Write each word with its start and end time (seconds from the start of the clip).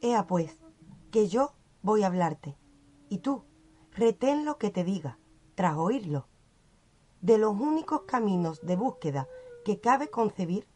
Ea 0.00 0.26
pues, 0.26 0.62
que 1.10 1.28
yo 1.28 1.54
voy 1.82 2.02
a 2.02 2.06
hablarte, 2.06 2.56
y 3.08 3.18
tú, 3.18 3.42
retén 3.92 4.44
lo 4.44 4.58
que 4.58 4.70
te 4.70 4.84
diga, 4.84 5.18
tras 5.54 5.76
oírlo. 5.76 6.28
De 7.20 7.36
los 7.36 7.58
únicos 7.58 8.02
caminos 8.02 8.60
de 8.64 8.76
búsqueda 8.76 9.28
que 9.64 9.80
cabe 9.80 10.08
concebir, 10.08 10.68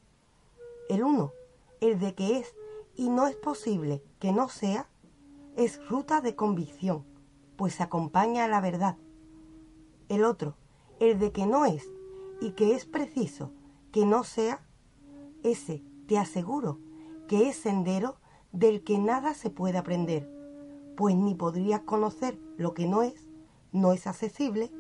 el 0.89 1.05
uno, 1.05 1.33
el 1.81 2.01
de 2.01 2.15
que 2.15 2.39
es 2.39 2.55
y 2.97 3.09
no 3.11 3.29
es 3.29 3.37
posible 3.37 4.03
que 4.19 4.33
no 4.33 4.49
sea, 4.49 4.89
es 5.57 5.87
ruta 5.89 6.21
de 6.21 6.35
convicción, 6.35 7.05
pues 7.57 7.81
acompaña 7.81 8.45
a 8.45 8.49
la 8.49 8.61
verdad. 8.61 8.97
El 10.09 10.25
otro, 10.25 10.57
el 10.99 11.19
de 11.19 11.31
que 11.31 11.47
no 11.47 11.65
es 11.65 11.89
y 12.41 12.53
que 12.53 12.75
es 12.75 12.87
preciso 12.87 13.53
que 13.93 14.05
no 14.05 14.25
sea, 14.25 14.67
ese 15.45 15.85
te 16.07 16.19
aseguro 16.19 16.81
que 17.29 17.49
es 17.49 17.57
sendero 17.57 18.17
del 18.53 18.85
que 18.85 18.99
nada 18.99 19.35
se 19.35 19.51
puede 19.51 19.79
aprender, 19.79 20.29
pues 20.97 21.17
ni 21.17 21.35
podrías 21.35 21.81
conocer 21.81 22.39
lo 22.57 22.75
que 22.75 22.87
no 22.87 23.03
es, 23.03 23.27
no 23.73 23.93
es 23.93 24.07
accesible, 24.07 24.71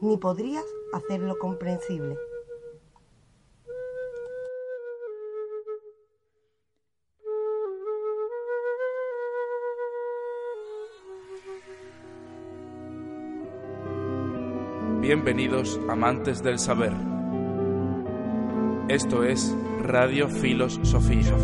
ni 0.00 0.16
podrías 0.16 0.64
hacerlo 0.92 1.38
comprensible. 1.38 2.16
Bienvenidos 15.00 15.80
amantes 15.88 16.42
del 16.42 16.58
saber. 16.58 16.92
Esto 18.88 19.24
es 19.24 19.54
Radio 19.82 20.28
Filos 20.28 20.78
Sofía. 20.82 21.34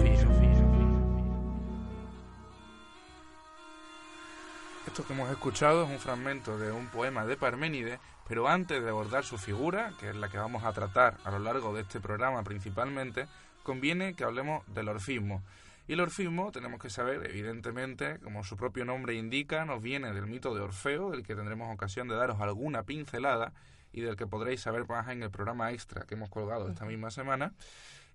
Esto 4.97 5.09
que 5.09 5.13
hemos 5.13 5.31
escuchado 5.31 5.85
es 5.85 5.91
un 5.91 5.99
fragmento 5.99 6.57
de 6.57 6.73
un 6.73 6.87
poema 6.87 7.27
de 7.27 7.37
Parménides, 7.37 8.01
pero 8.27 8.49
antes 8.49 8.83
de 8.83 8.89
abordar 8.89 9.25
su 9.25 9.37
figura, 9.37 9.93
que 10.01 10.09
es 10.09 10.17
la 10.17 10.31
que 10.31 10.39
vamos 10.39 10.65
a 10.65 10.73
tratar 10.73 11.19
a 11.23 11.31
lo 11.31 11.39
largo 11.39 11.75
de 11.75 11.83
este 11.83 12.01
programa 12.01 12.43
principalmente, 12.43 13.27
conviene 13.63 14.15
que 14.15 14.25
hablemos 14.25 14.65
del 14.73 14.89
orfismo. 14.89 15.43
Y 15.87 15.93
el 15.93 16.01
orfismo, 16.01 16.51
tenemos 16.51 16.81
que 16.81 16.89
saber, 16.89 17.27
evidentemente, 17.27 18.19
como 18.21 18.43
su 18.43 18.57
propio 18.57 18.87
nombre 18.87 19.13
indica, 19.13 19.67
nos 19.67 19.83
viene 19.83 20.15
del 20.15 20.29
mito 20.29 20.55
de 20.55 20.63
Orfeo, 20.63 21.11
del 21.11 21.25
que 21.25 21.37
tendremos 21.37 21.75
ocasión 21.75 22.09
de 22.09 22.15
daros 22.15 22.41
alguna 22.41 22.85
pincelada 22.85 23.53
y 23.93 24.01
del 24.01 24.17
que 24.17 24.27
podréis 24.27 24.63
saber 24.63 24.89
más 24.89 25.11
en 25.11 25.23
el 25.23 25.31
programa 25.31 25.73
extra 25.73 26.07
que 26.07 26.15
hemos 26.15 26.31
colgado 26.31 26.71
esta 26.71 26.87
misma 26.87 27.11
semana. 27.11 27.53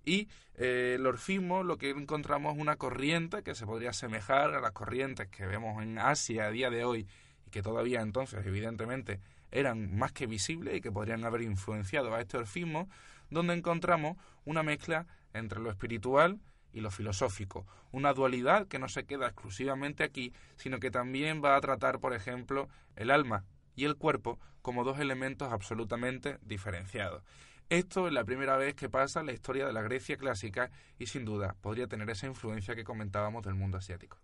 Y 0.05 0.27
eh, 0.55 0.95
el 0.97 1.05
orfismo 1.05 1.63
lo 1.63 1.77
que 1.77 1.91
encontramos 1.91 2.55
es 2.55 2.61
una 2.61 2.75
corriente 2.75 3.43
que 3.43 3.55
se 3.55 3.65
podría 3.65 3.91
asemejar 3.91 4.53
a 4.53 4.61
las 4.61 4.71
corrientes 4.71 5.27
que 5.29 5.45
vemos 5.45 5.81
en 5.83 5.99
Asia 5.99 6.45
a 6.45 6.51
día 6.51 6.69
de 6.69 6.83
hoy 6.83 7.07
y 7.45 7.49
que 7.49 7.61
todavía 7.61 8.01
entonces, 8.01 8.45
evidentemente, 8.45 9.19
eran 9.51 9.95
más 9.97 10.11
que 10.11 10.27
visibles 10.27 10.75
y 10.75 10.81
que 10.81 10.91
podrían 10.91 11.23
haber 11.25 11.41
influenciado 11.41 12.13
a 12.15 12.21
este 12.21 12.37
orfismo, 12.37 12.89
donde 13.29 13.53
encontramos 13.53 14.17
una 14.45 14.63
mezcla 14.63 15.07
entre 15.33 15.59
lo 15.59 15.69
espiritual, 15.69 16.39
y 16.73 16.81
lo 16.81 16.91
filosófico, 16.91 17.65
una 17.91 18.13
dualidad 18.13 18.67
que 18.67 18.79
no 18.79 18.87
se 18.87 19.05
queda 19.05 19.27
exclusivamente 19.27 20.03
aquí, 20.03 20.33
sino 20.55 20.79
que 20.79 20.91
también 20.91 21.43
va 21.43 21.55
a 21.55 21.61
tratar, 21.61 21.99
por 21.99 22.13
ejemplo, 22.13 22.69
el 22.95 23.11
alma 23.11 23.43
y 23.75 23.85
el 23.85 23.95
cuerpo 23.95 24.39
como 24.61 24.83
dos 24.83 24.99
elementos 24.99 25.51
absolutamente 25.51 26.37
diferenciados. 26.41 27.23
Esto 27.71 28.05
es 28.05 28.11
la 28.11 28.25
primera 28.25 28.57
vez 28.57 28.75
que 28.75 28.89
pasa 28.89 29.21
en 29.21 29.27
la 29.27 29.31
historia 29.31 29.65
de 29.65 29.71
la 29.71 29.81
Grecia 29.81 30.17
clásica 30.17 30.69
y 30.99 31.05
sin 31.05 31.23
duda 31.23 31.55
podría 31.61 31.87
tener 31.87 32.09
esa 32.09 32.27
influencia 32.27 32.75
que 32.75 32.83
comentábamos 32.83 33.45
del 33.45 33.55
mundo 33.55 33.77
asiático. 33.77 34.17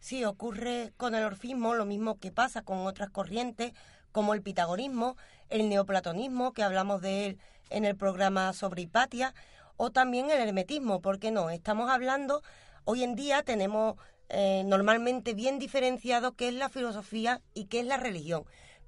Sí, 0.00 0.24
ocurre 0.24 0.94
con 0.96 1.14
el 1.14 1.24
orfismo 1.24 1.74
lo 1.74 1.84
mismo 1.84 2.18
que 2.18 2.32
pasa 2.32 2.62
con 2.62 2.86
otras 2.86 3.10
corrientes 3.10 3.74
como 4.10 4.32
el 4.32 4.40
pitagorismo, 4.40 5.18
el 5.50 5.68
neoplatonismo, 5.68 6.54
que 6.54 6.62
hablamos 6.62 7.02
de 7.02 7.26
él 7.26 7.38
en 7.68 7.84
el 7.84 7.94
programa 7.94 8.54
sobre 8.54 8.80
Hipatia, 8.80 9.34
o 9.76 9.90
también 9.90 10.30
el 10.30 10.40
hermetismo, 10.40 11.02
¿por 11.02 11.18
qué 11.18 11.30
no? 11.30 11.50
Estamos 11.50 11.90
hablando, 11.90 12.40
hoy 12.84 13.02
en 13.02 13.16
día 13.16 13.42
tenemos 13.42 13.96
eh, 14.30 14.62
normalmente 14.64 15.34
bien 15.34 15.58
diferenciado 15.58 16.32
qué 16.32 16.48
es 16.48 16.54
la 16.54 16.70
filosofía 16.70 17.42
y 17.52 17.66
qué 17.66 17.80
es 17.80 17.86
la 17.86 17.98
religión. 17.98 18.44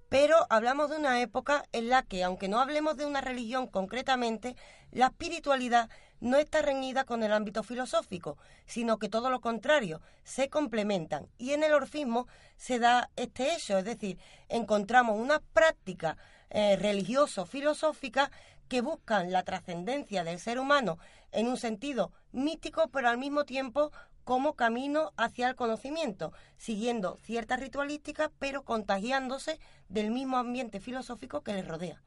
Pero 0.08 0.46
hablamos 0.48 0.90
de 0.90 0.96
una 0.96 1.20
época 1.20 1.64
en 1.72 1.88
la 1.88 2.02
que, 2.02 2.24
aunque 2.24 2.48
no 2.48 2.60
hablemos 2.60 2.96
de 2.96 3.04
una 3.04 3.20
religión 3.20 3.66
concretamente, 3.66 4.56
la 4.90 5.06
espiritualidad 5.06 5.90
no 6.20 6.38
está 6.38 6.62
reñida 6.62 7.04
con 7.04 7.22
el 7.22 7.32
ámbito 7.32 7.62
filosófico, 7.62 8.38
sino 8.66 8.98
que 8.98 9.08
todo 9.08 9.30
lo 9.30 9.40
contrario, 9.40 10.00
se 10.24 10.48
complementan. 10.48 11.28
Y 11.36 11.52
en 11.52 11.62
el 11.62 11.72
orfismo 11.72 12.26
se 12.56 12.78
da 12.78 13.10
este 13.16 13.54
hecho, 13.54 13.78
es 13.78 13.84
decir, 13.84 14.18
encontramos 14.48 15.18
una 15.18 15.40
práctica 15.52 16.16
eh, 16.50 16.76
religioso-filosófica 16.76 18.30
que 18.68 18.80
buscan 18.80 19.30
la 19.30 19.42
trascendencia 19.42 20.24
del 20.24 20.38
ser 20.38 20.58
humano 20.58 20.98
en 21.32 21.48
un 21.48 21.56
sentido 21.56 22.12
mítico, 22.32 22.88
pero 22.88 23.08
al 23.08 23.18
mismo 23.18 23.44
tiempo 23.44 23.92
como 24.28 24.56
camino 24.56 25.14
hacia 25.16 25.48
el 25.48 25.56
conocimiento, 25.56 26.34
siguiendo 26.58 27.16
ciertas 27.22 27.60
ritualísticas, 27.60 28.30
pero 28.38 28.62
contagiándose 28.62 29.58
del 29.88 30.10
mismo 30.10 30.36
ambiente 30.36 30.80
filosófico 30.80 31.42
que 31.42 31.54
les 31.54 31.66
rodea. 31.66 32.02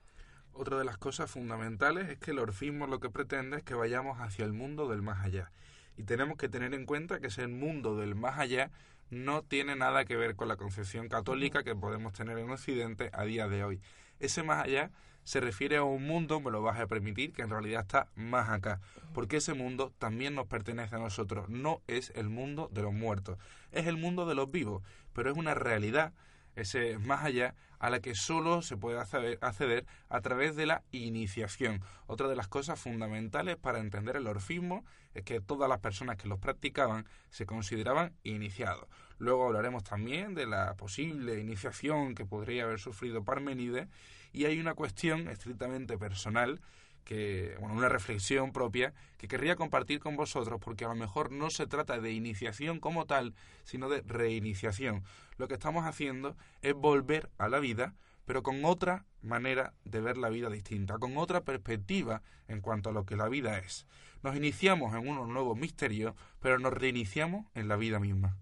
Otra 0.54 0.78
de 0.78 0.86
las 0.86 1.00
cosas 1.00 1.32
fundamentales 1.32 2.09
es 2.09 2.20
que 2.20 2.30
el 2.30 2.38
orfismo 2.38 2.86
lo 2.86 3.00
que 3.00 3.09
pretende 3.09 3.58
es 3.58 3.64
que 3.64 3.74
vayamos 3.74 4.20
hacia 4.20 4.46
el 4.46 4.54
mundo 4.54 4.88
del 4.88 5.02
más 5.02 5.26
allá. 5.26 5.52
Y 5.98 6.04
tenemos 6.04 6.38
que 6.38 6.48
tener 6.48 6.76
en 6.76 6.86
cuenta 6.86 7.20
que 7.20 7.26
ese 7.26 7.48
mundo 7.48 7.98
del 7.98 8.14
más 8.14 8.38
allá 8.38 8.70
no 9.09 9.42
tiene 9.42 9.76
nada 9.76 10.06
que 10.06 10.16
ver 10.16 10.36
con 10.36 10.48
la 10.48 10.58
concepción 10.58 11.09
católica 11.09 11.64
que 11.64 11.76
podemos 11.76 12.14
tener 12.14 12.38
en 12.38 12.52
Occidente 12.52 13.09
a 13.14 13.24
día 13.24 13.48
de 13.48 13.64
hoy. 13.64 13.82
Ese 14.20 14.44
más 14.44 14.64
allá 14.64 14.92
se 15.24 15.40
refiere 15.40 15.78
a 15.78 15.84
un 15.84 16.06
mundo, 16.06 16.40
me 16.40 16.52
lo 16.52 16.62
vas 16.62 16.80
a 16.80 16.88
permitir, 16.88 17.34
que 17.34 17.42
en 17.42 17.50
realidad 17.50 17.82
está 17.82 18.08
más 18.16 18.50
acá, 18.50 18.80
porque 19.14 19.38
ese 19.38 19.54
mundo 19.54 19.94
también 20.00 20.36
nos 20.36 20.48
pertenece 20.48 20.96
a 20.96 21.00
nosotros, 21.00 21.50
no 21.50 21.82
es 21.88 22.12
el 22.16 22.30
mundo 22.30 22.70
de 22.72 22.82
los 22.82 22.94
muertos, 22.94 23.38
es 23.72 23.88
el 23.88 23.98
mundo 23.98 24.26
de 24.26 24.36
los 24.36 24.52
vivos, 24.52 24.84
pero 25.14 25.32
es 25.32 25.38
una 25.38 25.54
realidad, 25.54 26.14
ese 26.56 26.98
más 26.98 27.24
allá, 27.24 27.56
a 27.82 27.90
la 27.90 28.00
que 28.00 28.14
solo 28.14 28.62
se 28.62 28.78
puede 28.78 29.00
acceder 29.00 29.88
a 30.09 30.22
través 30.22 30.56
de 30.56 30.68
la 30.68 30.84
iniciación. 30.92 31.82
Otra 32.06 32.28
de 32.28 32.36
las 32.36 32.48
cosas 32.48 32.80
fundamentales 32.80 33.58
para 33.58 33.80
entender 33.80 34.18
el 34.18 34.28
orfismo 34.28 34.86
es 35.16 35.24
que 35.24 35.42
todas 35.42 35.68
las 35.68 35.80
personas 35.80 36.18
que 36.18 36.28
los 36.28 36.38
practicaban 36.38 37.08
se 37.32 37.48
consideraban 37.48 38.14
iniciados. 38.22 38.86
Luego 39.18 39.48
hablaremos 39.48 39.84
también 39.84 40.36
de 40.36 40.46
la 40.46 40.76
posible 40.76 41.40
iniciación 41.40 42.14
que 42.14 42.24
podría 42.24 42.66
haber 42.66 42.80
sufrido 42.80 43.24
Parmenides 43.24 43.88
y 44.31 44.46
hay 44.46 44.59
una 44.59 44.74
cuestión 44.74 45.28
estrictamente 45.28 45.97
personal 45.97 46.62
que, 47.03 47.56
bueno, 47.59 47.75
una 47.75 47.90
reflexión 47.90 48.52
propia 48.52 48.94
que 49.18 49.28
querría 49.28 49.56
compartir 49.56 50.00
con 50.00 50.16
vosotros 50.16 50.59
porque 50.64 50.86
a 50.86 50.90
lo 50.90 50.96
mejor 50.96 51.31
no 51.31 51.50
se 51.50 51.68
trata 51.68 52.00
de 52.00 52.12
iniciación 52.12 52.80
como 52.80 53.06
tal, 53.06 53.34
sino 53.64 53.90
de 53.90 54.02
reiniciación. 54.02 55.03
Lo 55.38 55.47
que 55.47 55.56
estamos 55.56 55.86
haciendo 55.86 56.38
es 56.62 56.74
volver 56.74 57.30
a 57.38 57.50
la 57.50 57.59
vida, 57.59 57.96
pero 58.25 58.44
con 58.44 58.64
otra 58.66 59.06
manera 59.22 59.74
de 59.84 60.02
ver 60.02 60.18
la 60.18 60.30
vida 60.30 60.50
distinta, 60.50 60.97
con 61.00 61.18
otra 61.18 61.41
perspectiva 61.41 62.22
en 62.47 62.62
cuanto 62.62 62.90
a 62.90 62.94
lo 62.94 63.06
que 63.06 63.16
la 63.16 63.28
vida 63.28 63.58
es. 63.58 63.88
Nos 64.24 64.36
iniciamos 64.36 64.94
en 64.94 65.08
unos 65.08 65.28
nuevos 65.28 65.58
misterios, 65.58 66.14
pero 66.40 66.59
nos 66.59 66.74
reiniciamos 66.74 67.47
en 67.56 67.68
la 67.68 67.75
vida 67.75 68.00
misma. 68.00 68.38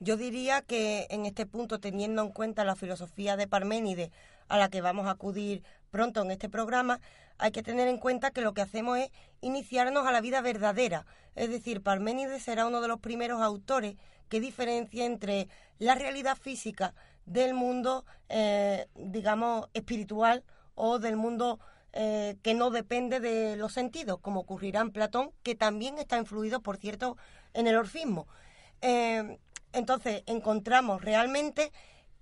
Yo 0.00 0.16
diría 0.16 0.62
que 0.62 1.06
en 1.10 1.26
este 1.26 1.46
punto, 1.46 1.78
teniendo 1.78 2.22
en 2.22 2.30
cuenta 2.30 2.64
la 2.64 2.74
filosofía 2.74 3.36
de 3.36 3.46
Parménides, 3.46 4.10
a 4.48 4.58
la 4.58 4.68
que 4.68 4.80
vamos 4.80 5.06
a 5.06 5.12
acudir 5.12 5.62
pronto 5.90 6.22
en 6.22 6.30
este 6.30 6.48
programa, 6.48 7.00
hay 7.38 7.50
que 7.50 7.62
tener 7.62 7.88
en 7.88 7.98
cuenta 7.98 8.30
que 8.30 8.40
lo 8.40 8.54
que 8.54 8.62
hacemos 8.62 8.98
es 8.98 9.10
iniciarnos 9.40 10.06
a 10.06 10.12
la 10.12 10.20
vida 10.20 10.40
verdadera. 10.40 11.06
Es 11.34 11.50
decir, 11.50 11.82
Parménides 11.82 12.42
será 12.42 12.66
uno 12.66 12.80
de 12.80 12.88
los 12.88 13.00
primeros 13.00 13.40
autores 13.40 13.96
que 14.28 14.40
diferencia 14.40 15.04
entre 15.04 15.48
la 15.78 15.94
realidad 15.94 16.36
física 16.36 16.94
del 17.26 17.54
mundo, 17.54 18.04
eh, 18.28 18.86
digamos, 18.94 19.68
espiritual 19.74 20.44
o 20.74 20.98
del 20.98 21.16
mundo 21.16 21.60
eh, 21.92 22.36
que 22.42 22.54
no 22.54 22.70
depende 22.70 23.20
de 23.20 23.56
los 23.56 23.72
sentidos, 23.72 24.18
como 24.20 24.40
ocurrirá 24.40 24.80
en 24.80 24.92
Platón, 24.92 25.32
que 25.42 25.54
también 25.54 25.98
está 25.98 26.16
influido, 26.16 26.60
por 26.62 26.78
cierto, 26.78 27.16
en 27.52 27.66
el 27.66 27.76
orfismo. 27.76 28.26
Eh, 28.80 29.38
entonces, 29.72 30.22
encontramos 30.26 31.02
realmente 31.02 31.72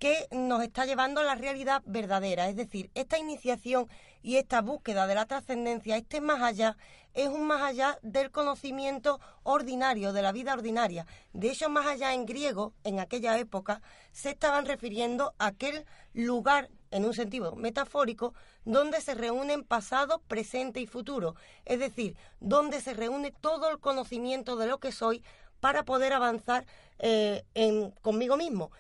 que 0.00 0.26
nos 0.30 0.62
está 0.62 0.86
llevando 0.86 1.20
a 1.20 1.24
la 1.24 1.34
realidad 1.34 1.82
verdadera. 1.84 2.48
Es 2.48 2.56
decir, 2.56 2.90
esta 2.94 3.18
iniciación 3.18 3.86
y 4.22 4.36
esta 4.36 4.62
búsqueda 4.62 5.06
de 5.06 5.14
la 5.14 5.26
trascendencia, 5.26 5.98
este 5.98 6.22
más 6.22 6.40
allá, 6.42 6.78
es 7.12 7.28
un 7.28 7.46
más 7.46 7.60
allá 7.62 7.98
del 8.00 8.30
conocimiento 8.30 9.20
ordinario, 9.42 10.14
de 10.14 10.22
la 10.22 10.32
vida 10.32 10.54
ordinaria. 10.54 11.06
De 11.34 11.50
hecho, 11.50 11.68
más 11.68 11.86
allá 11.86 12.14
en 12.14 12.24
griego, 12.24 12.72
en 12.82 12.98
aquella 12.98 13.38
época, 13.38 13.82
se 14.10 14.30
estaban 14.30 14.64
refiriendo 14.64 15.34
a 15.38 15.48
aquel 15.48 15.84
lugar, 16.14 16.70
en 16.90 17.04
un 17.04 17.12
sentido 17.12 17.54
metafórico, 17.54 18.32
donde 18.64 19.02
se 19.02 19.14
reúnen 19.14 19.64
pasado, 19.64 20.22
presente 20.28 20.80
y 20.80 20.86
futuro. 20.86 21.36
Es 21.66 21.78
decir, 21.78 22.16
donde 22.40 22.80
se 22.80 22.94
reúne 22.94 23.32
todo 23.32 23.70
el 23.70 23.78
conocimiento 23.78 24.56
de 24.56 24.66
lo 24.66 24.78
que 24.78 24.92
soy 24.92 25.22
para 25.60 25.84
poder 25.84 26.14
avanzar 26.14 26.64
eh, 27.00 27.44
en, 27.52 27.90
conmigo 28.00 28.38
mismo. 28.38 28.70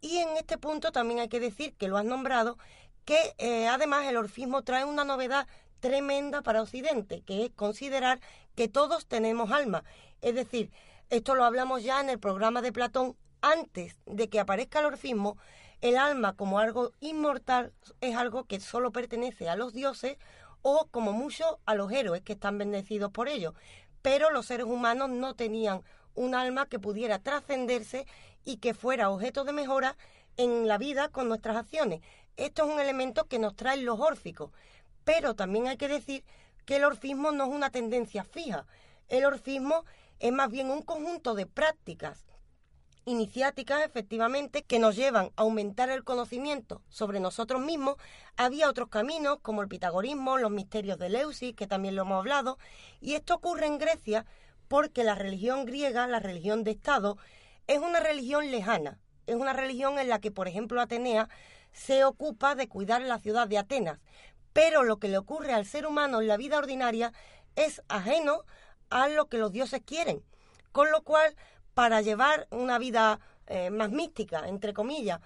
Y 0.00 0.18
en 0.18 0.36
este 0.36 0.58
punto 0.58 0.92
también 0.92 1.20
hay 1.20 1.28
que 1.28 1.40
decir, 1.40 1.74
que 1.74 1.88
lo 1.88 1.96
has 1.98 2.04
nombrado, 2.04 2.58
que 3.04 3.34
eh, 3.38 3.68
además 3.68 4.06
el 4.06 4.16
orfismo 4.16 4.62
trae 4.62 4.84
una 4.84 5.04
novedad 5.04 5.46
tremenda 5.80 6.42
para 6.42 6.62
Occidente, 6.62 7.22
que 7.22 7.44
es 7.44 7.50
considerar 7.50 8.20
que 8.54 8.68
todos 8.68 9.06
tenemos 9.06 9.50
alma. 9.50 9.84
Es 10.20 10.34
decir, 10.34 10.70
esto 11.10 11.34
lo 11.34 11.44
hablamos 11.44 11.82
ya 11.82 12.00
en 12.00 12.10
el 12.10 12.18
programa 12.18 12.62
de 12.62 12.72
Platón, 12.72 13.16
antes 13.42 13.96
de 14.06 14.28
que 14.28 14.40
aparezca 14.40 14.80
el 14.80 14.86
orfismo, 14.86 15.36
el 15.80 15.96
alma 15.96 16.34
como 16.34 16.58
algo 16.58 16.92
inmortal 17.00 17.72
es 18.02 18.14
algo 18.14 18.44
que 18.44 18.60
solo 18.60 18.92
pertenece 18.92 19.48
a 19.48 19.56
los 19.56 19.72
dioses 19.72 20.18
o 20.62 20.86
como 20.90 21.12
mucho 21.12 21.58
a 21.64 21.74
los 21.74 21.90
héroes 21.90 22.22
que 22.22 22.34
están 22.34 22.58
bendecidos 22.58 23.10
por 23.10 23.28
ello. 23.28 23.54
Pero 24.02 24.30
los 24.30 24.46
seres 24.46 24.66
humanos 24.66 25.08
no 25.08 25.34
tenían 25.34 25.82
un 26.14 26.34
alma 26.34 26.66
que 26.66 26.78
pudiera 26.78 27.18
trascenderse 27.18 28.06
y 28.44 28.58
que 28.58 28.74
fuera 28.74 29.10
objeto 29.10 29.44
de 29.44 29.52
mejora 29.52 29.96
en 30.36 30.68
la 30.68 30.78
vida 30.78 31.08
con 31.08 31.28
nuestras 31.28 31.56
acciones. 31.56 32.00
Esto 32.36 32.64
es 32.64 32.72
un 32.72 32.80
elemento 32.80 33.26
que 33.26 33.38
nos 33.38 33.56
traen 33.56 33.84
los 33.84 34.00
órficos. 34.00 34.50
Pero 35.04 35.34
también 35.34 35.68
hay 35.68 35.76
que 35.76 35.88
decir 35.88 36.24
que 36.64 36.76
el 36.76 36.84
orfismo 36.84 37.32
no 37.32 37.44
es 37.44 37.50
una 37.50 37.70
tendencia 37.70 38.24
fija. 38.24 38.66
El 39.08 39.24
orfismo 39.24 39.84
es 40.18 40.32
más 40.32 40.50
bien 40.50 40.70
un 40.70 40.82
conjunto 40.82 41.34
de 41.34 41.46
prácticas 41.46 42.24
iniciáticas 43.06 43.84
efectivamente 43.84 44.62
que 44.62 44.78
nos 44.78 44.94
llevan 44.94 45.32
a 45.36 45.42
aumentar 45.42 45.90
el 45.90 46.04
conocimiento 46.04 46.82
sobre 46.88 47.20
nosotros 47.20 47.60
mismos. 47.60 47.96
Había 48.36 48.68
otros 48.68 48.88
caminos 48.88 49.38
como 49.42 49.62
el 49.62 49.68
pitagorismo, 49.68 50.38
los 50.38 50.50
misterios 50.50 50.98
de 50.98 51.08
Leusis, 51.08 51.54
que 51.54 51.66
también 51.66 51.96
lo 51.96 52.02
hemos 52.02 52.18
hablado, 52.18 52.58
y 53.00 53.14
esto 53.14 53.34
ocurre 53.34 53.66
en 53.66 53.78
Grecia 53.78 54.26
porque 54.68 55.02
la 55.02 55.14
religión 55.14 55.64
griega, 55.64 56.06
la 56.06 56.20
religión 56.20 56.62
de 56.62 56.70
Estado, 56.72 57.18
es 57.70 57.78
una 57.78 58.00
religión 58.00 58.50
lejana, 58.50 58.98
es 59.28 59.36
una 59.36 59.52
religión 59.52 60.00
en 60.00 60.08
la 60.08 60.18
que, 60.18 60.32
por 60.32 60.48
ejemplo, 60.48 60.80
Atenea 60.80 61.28
se 61.70 62.02
ocupa 62.02 62.56
de 62.56 62.68
cuidar 62.68 63.00
la 63.00 63.20
ciudad 63.20 63.46
de 63.46 63.58
Atenas, 63.58 64.00
pero 64.52 64.82
lo 64.82 64.98
que 64.98 65.06
le 65.06 65.18
ocurre 65.18 65.52
al 65.52 65.64
ser 65.64 65.86
humano 65.86 66.20
en 66.20 66.26
la 66.26 66.36
vida 66.36 66.58
ordinaria 66.58 67.12
es 67.54 67.80
ajeno 67.86 68.42
a 68.90 69.08
lo 69.08 69.26
que 69.26 69.38
los 69.38 69.52
dioses 69.52 69.82
quieren, 69.86 70.24
con 70.72 70.90
lo 70.90 71.02
cual 71.02 71.36
para 71.72 72.00
llevar 72.00 72.48
una 72.50 72.76
vida 72.80 73.20
eh, 73.46 73.70
más 73.70 73.92
mística, 73.92 74.48
entre 74.48 74.74
comillas, 74.74 75.20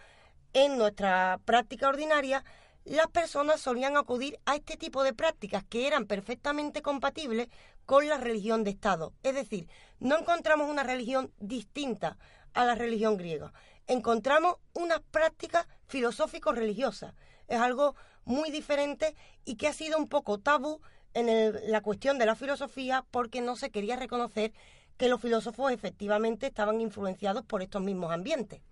en 0.53 0.77
nuestra 0.77 1.41
práctica 1.47 1.89
ordinaria, 1.89 2.45
las 2.85 3.07
personas 3.09 3.61
solían 3.61 3.97
acudir 3.97 4.39
a 4.45 4.57
este 4.57 4.77
tipo 4.77 5.03
de 5.03 5.15
prácticas 5.15 5.65
que 5.65 5.87
eran 5.87 6.07
perfectamente 6.07 6.83
compatibles 6.83 7.49
con 7.87 8.07
la 8.09 8.19
religión 8.19 8.63
de 8.63 8.71
Estado. 8.71 9.15
Es 9.23 9.35
decir, 9.35 9.69
no 10.01 10.19
encontramos 10.19 10.69
una 10.69 10.83
religión 10.83 11.33
distinta 11.39 12.19
a 12.53 12.65
la 12.65 12.75
religión 12.75 13.17
griega. 13.17 13.53
Encontramos 13.87 14.57
unas 14.75 15.01
prácticas 15.11 15.67
filosófico-religiosas. 15.87 17.15
Es 17.49 17.59
algo 17.59 17.95
muy 18.25 18.51
diferente 18.51 19.15
y 19.45 19.57
que 19.57 19.69
ha 19.69 19.73
sido 19.73 19.99
un 19.99 20.09
poco 20.09 20.39
tabú 20.39 20.81
en 21.15 21.71
la 21.71 21.81
cuestión 21.81 22.19
de 22.19 22.27
la 22.27 22.35
filosofía 22.35 23.05
porque 23.11 23.41
no 23.41 23.57
se 23.57 23.71
quería 23.71 23.97
reconocer 23.97 24.53
que 24.97 25.09
los 25.09 25.21
filósofos 25.21 25.73
efectivamente 25.73 26.47
estaban 26.47 26.81
influenciados 26.81 27.45
por 27.45 27.63
estos 27.63 27.83
mismos 27.83 28.13
ambientes. 28.13 28.63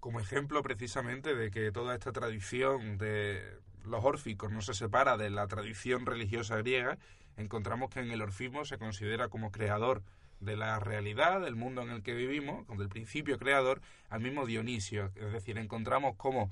Como 0.00 0.20
ejemplo 0.20 0.62
precisamente 0.62 1.34
de 1.34 1.50
que 1.50 1.72
toda 1.72 1.94
esta 1.94 2.12
tradición 2.12 2.98
de 2.98 3.58
los 3.84 4.04
órficos 4.04 4.52
no 4.52 4.60
se 4.62 4.74
separa 4.74 5.16
de 5.16 5.30
la 5.30 5.46
tradición 5.46 6.06
religiosa 6.06 6.56
griega, 6.56 6.98
encontramos 7.36 7.90
que 7.90 8.00
en 8.00 8.10
el 8.10 8.22
orfismo 8.22 8.64
se 8.64 8.78
considera 8.78 9.28
como 9.28 9.50
creador 9.50 10.02
de 10.40 10.56
la 10.56 10.78
realidad, 10.80 11.40
del 11.40 11.56
mundo 11.56 11.82
en 11.82 11.90
el 11.90 12.02
que 12.02 12.14
vivimos, 12.14 12.66
con 12.66 12.80
el 12.80 12.88
principio 12.88 13.38
creador, 13.38 13.80
al 14.08 14.20
mismo 14.20 14.46
Dionisio. 14.46 15.12
Es 15.16 15.32
decir, 15.32 15.58
encontramos 15.58 16.14
como 16.16 16.50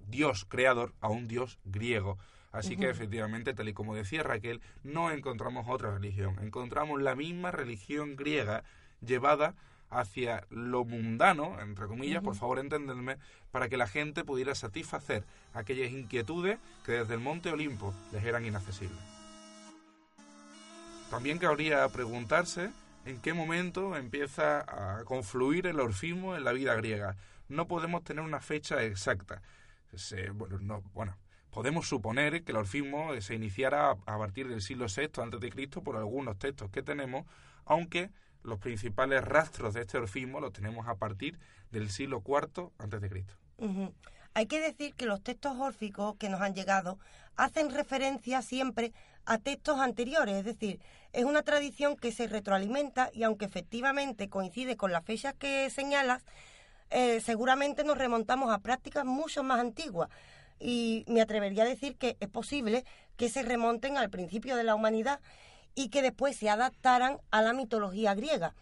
Dios 0.00 0.44
creador 0.46 0.94
a 1.00 1.08
un 1.08 1.28
Dios 1.28 1.58
griego. 1.64 2.18
Así 2.50 2.76
que 2.76 2.88
efectivamente, 2.88 3.52
tal 3.52 3.68
y 3.68 3.74
como 3.74 3.94
decía 3.94 4.22
Raquel, 4.22 4.62
no 4.82 5.10
encontramos 5.10 5.66
otra 5.68 5.92
religión, 5.92 6.38
encontramos 6.40 7.00
la 7.02 7.14
misma 7.14 7.50
religión 7.50 8.16
griega 8.16 8.64
llevada 9.00 9.54
hacia 9.90 10.46
lo 10.50 10.84
mundano, 10.84 11.60
entre 11.60 11.86
comillas, 11.86 12.22
por 12.22 12.34
favor 12.34 12.58
entenderme, 12.58 13.16
para 13.50 13.68
que 13.68 13.76
la 13.76 13.86
gente 13.86 14.24
pudiera 14.24 14.54
satisfacer 14.54 15.24
aquellas 15.54 15.90
inquietudes 15.90 16.58
que 16.84 16.92
desde 16.92 17.14
el 17.14 17.20
monte 17.20 17.50
Olimpo 17.50 17.94
les 18.12 18.24
eran 18.24 18.44
inaccesibles. 18.44 18.98
También 21.10 21.38
cabría 21.38 21.88
preguntarse 21.88 22.70
en 23.06 23.20
qué 23.20 23.32
momento 23.32 23.96
empieza 23.96 24.60
a 24.60 25.04
confluir 25.04 25.66
el 25.66 25.80
orfismo 25.80 26.36
en 26.36 26.44
la 26.44 26.52
vida 26.52 26.74
griega. 26.74 27.16
No 27.48 27.66
podemos 27.66 28.04
tener 28.04 28.22
una 28.22 28.40
fecha 28.40 28.82
exacta. 28.82 29.40
bueno, 30.34 30.58
no, 30.60 30.82
bueno, 30.92 31.16
podemos 31.50 31.88
suponer 31.88 32.44
que 32.44 32.52
el 32.52 32.58
orfismo 32.58 33.18
se 33.20 33.34
iniciara 33.34 33.90
a 33.90 34.18
partir 34.18 34.48
del 34.48 34.60
siglo 34.60 34.86
VI 34.94 35.22
antes 35.22 35.40
de 35.40 35.50
Cristo 35.50 35.82
por 35.82 35.96
algunos 35.96 36.38
textos 36.38 36.70
que 36.70 36.82
tenemos, 36.82 37.24
aunque 37.64 38.10
los 38.42 38.58
principales 38.58 39.24
rastros 39.24 39.74
de 39.74 39.82
este 39.82 39.98
orfismo 39.98 40.40
los 40.40 40.52
tenemos 40.52 40.88
a 40.88 40.96
partir 40.96 41.38
del 41.70 41.90
siglo 41.90 42.22
IV 42.26 42.70
antes 42.78 43.00
de 43.00 43.08
Cristo. 43.08 43.34
Hay 44.34 44.46
que 44.46 44.60
decir 44.60 44.94
que 44.94 45.06
los 45.06 45.22
textos 45.22 45.56
órficos 45.58 46.16
que 46.16 46.28
nos 46.28 46.40
han 46.40 46.54
llegado 46.54 46.98
hacen 47.36 47.70
referencia 47.70 48.42
siempre 48.42 48.92
a 49.24 49.38
textos 49.38 49.78
anteriores, 49.78 50.36
es 50.36 50.44
decir, 50.44 50.80
es 51.12 51.24
una 51.24 51.42
tradición 51.42 51.96
que 51.96 52.12
se 52.12 52.26
retroalimenta 52.26 53.10
y 53.12 53.24
aunque 53.24 53.44
efectivamente 53.44 54.28
coincide 54.28 54.76
con 54.76 54.92
las 54.92 55.04
fechas 55.04 55.34
que 55.34 55.68
señalas, 55.70 56.24
eh, 56.90 57.20
seguramente 57.20 57.84
nos 57.84 57.98
remontamos 57.98 58.50
a 58.50 58.58
prácticas 58.58 59.04
mucho 59.04 59.42
más 59.42 59.60
antiguas 59.60 60.08
y 60.58 61.04
me 61.06 61.20
atrevería 61.20 61.64
a 61.64 61.66
decir 61.66 61.96
que 61.96 62.16
es 62.20 62.28
posible 62.28 62.84
que 63.16 63.28
se 63.28 63.42
remonten 63.42 63.96
al 63.96 64.10
principio 64.10 64.56
de 64.56 64.64
la 64.64 64.74
humanidad 64.74 65.20
y 65.78 65.90
que 65.90 66.02
después 66.02 66.34
se 66.34 66.50
adaptaran 66.50 67.20
a 67.30 67.40
la 67.40 67.52
mitología 67.52 68.12
griega. 68.16 68.52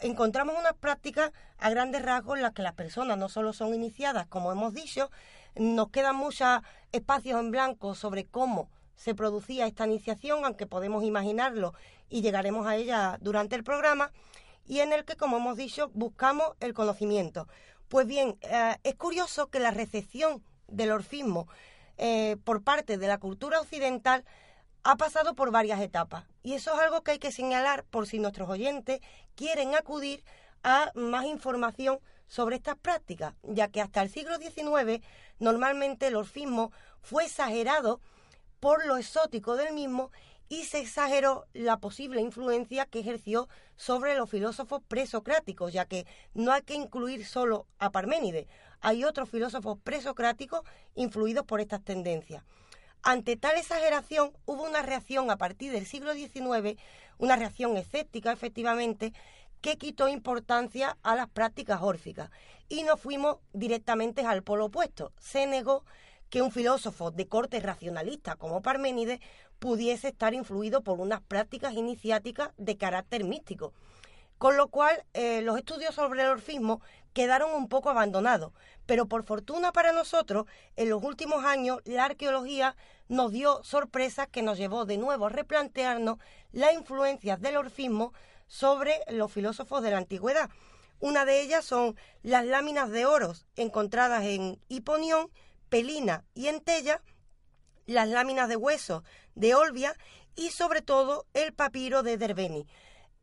Encontramos 0.00 0.56
unas 0.58 0.74
prácticas 0.74 1.30
a 1.56 1.70
grandes 1.70 2.02
rasgos 2.02 2.36
en 2.36 2.42
las 2.42 2.52
que 2.52 2.62
las 2.62 2.72
personas 2.72 3.16
no 3.16 3.28
solo 3.28 3.52
son 3.52 3.72
iniciadas, 3.74 4.26
como 4.26 4.50
hemos 4.50 4.74
dicho, 4.74 5.08
nos 5.54 5.90
quedan 5.90 6.16
muchos 6.16 6.62
espacios 6.90 7.38
en 7.38 7.52
blanco 7.52 7.94
sobre 7.94 8.24
cómo 8.24 8.70
se 8.96 9.14
producía 9.14 9.68
esta 9.68 9.86
iniciación, 9.86 10.44
aunque 10.44 10.66
podemos 10.66 11.04
imaginarlo 11.04 11.74
y 12.10 12.22
llegaremos 12.22 12.66
a 12.66 12.74
ella 12.74 13.18
durante 13.20 13.54
el 13.54 13.62
programa, 13.62 14.10
y 14.66 14.80
en 14.80 14.92
el 14.92 15.04
que, 15.04 15.14
como 15.14 15.36
hemos 15.36 15.56
dicho, 15.56 15.92
buscamos 15.94 16.56
el 16.58 16.74
conocimiento. 16.74 17.46
Pues 17.86 18.08
bien, 18.08 18.36
eh, 18.40 18.78
es 18.82 18.96
curioso 18.96 19.46
que 19.46 19.60
la 19.60 19.70
recepción 19.70 20.42
del 20.66 20.90
orfismo 20.90 21.46
eh, 21.98 22.36
por 22.42 22.64
parte 22.64 22.98
de 22.98 23.06
la 23.06 23.18
cultura 23.18 23.60
occidental 23.60 24.24
ha 24.84 24.96
pasado 24.96 25.34
por 25.34 25.50
varias 25.50 25.80
etapas. 25.80 26.24
Y 26.42 26.52
eso 26.52 26.74
es 26.74 26.80
algo 26.80 27.02
que 27.02 27.12
hay 27.12 27.18
que 27.18 27.32
señalar 27.32 27.84
por 27.84 28.06
si 28.06 28.18
nuestros 28.18 28.48
oyentes 28.50 29.00
quieren 29.34 29.74
acudir 29.74 30.22
a 30.62 30.92
más 30.94 31.24
información 31.24 31.98
sobre 32.26 32.56
estas 32.56 32.76
prácticas, 32.76 33.34
ya 33.42 33.68
que 33.68 33.80
hasta 33.80 34.02
el 34.02 34.10
siglo 34.10 34.36
XIX 34.36 35.02
normalmente 35.38 36.06
el 36.06 36.16
orfismo 36.16 36.70
fue 37.00 37.24
exagerado 37.24 38.00
por 38.60 38.86
lo 38.86 38.96
exótico 38.98 39.56
del 39.56 39.72
mismo 39.72 40.10
y 40.48 40.64
se 40.64 40.80
exageró 40.80 41.46
la 41.54 41.78
posible 41.78 42.20
influencia 42.20 42.86
que 42.86 43.00
ejerció 43.00 43.48
sobre 43.76 44.16
los 44.16 44.28
filósofos 44.28 44.82
presocráticos, 44.86 45.72
ya 45.72 45.86
que 45.86 46.06
no 46.34 46.52
hay 46.52 46.62
que 46.62 46.74
incluir 46.74 47.24
solo 47.26 47.66
a 47.78 47.90
Parménides, 47.90 48.46
hay 48.80 49.04
otros 49.04 49.30
filósofos 49.30 49.78
presocráticos 49.82 50.60
influidos 50.94 51.46
por 51.46 51.60
estas 51.60 51.82
tendencias. 51.82 52.44
Ante 53.06 53.36
tal 53.36 53.58
exageración 53.58 54.32
hubo 54.46 54.62
una 54.62 54.80
reacción 54.80 55.30
a 55.30 55.36
partir 55.36 55.70
del 55.70 55.84
siglo 55.84 56.14
XIX, 56.14 56.80
una 57.18 57.36
reacción 57.36 57.76
escéptica 57.76 58.32
efectivamente, 58.32 59.12
que 59.60 59.76
quitó 59.76 60.08
importancia 60.08 60.96
a 61.02 61.14
las 61.14 61.28
prácticas 61.28 61.82
órficas 61.82 62.30
y 62.70 62.82
nos 62.82 62.98
fuimos 62.98 63.36
directamente 63.52 64.22
al 64.22 64.42
polo 64.42 64.66
opuesto. 64.66 65.12
Se 65.18 65.46
negó 65.46 65.84
que 66.30 66.40
un 66.40 66.50
filósofo 66.50 67.10
de 67.10 67.28
corte 67.28 67.60
racionalista 67.60 68.36
como 68.36 68.62
Parménides 68.62 69.20
pudiese 69.58 70.08
estar 70.08 70.32
influido 70.32 70.82
por 70.82 70.98
unas 70.98 71.20
prácticas 71.20 71.74
iniciáticas 71.74 72.52
de 72.56 72.78
carácter 72.78 73.24
místico. 73.24 73.74
Con 74.44 74.58
lo 74.58 74.68
cual, 74.68 75.02
eh, 75.14 75.40
los 75.40 75.56
estudios 75.56 75.94
sobre 75.94 76.20
el 76.20 76.28
orfismo 76.28 76.82
quedaron 77.14 77.54
un 77.54 77.66
poco 77.66 77.88
abandonados. 77.88 78.52
Pero 78.84 79.06
por 79.06 79.24
fortuna 79.24 79.72
para 79.72 79.94
nosotros, 79.94 80.44
en 80.76 80.90
los 80.90 81.02
últimos 81.02 81.46
años, 81.46 81.80
la 81.86 82.04
arqueología 82.04 82.76
nos 83.08 83.32
dio 83.32 83.64
sorpresas 83.64 84.28
que 84.28 84.42
nos 84.42 84.58
llevó 84.58 84.84
de 84.84 84.98
nuevo 84.98 85.24
a 85.24 85.30
replantearnos 85.30 86.18
las 86.52 86.74
influencias 86.74 87.40
del 87.40 87.56
orfismo 87.56 88.12
sobre 88.46 89.00
los 89.08 89.32
filósofos 89.32 89.82
de 89.82 89.92
la 89.92 89.96
antigüedad. 89.96 90.50
Una 91.00 91.24
de 91.24 91.40
ellas 91.40 91.64
son 91.64 91.96
las 92.22 92.44
láminas 92.44 92.90
de 92.90 93.06
oros 93.06 93.46
encontradas 93.56 94.24
en 94.24 94.60
Hiponión, 94.68 95.30
Pelina 95.70 96.22
y 96.34 96.48
Entella, 96.48 97.00
las 97.86 98.08
láminas 98.08 98.50
de 98.50 98.56
hueso 98.56 99.04
de 99.34 99.54
Olbia 99.54 99.96
y 100.36 100.50
sobre 100.50 100.82
todo 100.82 101.24
el 101.32 101.54
papiro 101.54 102.02
de 102.02 102.18
Derbeni. 102.18 102.66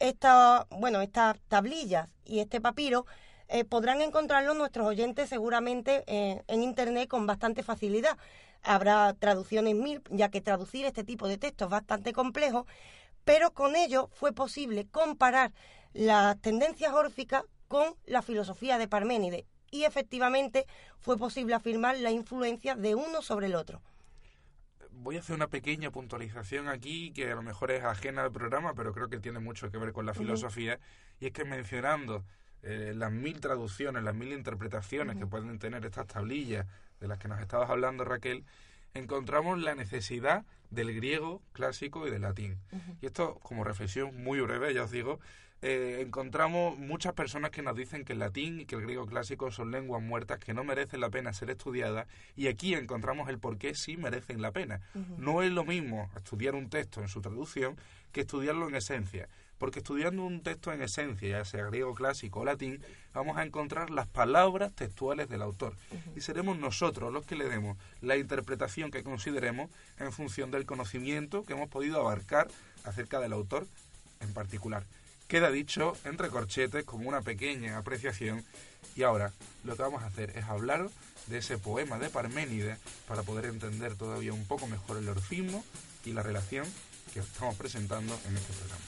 Esta, 0.01 0.67
bueno, 0.71 1.01
estas 1.01 1.39
tablillas 1.47 2.09
y 2.25 2.39
este 2.39 2.59
papiro 2.59 3.05
eh, 3.47 3.63
podrán 3.65 4.01
encontrarlo 4.01 4.53
nuestros 4.53 4.87
oyentes 4.87 5.29
seguramente 5.29 6.03
eh, 6.07 6.41
en 6.47 6.63
Internet 6.63 7.07
con 7.07 7.27
bastante 7.27 7.63
facilidad. 7.63 8.17
Habrá 8.63 9.13
traducciones 9.13 9.75
mil, 9.75 10.01
ya 10.09 10.29
que 10.29 10.41
traducir 10.41 10.85
este 10.85 11.03
tipo 11.03 11.27
de 11.27 11.37
texto 11.37 11.65
es 11.65 11.71
bastante 11.71 12.13
complejo, 12.13 12.65
pero 13.25 13.51
con 13.53 13.75
ello 13.75 14.09
fue 14.13 14.33
posible 14.33 14.87
comparar 14.87 15.51
las 15.93 16.39
tendencias 16.41 16.93
órficas 16.93 17.43
con 17.67 17.95
la 18.05 18.21
filosofía 18.21 18.77
de 18.77 18.87
Parménides 18.87 19.45
y 19.69 19.83
efectivamente 19.83 20.65
fue 20.99 21.17
posible 21.17 21.53
afirmar 21.53 21.97
la 21.97 22.11
influencia 22.11 22.75
de 22.75 22.95
uno 22.95 23.21
sobre 23.21 23.47
el 23.47 23.55
otro. 23.55 23.81
Voy 25.03 25.17
a 25.17 25.19
hacer 25.21 25.35
una 25.35 25.47
pequeña 25.47 25.89
puntualización 25.89 26.67
aquí 26.67 27.11
que 27.11 27.31
a 27.31 27.33
lo 27.33 27.41
mejor 27.41 27.71
es 27.71 27.83
ajena 27.83 28.21
al 28.23 28.31
programa, 28.31 28.75
pero 28.75 28.93
creo 28.93 29.09
que 29.09 29.17
tiene 29.17 29.39
mucho 29.39 29.71
que 29.71 29.79
ver 29.79 29.93
con 29.93 30.05
la 30.05 30.13
filosofía, 30.13 30.79
y 31.19 31.25
es 31.25 31.31
que 31.31 31.43
mencionando 31.43 32.23
eh, 32.61 32.93
las 32.95 33.11
mil 33.11 33.39
traducciones, 33.39 34.03
las 34.03 34.13
mil 34.13 34.31
interpretaciones 34.31 35.17
que 35.17 35.25
pueden 35.25 35.57
tener 35.57 35.83
estas 35.87 36.05
tablillas 36.05 36.67
de 36.99 37.07
las 37.07 37.17
que 37.17 37.27
nos 37.27 37.41
estabas 37.41 37.71
hablando, 37.71 38.05
Raquel, 38.05 38.45
encontramos 38.93 39.59
la 39.59 39.73
necesidad 39.73 40.45
del 40.69 40.93
griego 40.93 41.41
clásico 41.51 42.07
y 42.07 42.11
del 42.11 42.21
latín. 42.21 42.59
Y 43.01 43.07
esto, 43.07 43.39
como 43.41 43.63
reflexión 43.63 44.23
muy 44.23 44.39
breve, 44.39 44.71
ya 44.71 44.83
os 44.83 44.91
digo, 44.91 45.19
eh, 45.63 45.99
encontramos 46.01 46.77
muchas 46.79 47.13
personas 47.13 47.51
que 47.51 47.61
nos 47.61 47.75
dicen 47.75 48.03
que 48.03 48.13
el 48.13 48.19
latín 48.19 48.59
y 48.59 48.65
que 48.65 48.75
el 48.75 48.81
griego 48.81 49.05
clásico 49.05 49.51
son 49.51 49.69
lenguas 49.69 50.01
muertas 50.01 50.39
que 50.39 50.55
no 50.55 50.63
merecen 50.63 51.01
la 51.01 51.11
pena 51.11 51.33
ser 51.33 51.51
estudiadas 51.51 52.07
y 52.35 52.47
aquí 52.47 52.73
encontramos 52.73 53.29
el 53.29 53.37
por 53.37 53.59
qué 53.59 53.75
sí 53.75 53.95
merecen 53.95 54.41
la 54.41 54.51
pena. 54.51 54.81
No 55.17 55.43
es 55.43 55.51
lo 55.51 55.63
mismo 55.63 56.09
estudiar 56.15 56.55
un 56.55 56.69
texto 56.69 57.01
en 57.01 57.09
su 57.09 57.21
traducción 57.21 57.77
que 58.11 58.21
estudiarlo 58.21 58.67
en 58.67 58.75
esencia, 58.75 59.29
porque 59.59 59.79
estudiando 59.79 60.23
un 60.23 60.41
texto 60.41 60.73
en 60.73 60.81
esencia, 60.81 61.29
ya 61.29 61.45
sea 61.45 61.65
griego 61.65 61.93
clásico 61.93 62.39
o 62.39 62.45
latín, 62.45 62.81
vamos 63.13 63.37
a 63.37 63.43
encontrar 63.43 63.91
las 63.91 64.07
palabras 64.07 64.73
textuales 64.73 65.29
del 65.29 65.43
autor 65.43 65.75
y 66.15 66.21
seremos 66.21 66.57
nosotros 66.57 67.13
los 67.13 67.23
que 67.25 67.35
le 67.35 67.47
demos 67.47 67.77
la 68.01 68.17
interpretación 68.17 68.89
que 68.89 69.03
consideremos 69.03 69.69
en 69.99 70.11
función 70.11 70.49
del 70.49 70.65
conocimiento 70.65 71.43
que 71.43 71.53
hemos 71.53 71.69
podido 71.69 71.99
abarcar 71.99 72.47
acerca 72.83 73.19
del 73.19 73.33
autor 73.33 73.67
en 74.21 74.33
particular. 74.33 74.83
Queda 75.31 75.49
dicho 75.49 75.95
entre 76.03 76.27
corchetes 76.27 76.83
como 76.83 77.07
una 77.07 77.21
pequeña 77.21 77.77
apreciación 77.77 78.43
y 78.97 79.03
ahora 79.03 79.31
lo 79.63 79.77
que 79.77 79.81
vamos 79.81 80.03
a 80.03 80.07
hacer 80.07 80.31
es 80.35 80.43
hablar 80.43 80.89
de 81.27 81.37
ese 81.37 81.57
poema 81.57 81.97
de 81.99 82.09
Parménides 82.09 82.77
para 83.07 83.23
poder 83.23 83.45
entender 83.45 83.95
todavía 83.95 84.33
un 84.33 84.45
poco 84.45 84.67
mejor 84.67 84.97
el 84.97 85.07
orfismo 85.07 85.63
y 86.03 86.11
la 86.11 86.21
relación 86.21 86.67
que 87.13 87.21
estamos 87.21 87.55
presentando 87.55 88.13
en 88.27 88.35
este 88.35 88.51
programa. 88.51 88.83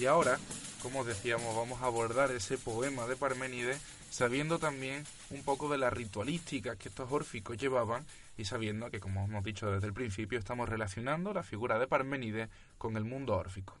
Y 0.00 0.06
ahora, 0.06 0.40
como 0.82 1.04
decíamos, 1.04 1.54
vamos 1.54 1.80
a 1.80 1.86
abordar 1.86 2.32
ese 2.32 2.58
poema 2.58 3.06
de 3.06 3.14
Parménides 3.14 3.80
sabiendo 4.10 4.58
también 4.58 5.04
un 5.30 5.44
poco 5.44 5.68
de 5.68 5.78
la 5.78 5.90
ritualística 5.90 6.74
que 6.74 6.88
estos 6.88 7.12
órficos 7.12 7.56
llevaban 7.56 8.04
y 8.36 8.44
sabiendo 8.44 8.90
que, 8.90 9.00
como 9.00 9.24
hemos 9.24 9.44
dicho 9.44 9.70
desde 9.70 9.86
el 9.86 9.94
principio, 9.94 10.38
estamos 10.38 10.68
relacionando 10.68 11.32
la 11.32 11.42
figura 11.42 11.78
de 11.78 11.86
Parménides 11.86 12.48
con 12.78 12.96
el 12.96 13.04
mundo 13.04 13.36
órfico. 13.36 13.78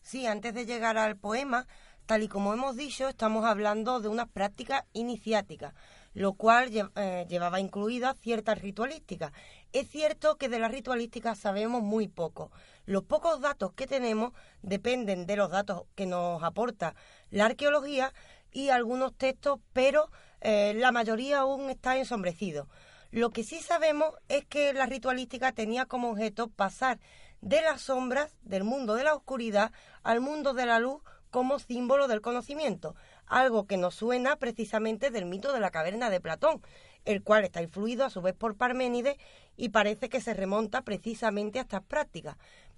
Sí, 0.00 0.26
antes 0.26 0.54
de 0.54 0.66
llegar 0.66 0.98
al 0.98 1.16
poema, 1.16 1.66
tal 2.06 2.22
y 2.22 2.28
como 2.28 2.54
hemos 2.54 2.76
dicho, 2.76 3.08
estamos 3.08 3.44
hablando 3.44 4.00
de 4.00 4.08
una 4.08 4.26
práctica 4.26 4.86
iniciática, 4.92 5.74
lo 6.14 6.32
cual 6.32 6.70
eh, 6.96 7.26
llevaba 7.28 7.60
incluida 7.60 8.14
cierta 8.14 8.54
ritualística. 8.54 9.32
Es 9.72 9.90
cierto 9.90 10.36
que 10.36 10.48
de 10.48 10.58
la 10.58 10.68
ritualística 10.68 11.34
sabemos 11.34 11.82
muy 11.82 12.08
poco. 12.08 12.50
Los 12.86 13.02
pocos 13.02 13.40
datos 13.40 13.72
que 13.72 13.86
tenemos 13.86 14.32
dependen 14.62 15.26
de 15.26 15.36
los 15.36 15.50
datos 15.50 15.82
que 15.94 16.06
nos 16.06 16.42
aporta 16.42 16.94
la 17.30 17.46
arqueología 17.46 18.14
y 18.52 18.70
algunos 18.70 19.14
textos, 19.14 19.60
pero 19.72 20.10
eh, 20.40 20.72
la 20.74 20.92
mayoría 20.92 21.40
aún 21.40 21.68
está 21.68 21.98
ensombrecido. 21.98 22.68
Lo 23.10 23.30
que 23.30 23.44
sí 23.44 23.60
sabemos 23.60 24.14
es 24.28 24.44
que 24.44 24.72
la 24.72 24.86
ritualística 24.86 25.52
tenía 25.52 25.86
como 25.86 26.10
objeto 26.10 26.48
pasar 26.48 26.98
de 27.40 27.62
las 27.62 27.82
sombras 27.82 28.36
del 28.42 28.64
mundo 28.64 28.94
de 28.94 29.04
la 29.04 29.14
oscuridad 29.14 29.72
al 30.02 30.20
mundo 30.20 30.54
de 30.54 30.66
la 30.66 30.80
luz 30.80 31.02
como 31.30 31.58
símbolo 31.58 32.08
del 32.08 32.20
conocimiento, 32.20 32.94
algo 33.26 33.66
que 33.66 33.76
nos 33.76 33.94
suena 33.94 34.36
precisamente 34.36 35.10
del 35.10 35.26
mito 35.26 35.52
de 35.52 35.60
la 35.60 35.70
caverna 35.70 36.10
de 36.10 36.20
Platón, 36.20 36.62
el 37.04 37.22
cual 37.22 37.44
está 37.44 37.62
influido 37.62 38.04
a 38.04 38.10
su 38.10 38.22
vez 38.22 38.34
por 38.34 38.56
Parménides 38.56 39.16
y 39.56 39.68
parece 39.68 40.08
que 40.08 40.20
se 40.20 40.34
remonta 40.34 40.82
precisamente 40.82 41.58
a 41.58 41.62
estas 41.62 41.82
prácticas. 41.82 42.36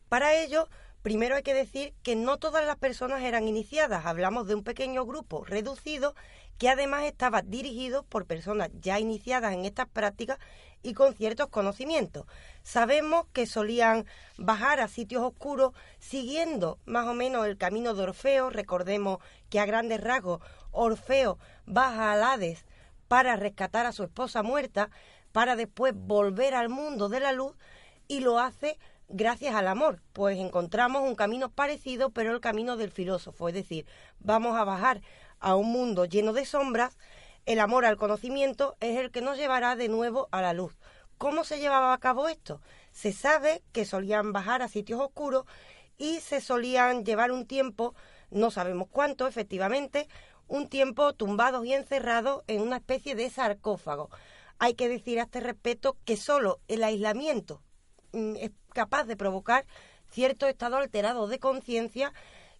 Para 0.08 0.34
ello, 0.34 0.68
primero 1.02 1.36
hay 1.36 1.42
que 1.42 1.54
decir 1.54 1.94
que 2.02 2.16
no 2.16 2.38
todas 2.38 2.66
las 2.66 2.76
personas 2.76 3.22
eran 3.22 3.46
iniciadas, 3.46 4.06
hablamos 4.06 4.46
de 4.46 4.54
un 4.54 4.64
pequeño 4.64 5.06
grupo 5.06 5.44
reducido 5.44 6.14
que 6.58 6.68
además 6.68 7.04
estaba 7.04 7.42
dirigido 7.42 8.02
por 8.02 8.26
personas 8.26 8.70
ya 8.80 8.98
iniciadas 8.98 9.54
en 9.54 9.64
estas 9.64 9.88
prácticas 9.88 10.38
y 10.82 10.94
con 10.94 11.14
ciertos 11.14 11.48
conocimientos. 11.48 12.26
Sabemos 12.62 13.26
que 13.32 13.46
solían 13.46 14.06
bajar 14.36 14.80
a 14.80 14.88
sitios 14.88 15.22
oscuros 15.22 15.72
siguiendo 15.98 16.78
más 16.84 17.06
o 17.06 17.14
menos 17.14 17.46
el 17.46 17.56
camino 17.56 17.94
de 17.94 18.02
Orfeo. 18.02 18.50
Recordemos 18.50 19.18
que 19.48 19.60
a 19.60 19.66
grandes 19.66 20.00
rasgos 20.00 20.40
Orfeo 20.70 21.38
baja 21.66 22.12
al 22.12 22.22
Hades 22.22 22.64
para 23.08 23.36
rescatar 23.36 23.86
a 23.86 23.92
su 23.92 24.04
esposa 24.04 24.42
muerta, 24.42 24.90
para 25.32 25.56
después 25.56 25.94
volver 25.96 26.54
al 26.54 26.68
mundo 26.68 27.08
de 27.08 27.20
la 27.20 27.32
luz 27.32 27.54
y 28.06 28.20
lo 28.20 28.38
hace 28.38 28.78
gracias 29.08 29.54
al 29.54 29.68
amor, 29.68 30.02
pues 30.12 30.38
encontramos 30.38 31.02
un 31.02 31.14
camino 31.14 31.50
parecido, 31.50 32.10
pero 32.10 32.32
el 32.32 32.40
camino 32.40 32.76
del 32.76 32.90
filósofo, 32.90 33.48
es 33.48 33.54
decir, 33.54 33.86
vamos 34.20 34.56
a 34.56 34.64
bajar 34.64 35.00
a 35.40 35.56
un 35.56 35.70
mundo 35.70 36.04
lleno 36.04 36.32
de 36.32 36.44
sombras, 36.44 36.96
el 37.46 37.60
amor 37.60 37.84
al 37.84 37.96
conocimiento 37.96 38.76
es 38.80 38.98
el 38.98 39.10
que 39.10 39.22
nos 39.22 39.38
llevará 39.38 39.76
de 39.76 39.88
nuevo 39.88 40.28
a 40.32 40.42
la 40.42 40.52
luz. 40.52 40.76
¿Cómo 41.16 41.44
se 41.44 41.58
llevaba 41.58 41.92
a 41.92 41.98
cabo 41.98 42.28
esto? 42.28 42.60
Se 42.92 43.12
sabe 43.12 43.62
que 43.72 43.84
solían 43.84 44.32
bajar 44.32 44.62
a 44.62 44.68
sitios 44.68 45.00
oscuros 45.00 45.46
y 45.96 46.20
se 46.20 46.40
solían 46.40 47.04
llevar 47.04 47.32
un 47.32 47.46
tiempo, 47.46 47.94
no 48.30 48.50
sabemos 48.50 48.88
cuánto 48.90 49.26
efectivamente, 49.26 50.08
un 50.46 50.68
tiempo 50.68 51.12
tumbados 51.12 51.64
y 51.66 51.74
encerrados 51.74 52.44
en 52.46 52.62
una 52.62 52.76
especie 52.76 53.14
de 53.14 53.30
sarcófago. 53.30 54.10
Hay 54.58 54.74
que 54.74 54.88
decir 54.88 55.20
a 55.20 55.24
este 55.24 55.40
respecto 55.40 55.96
que 56.04 56.16
solo 56.16 56.60
el 56.68 56.82
aislamiento 56.84 57.62
mm, 58.12 58.36
es 58.36 58.50
capaz 58.72 59.04
de 59.04 59.16
provocar 59.16 59.66
cierto 60.10 60.46
estado 60.46 60.76
alterado 60.76 61.28
de 61.28 61.38
conciencia 61.38 62.12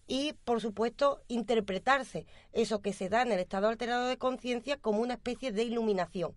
y, 0.09 0.33
por 0.43 0.59
supuesto, 0.59 1.21
interpretarse 1.27 2.25
eso 2.51 2.81
que 2.81 2.93
se 2.93 3.09
da 3.09 3.21
en 3.21 3.31
el 3.31 3.39
estado 3.39 3.69
alterado 3.69 4.07
de 4.07 4.17
conciencia 4.17 4.75
como 4.75 5.01
una 5.01 5.13
especie 5.13 5.51
de 5.51 5.63
iluminación. 5.63 6.33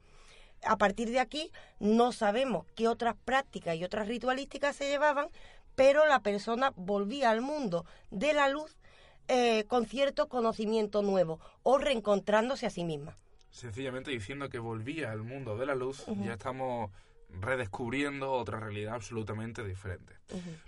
A 0.64 0.76
partir 0.76 1.10
de 1.10 1.18
aquí 1.18 1.50
no 1.80 2.12
sabemos 2.12 2.66
qué 2.76 2.86
otras 2.86 3.16
prácticas 3.24 3.74
y 3.76 3.82
otras 3.82 4.06
ritualísticas 4.06 4.76
se 4.76 4.88
llevaban, 4.88 5.28
pero 5.74 6.06
la 6.06 6.20
persona 6.20 6.72
volvía 6.76 7.30
al 7.30 7.40
mundo 7.40 7.86
de 8.10 8.34
la 8.34 8.50
luz 8.50 8.76
eh, 9.28 9.64
con 9.64 9.86
cierto 9.86 10.28
conocimiento 10.28 11.00
nuevo 11.00 11.40
o 11.62 11.78
reencontrándose 11.78 12.66
a 12.66 12.70
sí 12.70 12.84
misma. 12.84 13.16
Sencillamente 13.50 14.10
diciendo 14.10 14.50
que 14.50 14.58
volvía 14.58 15.10
al 15.12 15.22
mundo 15.22 15.56
de 15.56 15.64
la 15.64 15.74
luz, 15.74 16.04
ya 16.22 16.34
estamos 16.34 16.90
redescubriendo 17.40 18.32
otra 18.32 18.60
realidad 18.60 18.94
absolutamente 18.94 19.64
diferente. 19.64 20.14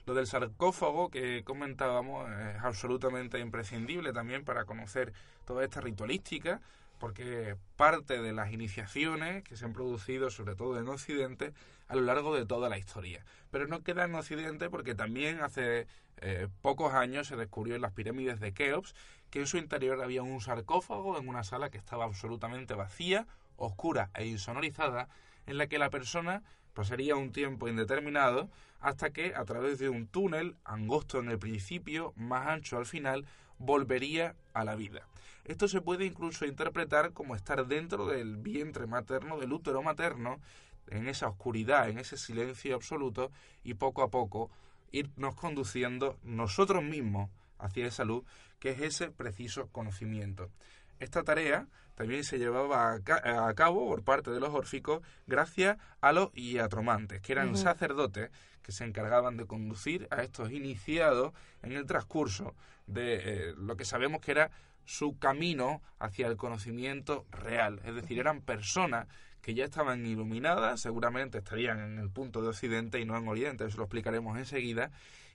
Lo 0.07 0.15
del 0.15 0.27
sarcófago 0.27 1.11
que 1.11 1.45
comentábamos 1.45 2.31
es 2.31 2.63
absolutamente 2.63 3.39
imprescindible 3.39 4.13
también 4.13 4.45
para 4.45 4.65
conocer 4.65 5.13
toda 5.45 5.65
esta 5.65 5.81
ritualística, 5.81 6.61
porque 6.99 7.57
parte 7.77 8.21
de 8.21 8.33
las 8.33 8.53
iniciaciones 8.53 9.43
que 9.43 9.57
se 9.57 9.65
han 9.65 9.73
producido, 9.73 10.31
sobre 10.31 10.55
todo 10.55 10.79
en 10.79 10.89
Occidente, 10.89 11.53
a 11.89 11.97
lo 11.97 12.03
largo 12.03 12.35
de 12.35 12.47
toda 12.47 12.69
la 12.69 12.79
historia. 12.79 13.25
Pero 13.51 13.67
no 13.67 13.83
queda 13.83 14.05
en 14.05 14.15
Occidente 14.15 14.71
porque 14.71 14.95
también 14.95 15.41
hace 15.41 15.87
eh, 16.19 16.49
pocos 16.63 16.95
años 16.95 17.27
se 17.27 17.37
descubrió 17.37 17.75
en 17.75 17.83
las 17.83 17.93
pirámides 17.93 18.41
de 18.41 18.55
Keops 18.55 18.95
que 19.31 19.41
en 19.41 19.47
su 19.47 19.59
interior 19.59 20.01
había 20.01 20.23
un 20.23 20.41
sarcófago 20.41 21.19
en 21.19 21.29
una 21.29 21.45
sala 21.45 21.71
que 21.71 21.79
estaba 21.79 22.05
absolutamente 22.05 22.75
vacía, 22.75 23.27
oscura 23.57 24.11
e 24.15 24.27
insonorizada, 24.27 25.09
en 25.47 25.59
la 25.59 25.67
que 25.67 25.79
la 25.79 25.91
persona 25.91 26.43
pasaría 26.75 27.17
un 27.17 27.33
tiempo 27.33 27.69
indeterminado 27.69 28.51
hasta 28.81 29.11
que 29.11 29.35
a 29.35 29.45
través 29.45 29.79
de 29.79 29.89
un 29.89 30.07
túnel, 30.07 30.57
angosto 30.65 31.19
en 31.19 31.31
el 31.31 31.39
principio, 31.39 32.13
más 32.17 32.49
ancho 32.49 32.77
al 32.77 32.87
final, 32.87 33.27
volvería 33.59 34.35
a 34.53 34.65
la 34.65 34.75
vida. 34.75 35.07
Esto 35.45 35.69
se 35.69 35.81
puede 35.81 36.05
incluso 36.07 36.47
interpretar 36.47 37.13
como 37.13 37.35
estar 37.35 37.67
dentro 37.67 38.07
del 38.07 38.37
vientre 38.37 38.87
materno, 38.87 39.39
del 39.39 39.53
útero 39.53 39.83
materno, 39.83 40.41
en 40.89 41.09
esa 41.09 41.29
oscuridad, 41.29 41.89
en 41.89 41.99
ese 41.99 42.17
silencio 42.17 42.75
absoluto, 42.75 43.31
y 43.63 43.75
poco 43.75 44.03
a 44.03 44.11
poco 44.11 44.51
irnos 44.91 45.35
conduciendo 45.35 46.19
nosotros 46.23 46.83
mismos 46.83 47.31
hacia 47.59 47.87
esa 47.87 48.05
luz, 48.05 48.25
que 48.59 48.71
es 48.71 48.81
ese 48.81 49.11
preciso 49.11 49.69
conocimiento. 49.69 50.51
Esta 50.99 51.23
tarea 51.23 51.67
también 51.95 52.25
se 52.25 52.39
llevaba 52.39 52.95
a, 52.95 53.55
cabo 53.55 53.87
por 53.87 54.03
parte 54.03 54.31
de 54.31 54.41
los 54.41 54.51
órficos 54.55 55.03
gracias 55.27 55.79
a 56.01 56.13
los 56.13 56.31
iatromantes, 56.35 57.21
que 57.21 57.33
eran 57.33 57.57
sacerdotes 57.57 58.31
que 58.63 58.73
se 58.73 58.85
encargaban 58.85 59.37
de 59.37 59.47
conducir 59.47 60.09
a 60.11 60.23
estos 60.23 60.51
iniciados 60.51 61.33
en 61.63 61.73
el 61.73 61.87
transcurso 61.87 62.55
de 62.87 63.17
eh, 63.17 63.55
lo 63.57 63.77
que 63.77 63.85
sabemos 63.85 64.21
que 64.21 64.33
era 64.33 64.51
su 64.85 65.19
camino 65.19 65.83
hacia 65.99 66.27
el 66.27 66.37
conocimiento 66.37 67.27
real. 67.31 67.81
Es 67.85 67.95
decir, 67.95 68.19
eran 68.19 68.43
personas 68.43 69.07
que 69.41 69.55
ya 69.55 69.65
estaban 69.65 70.07
iluminadas, 70.07 70.81
seguramente 70.81 71.39
estarían 71.39 71.79
en 71.79 71.99
el 71.99 72.11
punto 72.11 72.41
de 72.41 72.49
Occidente 72.49 72.99
y 72.99 73.05
no 73.05 73.17
en 73.17 73.29
Oriente, 73.29 73.67
eso 73.67 73.77
lo 73.77 73.85
explicaremos 73.85 74.39
enseguida, 74.39 74.91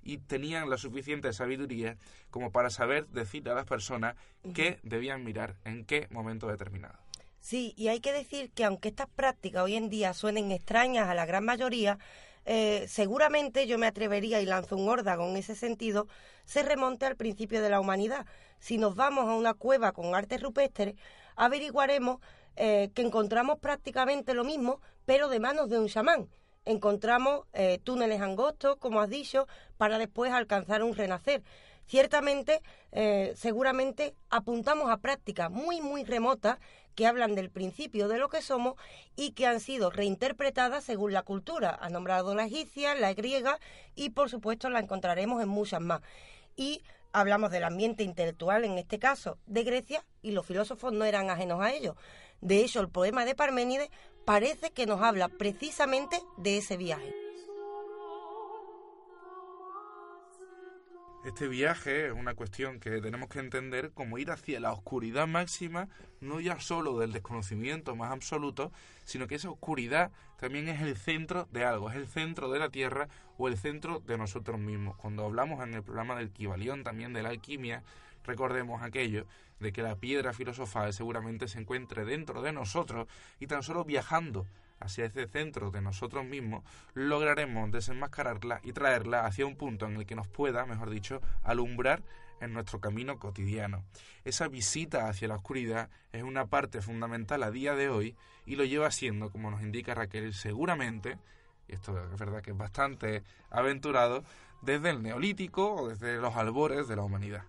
y 0.10 0.18
tenían 0.18 0.70
la 0.72 0.78
suficiente 0.78 1.32
sabiduría 1.34 1.96
como 2.32 2.52
para 2.52 2.72
saber 2.72 3.08
decir 3.10 3.48
a 3.48 3.54
las 3.54 3.66
personas 3.66 4.16
qué 4.56 4.80
debían 4.82 5.24
mirar 5.24 5.56
en 5.66 5.86
qué 5.86 6.08
momento 6.10 6.48
determinado. 6.48 6.98
Sí, 7.40 7.74
y 7.78 7.90
hay 7.90 8.00
que 8.00 8.12
decir 8.12 8.50
que 8.52 8.66
aunque 8.66 8.90
estas 8.90 9.08
prácticas 9.08 9.64
hoy 9.64 9.76
en 9.76 9.90
día 9.90 10.14
suenen 10.14 10.52
extrañas 10.52 11.10
a 11.10 11.14
la 11.14 11.28
gran 11.28 11.46
mayoría, 11.46 12.00
eh, 12.46 12.86
seguramente 12.88 13.68
yo 13.68 13.78
me 13.78 13.86
atrevería 13.86 14.42
y 14.42 14.48
lanzo 14.48 14.76
un 14.78 14.90
órdago 14.90 15.30
en 15.30 15.38
ese 15.38 15.54
sentido, 15.54 16.08
se 16.46 16.64
remonte 16.64 17.06
al 17.06 17.16
principio 17.16 17.62
de 17.62 17.70
la 17.70 17.80
humanidad. 17.80 18.26
Si 18.58 18.80
nos 18.80 18.96
vamos 18.96 19.28
a 19.28 19.36
una 19.36 19.54
cueva 19.54 19.92
con 19.92 20.16
arte 20.16 20.40
rupestre, 20.40 20.96
averiguaremos 21.36 22.20
eh, 22.56 22.90
que 22.96 23.04
encontramos 23.04 23.60
prácticamente 23.60 24.34
lo 24.34 24.44
mismo, 24.44 24.82
pero 25.06 25.30
de 25.30 25.40
manos 25.40 25.70
de 25.70 25.78
un 25.78 25.88
chamán. 25.88 26.28
Encontramos 26.66 27.46
eh, 27.54 27.80
túneles 27.84 28.22
angostos, 28.22 28.78
como 28.78 29.02
has 29.02 29.10
dicho, 29.10 29.48
para 29.78 29.98
después 29.98 30.32
alcanzar 30.32 30.84
un 30.84 30.96
renacer. 30.96 31.42
Ciertamente, 31.88 32.62
eh, 32.92 33.34
seguramente 33.36 34.14
apuntamos 34.30 34.92
a 34.92 34.98
prácticas 34.98 35.50
muy, 35.50 35.82
muy 35.82 36.04
remotas 36.04 36.60
que 36.94 37.08
hablan 37.08 37.34
del 37.34 37.50
principio 37.50 38.08
de 38.08 38.20
lo 38.20 38.30
que 38.30 38.42
somos 38.42 38.76
y 39.16 39.32
que 39.32 39.48
han 39.48 39.60
sido 39.60 39.90
reinterpretadas 39.90 40.84
según 40.84 41.14
la 41.14 41.24
cultura. 41.24 41.78
Ha 41.82 41.90
nombrado 41.90 42.36
la 42.36 42.46
egipcia, 42.46 42.94
la 42.94 43.14
griega 43.14 43.58
y, 43.96 44.12
por 44.12 44.30
supuesto, 44.30 44.70
la 44.70 44.80
encontraremos 44.80 45.42
en 45.42 45.50
muchas 45.50 45.82
más. 45.82 46.02
Y 46.56 46.84
hablamos 47.14 47.52
del 47.52 47.64
ambiente 47.64 48.04
intelectual, 48.04 48.66
en 48.66 48.78
este 48.78 49.00
caso, 49.00 49.38
de 49.48 49.64
Grecia, 49.64 50.06
y 50.22 50.32
los 50.32 50.46
filósofos 50.46 50.94
no 50.94 51.06
eran 51.06 51.30
ajenos 51.30 51.62
a 51.62 51.74
ello. 51.74 51.96
De 52.42 52.64
hecho, 52.64 52.82
el 52.82 52.90
poema 52.90 53.26
de 53.26 53.34
Parménides 53.36 53.90
parece 54.30 54.70
que 54.70 54.86
nos 54.86 55.02
habla 55.02 55.28
precisamente 55.28 56.22
de 56.38 56.60
ese 56.60 56.78
viaje. 56.78 57.16
Este 61.26 61.48
viaje 61.48 62.06
es 62.06 62.14
una 62.14 62.36
cuestión 62.36 62.80
que 62.80 63.02
tenemos 63.02 63.28
que 63.30 63.40
entender 63.40 63.90
como 63.90 64.20
ir 64.20 64.30
hacia 64.30 64.60
la 64.60 64.72
oscuridad 64.72 65.26
máxima, 65.26 65.90
no 66.22 66.40
ya 66.40 66.60
solo 66.60 67.00
del 67.00 67.12
desconocimiento 67.12 67.96
más 67.96 68.12
absoluto, 68.12 68.72
sino 69.04 69.26
que 69.26 69.34
esa 69.34 69.50
oscuridad 69.50 70.12
también 70.38 70.68
es 70.68 70.80
el 70.84 70.96
centro 70.96 71.48
de 71.52 71.66
algo, 71.66 71.90
es 71.90 71.96
el 71.96 72.08
centro 72.08 72.52
de 72.52 72.60
la 72.60 72.70
Tierra 72.70 73.10
o 73.40 73.48
el 73.48 73.58
centro 73.58 74.00
de 74.00 74.20
nosotros 74.20 74.60
mismos. 74.60 74.96
Cuando 74.98 75.26
hablamos 75.26 75.64
en 75.64 75.74
el 75.74 75.82
programa 75.82 76.16
del 76.16 76.30
Kibalión 76.30 76.84
también 76.84 77.14
de 77.14 77.24
la 77.24 77.30
alquimia, 77.30 77.82
recordemos 78.30 78.84
aquello 78.84 79.26
de 79.60 79.74
que 79.74 79.82
la 79.82 79.96
piedra 79.96 80.34
filosofal 80.34 80.94
seguramente 80.94 81.48
se 81.48 81.60
encuentre 81.60 82.06
dentro 82.06 82.42
de 82.42 82.54
nosotros 82.54 83.08
y 83.40 83.48
tan 83.48 83.64
solo 83.64 83.84
viajando 83.84 84.46
hacia 84.80 85.06
ese 85.06 85.28
centro 85.28 85.72
de 85.72 85.82
nosotros 85.82 86.24
mismos, 86.26 86.64
lograremos 86.94 87.72
desenmascararla 87.72 88.62
y 88.64 88.72
traerla 88.72 89.26
hacia 89.26 89.46
un 89.46 89.58
punto 89.58 89.88
en 89.88 89.98
el 89.98 90.06
que 90.06 90.16
nos 90.16 90.28
pueda, 90.28 90.66
mejor 90.66 90.90
dicho, 90.90 91.22
alumbrar 91.44 92.04
en 92.40 92.54
nuestro 92.54 92.80
camino 92.80 93.20
cotidiano. 93.20 93.84
Esa 94.24 94.48
visita 94.48 95.10
hacia 95.10 95.28
la 95.28 95.36
oscuridad 95.36 95.90
es 96.14 96.24
una 96.24 96.46
parte 96.46 96.82
fundamental 96.82 97.44
a 97.44 97.52
día 97.52 97.76
de 97.76 97.90
hoy 97.90 98.16
y 98.46 98.56
lo 98.56 98.64
lleva 98.64 98.92
siendo, 98.92 99.32
como 99.32 99.52
nos 99.52 99.62
indica 99.62 99.96
Raquel, 99.96 100.34
seguramente, 100.34 101.18
y 101.68 101.74
esto 101.74 102.02
es 102.02 102.18
verdad 102.18 102.42
que 102.42 102.52
es 102.52 102.58
bastante 102.58 103.24
aventurado, 103.50 104.24
desde 104.62 104.92
el 104.92 105.02
neolítico 105.02 105.74
o 105.74 105.90
desde 105.90 106.18
los 106.18 106.36
albores 106.36 106.88
de 106.88 106.96
la 106.96 107.04
humanidad. 107.04 107.44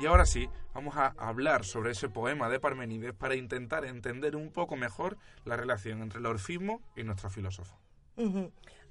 Y 0.00 0.06
ahora 0.06 0.24
sí, 0.24 0.48
vamos 0.72 0.96
a 0.96 1.08
hablar 1.18 1.66
sobre 1.66 1.90
ese 1.90 2.08
poema 2.08 2.48
de 2.48 2.58
Parmenides 2.58 3.12
para 3.12 3.34
intentar 3.34 3.84
entender 3.84 4.34
un 4.34 4.50
poco 4.50 4.74
mejor 4.74 5.18
la 5.44 5.58
relación 5.58 6.00
entre 6.00 6.20
el 6.20 6.26
orfismo 6.26 6.80
y 6.96 7.02
nuestro 7.02 7.28
filósofo. 7.28 7.76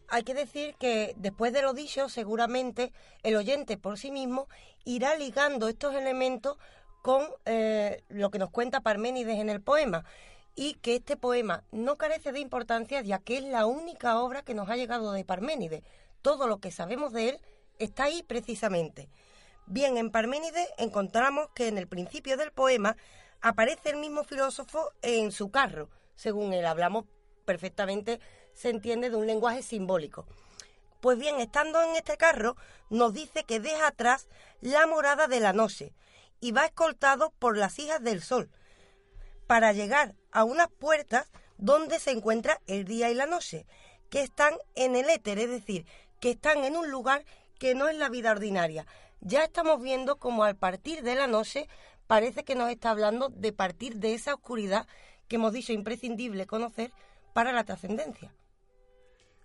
Hay 0.08 0.24
que 0.24 0.36
decir 0.36 0.76
que 0.80 1.16
después 1.18 1.52
de 1.52 1.64
lo 1.64 1.74
dicho, 1.74 2.10
seguramente 2.10 2.94
el 3.24 3.36
oyente 3.38 3.76
por 3.76 3.98
sí 3.98 4.12
mismo 4.12 4.48
irá 4.86 5.16
ligando 5.16 5.68
estos 5.68 5.96
elementos 5.96 6.58
con 7.02 7.26
eh, 7.46 8.04
lo 8.10 8.30
que 8.30 8.38
nos 8.38 8.52
cuenta 8.52 8.82
Parménides 8.82 9.40
en 9.40 9.50
el 9.50 9.62
poema 9.62 10.06
y 10.54 10.76
que 10.76 10.98
este 10.98 11.18
poema 11.18 11.64
no 11.72 11.98
carece 11.98 12.32
de 12.32 12.40
importancia 12.40 13.02
ya 13.02 13.18
que 13.18 13.40
es 13.40 13.44
la 13.46 13.66
única 13.66 14.20
obra 14.20 14.44
que 14.44 14.54
nos 14.54 14.70
ha 14.70 14.76
llegado 14.76 15.12
de 15.14 15.26
Parménides. 15.26 15.82
Todo 16.22 16.46
lo 16.46 16.60
que 16.60 16.70
sabemos 16.70 17.14
de 17.14 17.30
él 17.30 17.40
está 17.80 18.04
ahí 18.04 18.22
precisamente. 18.22 19.10
Bien, 19.72 19.98
en 19.98 20.10
Parménides 20.10 20.68
encontramos 20.80 21.50
que 21.54 21.68
en 21.68 21.78
el 21.78 21.88
principio 21.88 22.38
del 22.38 22.52
poema 22.52 22.98
aparece 23.40 23.92
el 23.92 23.98
mismo 23.98 24.24
filósofo 24.24 24.92
en 25.04 25.32
su 25.32 25.52
carro. 25.52 25.92
Según 26.16 26.54
él 26.54 26.66
hablamos 26.66 27.06
perfectamente, 27.46 28.20
se 28.56 28.72
entiende 28.72 29.12
de 29.12 29.16
un 29.16 29.28
lenguaje 29.28 29.62
simbólico. 29.62 30.26
Pues 31.02 31.20
bien, 31.20 31.40
estando 31.40 31.84
en 31.84 31.96
este 31.96 32.18
carro, 32.18 32.56
nos 32.90 33.14
dice 33.14 33.44
que 33.44 33.60
deja 33.60 33.86
atrás 33.86 34.28
la 34.60 34.88
morada 34.88 35.28
de 35.28 35.40
la 35.40 35.54
noche 35.54 35.94
y 36.40 36.52
va 36.52 36.66
escoltado 36.66 37.32
por 37.38 37.56
las 37.56 37.78
hijas 37.78 38.02
del 38.02 38.24
sol 38.24 38.50
para 39.46 39.72
llegar 39.72 40.16
a 40.32 40.46
unas 40.46 40.70
puertas 40.70 41.32
donde 41.60 42.00
se 42.00 42.10
encuentra 42.10 42.60
el 42.66 42.86
día 42.86 43.12
y 43.12 43.14
la 43.14 43.28
noche, 43.28 43.68
que 44.10 44.24
están 44.24 44.56
en 44.74 44.96
el 44.96 45.12
éter, 45.12 45.38
es 45.38 45.50
decir, 45.52 45.86
que 46.20 46.32
están 46.32 46.64
en 46.64 46.76
un 46.76 46.90
lugar 46.90 47.24
que 47.60 47.76
no 47.76 47.88
es 47.88 47.98
la 47.98 48.10
vida 48.10 48.32
ordinaria, 48.32 48.88
ya 49.22 49.44
estamos 49.44 49.82
viendo 49.82 50.18
como 50.18 50.44
al 50.44 50.56
partir 50.56 51.04
de 51.04 51.16
la 51.16 51.28
noche 51.28 51.68
parece 52.08 52.44
que 52.44 52.56
nos 52.56 52.70
está 52.70 52.92
hablando 52.92 53.30
de 53.30 53.54
partir 53.54 53.96
de 53.96 54.14
esa 54.14 54.34
oscuridad 54.34 54.88
que 55.28 55.36
hemos 55.36 55.54
dicho 55.54 55.74
imprescindible 55.74 56.48
conocer 56.48 56.92
para 57.34 57.52
la 57.52 57.64
trascendencia. 57.64 58.34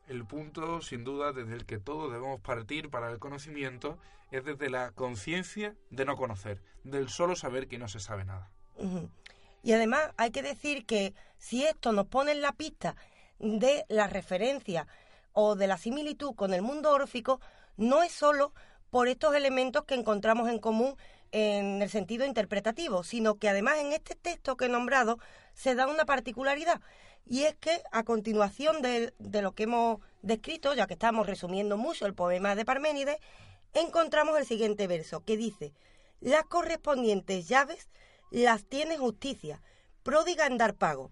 El 0.09 0.25
punto, 0.27 0.81
sin 0.81 1.05
duda, 1.05 1.33
desde 1.33 1.55
el 1.55 1.67
que 1.67 1.79
todos 1.79 2.13
debemos 2.13 2.41
partir 2.41 2.91
para 2.91 3.11
el 3.11 3.19
conocimiento 3.19 3.99
es 4.31 4.45
desde 4.45 4.69
la 4.69 4.93
conciencia 4.93 5.77
de 5.91 6.05
no 6.05 6.17
conocer, 6.17 6.63
del 6.83 7.09
solo 7.09 7.37
saber 7.37 7.69
que 7.69 7.79
no 7.79 7.89
se 7.89 8.01
sabe 8.01 8.25
nada. 8.25 8.51
Y 9.63 9.73
además 9.73 10.11
hay 10.17 10.31
que 10.31 10.43
decir 10.43 10.85
que 10.85 11.15
si 11.39 11.65
esto 11.65 11.93
nos 11.93 12.07
pone 12.07 12.33
en 12.33 12.43
la 12.43 12.53
pista 12.53 12.97
de 13.39 13.85
la 13.89 14.07
referencia 14.07 14.87
o 15.33 15.57
de 15.57 15.67
la 15.67 15.79
similitud 15.79 16.35
con 16.35 16.53
el 16.53 16.63
mundo 16.63 16.93
órfico, 16.93 17.41
no 17.77 18.03
es 18.03 18.13
solo 18.13 18.53
por 18.95 19.09
estos 19.09 19.35
elementos 19.35 19.83
que 19.87 19.97
encontramos 19.97 20.49
en 20.49 20.61
común 20.61 20.97
en 21.33 21.83
el 21.83 21.91
sentido 21.91 22.25
interpretativo, 22.25 23.03
sino 23.03 23.41
que 23.41 23.49
además 23.49 23.79
en 23.79 23.93
este 23.93 24.15
texto 24.15 24.57
que 24.57 24.67
he 24.67 24.69
nombrado 24.69 25.19
se 25.53 25.75
da 25.75 25.89
una 25.89 26.05
particularidad, 26.05 26.81
y 27.27 27.43
es 27.43 27.57
que 27.57 27.83
a 27.91 28.05
continuación 28.05 28.83
de, 28.83 29.13
de 29.19 29.43
lo 29.43 29.51
que 29.51 29.65
hemos 29.65 29.99
descrito, 30.23 30.75
ya 30.75 30.87
que 30.87 30.93
estamos 30.93 31.27
resumiendo 31.27 31.77
mucho 31.77 32.07
el 32.07 32.15
poema 32.15 32.55
de 32.55 32.65
Parménides, 32.65 33.17
encontramos 33.73 34.39
el 34.39 34.47
siguiente 34.47 34.87
verso, 34.87 35.25
que 35.25 35.37
dice, 35.37 35.75
las 36.21 36.45
correspondientes 36.45 37.49
llaves 37.49 37.89
las 38.31 38.65
tiene 38.65 38.97
justicia, 38.97 39.61
pródiga 40.05 40.47
en 40.47 40.57
dar 40.57 40.75
pago. 40.75 41.11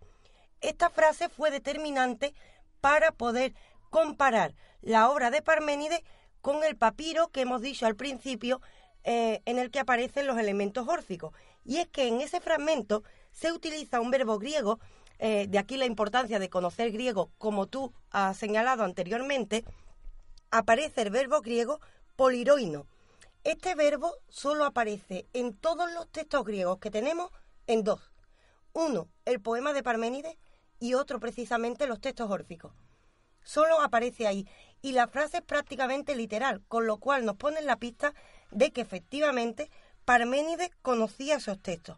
Esta 0.60 0.88
frase 0.88 1.28
fue 1.28 1.50
determinante 1.50 2.32
para 2.80 3.10
poder 3.10 3.54
comparar 3.90 4.54
la 4.82 5.10
obra 5.10 5.32
de 5.32 5.42
Parménides 5.42 6.02
con 6.42 6.62
el 6.64 6.76
papiro 6.76 7.28
que 7.28 7.40
hemos 7.40 7.62
dicho 7.62 7.86
al 7.86 7.96
principio, 7.96 8.60
eh, 9.04 9.40
en 9.46 9.58
el 9.58 9.70
que 9.70 9.80
aparecen 9.80 10.26
los 10.26 10.38
elementos 10.38 10.86
órficos. 10.88 11.32
Y 11.64 11.78
es 11.78 11.88
que 11.88 12.08
en 12.08 12.20
ese 12.20 12.40
fragmento 12.40 13.02
se 13.30 13.52
utiliza 13.52 14.00
un 14.00 14.10
verbo 14.10 14.38
griego, 14.38 14.78
eh, 15.18 15.46
de 15.48 15.58
aquí 15.58 15.76
la 15.76 15.86
importancia 15.86 16.38
de 16.38 16.50
conocer 16.50 16.90
griego, 16.90 17.30
como 17.38 17.66
tú 17.66 17.92
has 18.10 18.36
señalado 18.36 18.84
anteriormente, 18.84 19.64
aparece 20.50 21.02
el 21.02 21.10
verbo 21.10 21.40
griego 21.40 21.80
poliroino. 22.16 22.86
Este 23.44 23.74
verbo 23.74 24.14
solo 24.28 24.64
aparece 24.64 25.26
en 25.32 25.56
todos 25.56 25.92
los 25.92 26.08
textos 26.08 26.44
griegos 26.44 26.78
que 26.78 26.90
tenemos 26.90 27.30
en 27.66 27.84
dos. 27.84 28.12
Uno, 28.72 29.08
el 29.24 29.40
poema 29.40 29.72
de 29.72 29.82
Parménides 29.82 30.36
y 30.78 30.94
otro 30.94 31.20
precisamente 31.20 31.86
los 31.86 32.00
textos 32.00 32.30
órficos. 32.30 32.72
Solo 33.44 33.80
aparece 33.80 34.26
ahí 34.26 34.46
y 34.82 34.92
la 34.92 35.06
frase 35.08 35.38
es 35.38 35.42
prácticamente 35.42 36.14
literal, 36.14 36.62
con 36.68 36.86
lo 36.86 36.98
cual 36.98 37.24
nos 37.24 37.36
pone 37.36 37.60
en 37.60 37.66
la 37.66 37.76
pista 37.76 38.12
de 38.50 38.72
que 38.72 38.80
efectivamente 38.80 39.70
Parménides 40.04 40.70
conocía 40.82 41.36
esos 41.36 41.60
textos. 41.62 41.96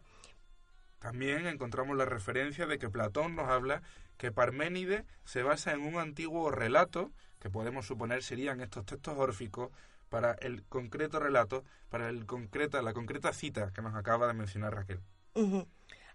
También 0.99 1.47
encontramos 1.47 1.97
la 1.97 2.05
referencia 2.05 2.67
de 2.67 2.79
que 2.79 2.89
Platón 2.89 3.35
nos 3.35 3.49
habla 3.49 3.81
que 4.17 4.31
Parménides 4.31 5.03
se 5.25 5.43
basa 5.43 5.73
en 5.73 5.81
un 5.81 5.99
antiguo 5.99 6.51
relato, 6.51 7.11
que 7.39 7.49
podemos 7.49 7.85
suponer 7.85 8.23
serían 8.23 8.61
estos 8.61 8.85
textos 8.85 9.17
órficos, 9.17 9.71
para 10.09 10.33
el 10.33 10.63
concreto 10.63 11.19
relato, 11.19 11.65
para 11.89 12.09
el 12.09 12.25
concreta, 12.25 12.81
la 12.81 12.93
concreta 12.93 13.33
cita 13.33 13.71
que 13.73 13.81
nos 13.81 13.95
acaba 13.95 14.27
de 14.27 14.33
mencionar 14.33 14.73
Raquel. 14.73 15.01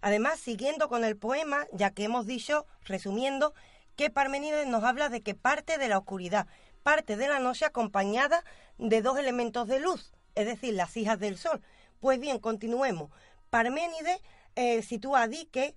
Además, 0.01 0.39
siguiendo 0.39 0.89
con 0.89 1.03
el 1.03 1.17
poema, 1.17 1.67
ya 1.71 1.91
que 1.91 2.05
hemos 2.05 2.25
dicho, 2.25 2.65
resumiendo, 2.85 3.53
que 3.95 4.09
Parménides 4.09 4.67
nos 4.67 4.83
habla 4.83 5.09
de 5.09 5.21
que 5.21 5.35
parte 5.35 5.77
de 5.77 5.87
la 5.87 5.97
oscuridad, 5.97 6.47
parte 6.83 7.15
de 7.15 7.27
la 7.27 7.39
noche 7.39 7.65
acompañada 7.65 8.43
de 8.77 9.01
dos 9.01 9.17
elementos 9.17 9.67
de 9.67 9.79
luz, 9.79 10.13
es 10.35 10.45
decir, 10.45 10.73
las 10.73 10.95
hijas 10.97 11.19
del 11.19 11.37
sol. 11.37 11.61
Pues 11.99 12.19
bien, 12.19 12.39
continuemos. 12.39 13.11
Parménides 13.49 14.19
eh, 14.55 14.81
sitúa 14.81 15.23
a 15.23 15.27
Dique 15.27 15.75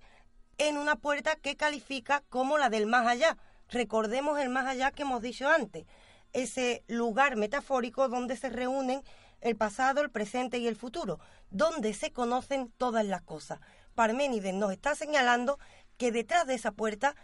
en 0.57 0.77
una 0.77 0.95
puerta 0.95 1.35
que 1.35 1.55
califica 1.55 2.23
como 2.29 2.57
la 2.57 2.69
del 2.69 2.87
más 2.87 3.05
allá. 3.07 3.37
Recordemos 3.69 4.39
el 4.39 4.49
más 4.49 4.65
allá 4.65 4.91
que 4.91 5.03
hemos 5.03 5.21
dicho 5.21 5.49
antes, 5.49 5.85
ese 6.33 6.83
lugar 6.87 7.35
metafórico 7.35 8.09
donde 8.09 8.35
se 8.35 8.49
reúnen 8.49 9.03
el 9.41 9.55
pasado, 9.55 10.01
el 10.01 10.09
presente 10.09 10.57
y 10.57 10.67
el 10.67 10.75
futuro, 10.75 11.19
donde 11.49 11.93
se 11.93 12.11
conocen 12.11 12.71
todas 12.77 13.05
las 13.05 13.21
cosas. 13.21 13.59
Parménides 13.93 14.53
nos 14.53 14.71
está 14.71 14.95
señalando 14.95 15.59
que 15.97 16.11
detrás 16.11 16.47
de 16.47 16.55
esa 16.55 16.71
puerta 16.71 17.15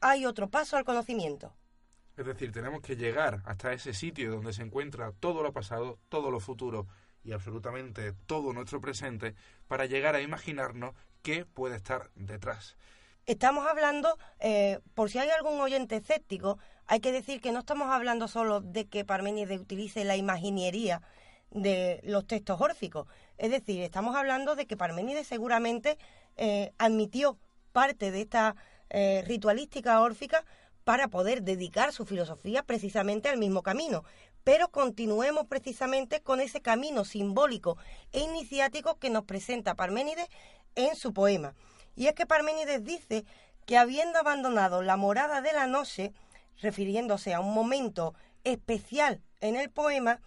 hay 0.00 0.26
otro 0.26 0.48
paso 0.48 0.76
al 0.76 0.84
conocimiento. 0.84 1.54
Es 2.16 2.26
decir, 2.26 2.50
tenemos 2.50 2.82
que 2.82 2.96
llegar 2.96 3.42
hasta 3.44 3.72
ese 3.72 3.94
sitio 3.94 4.32
donde 4.32 4.52
se 4.52 4.62
encuentra 4.62 5.12
todo 5.20 5.42
lo 5.42 5.52
pasado, 5.52 5.98
todo 6.08 6.30
lo 6.30 6.40
futuro 6.40 6.86
y 7.22 7.32
absolutamente 7.32 8.12
todo 8.26 8.52
nuestro 8.52 8.80
presente 8.80 9.34
para 9.68 9.86
llegar 9.86 10.14
a 10.14 10.20
imaginarnos 10.20 10.94
qué 11.22 11.44
puede 11.44 11.76
estar 11.76 12.10
detrás. 12.14 12.76
Estamos 13.26 13.66
hablando, 13.66 14.18
eh, 14.40 14.80
por 14.94 15.10
si 15.10 15.18
hay 15.18 15.28
algún 15.28 15.60
oyente 15.60 15.96
escéptico, 15.96 16.58
hay 16.86 17.00
que 17.00 17.12
decir 17.12 17.40
que 17.40 17.52
no 17.52 17.58
estamos 17.58 17.88
hablando 17.90 18.26
solo 18.26 18.62
de 18.62 18.86
que 18.86 19.04
Parménides 19.04 19.60
utilice 19.60 20.04
la 20.04 20.16
imaginería 20.16 21.02
de 21.50 22.00
los 22.04 22.26
textos 22.26 22.60
órficos. 22.60 23.06
Es 23.36 23.50
decir, 23.50 23.82
estamos 23.82 24.16
hablando 24.16 24.56
de 24.56 24.66
que 24.66 24.76
Parménides 24.76 25.26
seguramente 25.26 25.98
eh, 26.36 26.72
admitió 26.78 27.38
parte 27.72 28.10
de 28.10 28.22
esta 28.22 28.56
eh, 28.90 29.22
ritualística 29.26 30.00
órfica 30.00 30.44
para 30.84 31.08
poder 31.08 31.42
dedicar 31.42 31.92
su 31.92 32.06
filosofía 32.06 32.62
precisamente 32.62 33.28
al 33.28 33.36
mismo 33.36 33.62
camino. 33.62 34.04
Pero 34.44 34.68
continuemos 34.68 35.46
precisamente 35.46 36.22
con 36.22 36.40
ese 36.40 36.62
camino 36.62 37.04
simbólico 37.04 37.76
e 38.12 38.20
iniciático 38.20 38.98
que 38.98 39.10
nos 39.10 39.24
presenta 39.24 39.74
Parménides 39.74 40.28
en 40.74 40.96
su 40.96 41.12
poema. 41.12 41.54
Y 41.94 42.06
es 42.06 42.14
que 42.14 42.24
Parménides 42.24 42.84
dice 42.84 43.26
que 43.66 43.76
habiendo 43.76 44.18
abandonado 44.18 44.80
la 44.80 44.96
morada 44.96 45.42
de 45.42 45.52
la 45.52 45.66
noche, 45.66 46.12
refiriéndose 46.62 47.34
a 47.34 47.40
un 47.40 47.52
momento 47.52 48.14
especial 48.44 49.20
en 49.40 49.56
el 49.56 49.68
poema, 49.68 50.22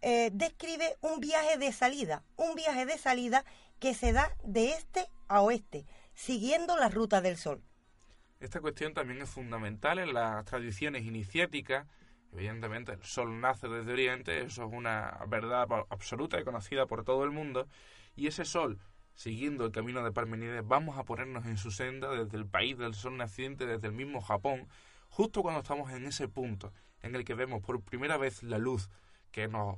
eh, 0.00 0.30
describe 0.32 0.96
un 1.00 1.20
viaje 1.20 1.58
de 1.58 1.72
salida, 1.72 2.22
un 2.36 2.54
viaje 2.54 2.86
de 2.86 2.96
salida 2.96 3.44
que 3.78 3.92
se 3.92 4.12
da 4.12 4.30
de 4.44 4.70
este 4.70 5.08
a 5.28 5.42
oeste, 5.42 5.84
siguiendo 6.14 6.76
la 6.76 6.88
ruta 6.88 7.20
del 7.20 7.36
sol. 7.36 7.62
Esta 8.38 8.60
cuestión 8.60 8.92
también 8.92 9.22
es 9.22 9.30
fundamental 9.30 9.98
en 9.98 10.12
las 10.12 10.44
tradiciones 10.44 11.04
iniciáticas. 11.04 11.86
Evidentemente, 12.32 12.92
el 12.92 13.02
sol 13.02 13.40
nace 13.40 13.66
desde 13.66 13.92
Oriente, 13.92 14.42
eso 14.42 14.66
es 14.66 14.72
una 14.72 15.18
verdad 15.26 15.66
absoluta 15.88 16.38
y 16.38 16.44
conocida 16.44 16.86
por 16.86 17.02
todo 17.02 17.24
el 17.24 17.30
mundo. 17.30 17.66
Y 18.14 18.26
ese 18.26 18.44
sol, 18.44 18.78
siguiendo 19.14 19.64
el 19.64 19.72
camino 19.72 20.04
de 20.04 20.12
Parmenides, 20.12 20.66
vamos 20.66 20.98
a 20.98 21.04
ponernos 21.04 21.46
en 21.46 21.56
su 21.56 21.70
senda 21.70 22.10
desde 22.10 22.36
el 22.36 22.46
país 22.46 22.76
del 22.76 22.94
sol 22.94 23.16
naciente, 23.16 23.64
desde 23.64 23.86
el 23.86 23.94
mismo 23.94 24.20
Japón, 24.20 24.68
justo 25.08 25.40
cuando 25.40 25.60
estamos 25.60 25.90
en 25.92 26.04
ese 26.04 26.28
punto 26.28 26.72
en 27.00 27.14
el 27.14 27.24
que 27.24 27.34
vemos 27.34 27.62
por 27.62 27.80
primera 27.80 28.18
vez 28.18 28.42
la 28.42 28.58
luz 28.58 28.90
que 29.36 29.48
nos, 29.48 29.76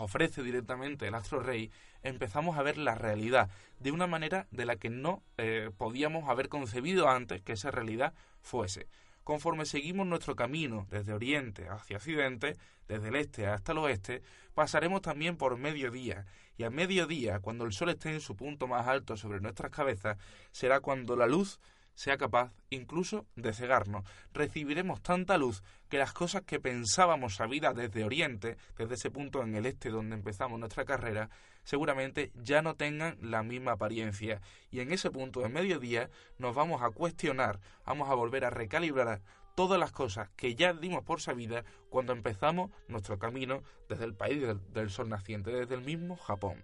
ofrece 0.00 0.42
directamente 0.42 1.06
el 1.06 1.14
astro 1.14 1.38
rey, 1.38 1.70
empezamos 2.02 2.58
a 2.58 2.62
ver 2.64 2.76
la 2.76 2.96
realidad 2.96 3.48
de 3.78 3.92
una 3.92 4.08
manera 4.08 4.48
de 4.50 4.64
la 4.64 4.74
que 4.74 4.90
no 4.90 5.22
eh, 5.38 5.70
podíamos 5.78 6.28
haber 6.28 6.48
concebido 6.48 7.08
antes 7.08 7.40
que 7.40 7.52
esa 7.52 7.70
realidad 7.70 8.14
fuese. 8.40 8.88
Conforme 9.22 9.64
seguimos 9.64 10.08
nuestro 10.08 10.34
camino 10.34 10.88
desde 10.90 11.12
oriente 11.12 11.68
hacia 11.68 11.98
occidente, 11.98 12.56
desde 12.88 13.10
el 13.10 13.14
este 13.14 13.46
hasta 13.46 13.70
el 13.70 13.78
oeste, 13.78 14.22
pasaremos 14.54 15.02
también 15.02 15.36
por 15.36 15.56
mediodía, 15.56 16.26
y 16.58 16.64
a 16.64 16.70
mediodía, 16.70 17.38
cuando 17.38 17.64
el 17.64 17.72
sol 17.72 17.90
esté 17.90 18.12
en 18.12 18.20
su 18.20 18.34
punto 18.34 18.66
más 18.66 18.88
alto 18.88 19.16
sobre 19.16 19.40
nuestras 19.40 19.70
cabezas, 19.70 20.18
será 20.50 20.80
cuando 20.80 21.14
la 21.14 21.28
luz 21.28 21.60
sea 21.96 22.16
capaz 22.16 22.52
incluso 22.70 23.26
de 23.34 23.52
cegarnos. 23.52 24.04
Recibiremos 24.32 25.02
tanta 25.02 25.36
luz 25.38 25.64
que 25.88 25.98
las 25.98 26.12
cosas 26.12 26.42
que 26.42 26.60
pensábamos 26.60 27.36
sabidas 27.36 27.74
desde 27.74 28.04
Oriente, 28.04 28.56
desde 28.76 28.94
ese 28.94 29.10
punto 29.10 29.42
en 29.42 29.56
el 29.56 29.66
este 29.66 29.90
donde 29.90 30.14
empezamos 30.14 30.60
nuestra 30.60 30.84
carrera, 30.84 31.30
seguramente 31.64 32.30
ya 32.34 32.62
no 32.62 32.76
tengan 32.76 33.16
la 33.20 33.42
misma 33.42 33.72
apariencia. 33.72 34.40
Y 34.70 34.80
en 34.80 34.92
ese 34.92 35.10
punto 35.10 35.40
de 35.40 35.48
mediodía 35.48 36.10
nos 36.38 36.54
vamos 36.54 36.82
a 36.82 36.90
cuestionar, 36.90 37.60
vamos 37.84 38.08
a 38.10 38.14
volver 38.14 38.44
a 38.44 38.50
recalibrar 38.50 39.22
todas 39.56 39.80
las 39.80 39.90
cosas 39.90 40.28
que 40.36 40.54
ya 40.54 40.74
dimos 40.74 41.02
por 41.02 41.22
sabidas 41.22 41.64
cuando 41.88 42.12
empezamos 42.12 42.70
nuestro 42.88 43.18
camino 43.18 43.62
desde 43.88 44.04
el 44.04 44.14
país 44.14 44.42
del 44.74 44.90
sol 44.90 45.08
naciente, 45.08 45.50
desde 45.50 45.74
el 45.74 45.80
mismo 45.80 46.16
Japón. 46.16 46.62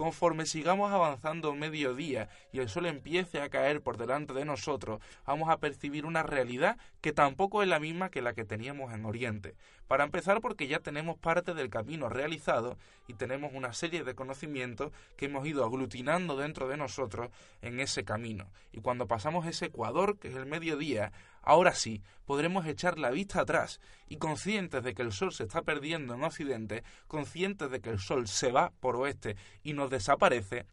Conforme 0.00 0.46
sigamos 0.46 0.90
avanzando 0.94 1.54
mediodía 1.54 2.30
y 2.54 2.60
el 2.60 2.70
sol 2.70 2.86
empiece 2.86 3.42
a 3.42 3.50
caer 3.50 3.82
por 3.82 3.98
delante 3.98 4.32
de 4.32 4.46
nosotros, 4.46 4.98
vamos 5.26 5.50
a 5.50 5.58
percibir 5.58 6.06
una 6.06 6.22
realidad 6.22 6.78
que 7.02 7.12
tampoco 7.12 7.62
es 7.62 7.68
la 7.68 7.80
misma 7.80 8.08
que 8.08 8.22
la 8.22 8.32
que 8.32 8.46
teníamos 8.46 8.94
en 8.94 9.04
Oriente. 9.04 9.56
Para 9.88 10.04
empezar 10.04 10.40
porque 10.40 10.68
ya 10.68 10.78
tenemos 10.78 11.18
parte 11.18 11.52
del 11.52 11.68
camino 11.68 12.08
realizado 12.08 12.78
y 13.08 13.12
tenemos 13.12 13.52
una 13.52 13.74
serie 13.74 14.02
de 14.02 14.14
conocimientos 14.14 14.90
que 15.18 15.26
hemos 15.26 15.46
ido 15.46 15.66
aglutinando 15.66 16.34
dentro 16.34 16.66
de 16.66 16.78
nosotros 16.78 17.28
en 17.60 17.78
ese 17.78 18.02
camino. 18.02 18.46
Y 18.72 18.80
cuando 18.80 19.06
pasamos 19.06 19.46
ese 19.46 19.66
ecuador, 19.66 20.16
que 20.18 20.28
es 20.28 20.34
el 20.34 20.46
mediodía, 20.46 21.12
Ahora 21.42 21.74
sí, 21.74 22.02
podremos 22.24 22.66
echar 22.66 22.98
la 22.98 23.10
vista 23.10 23.40
atrás 23.40 23.80
y 24.08 24.16
conscientes 24.16 24.82
de 24.82 24.94
que 24.94 25.02
el 25.02 25.12
sol 25.12 25.32
se 25.32 25.44
está 25.44 25.62
perdiendo 25.62 26.14
en 26.14 26.24
Occidente, 26.24 26.84
conscientes 27.06 27.70
de 27.70 27.80
que 27.80 27.90
el 27.90 27.98
sol 27.98 28.28
se 28.28 28.52
va 28.52 28.72
por 28.80 28.96
oeste 28.96 29.36
y 29.62 29.72
nos 29.72 29.90
desaparece, 29.90 30.66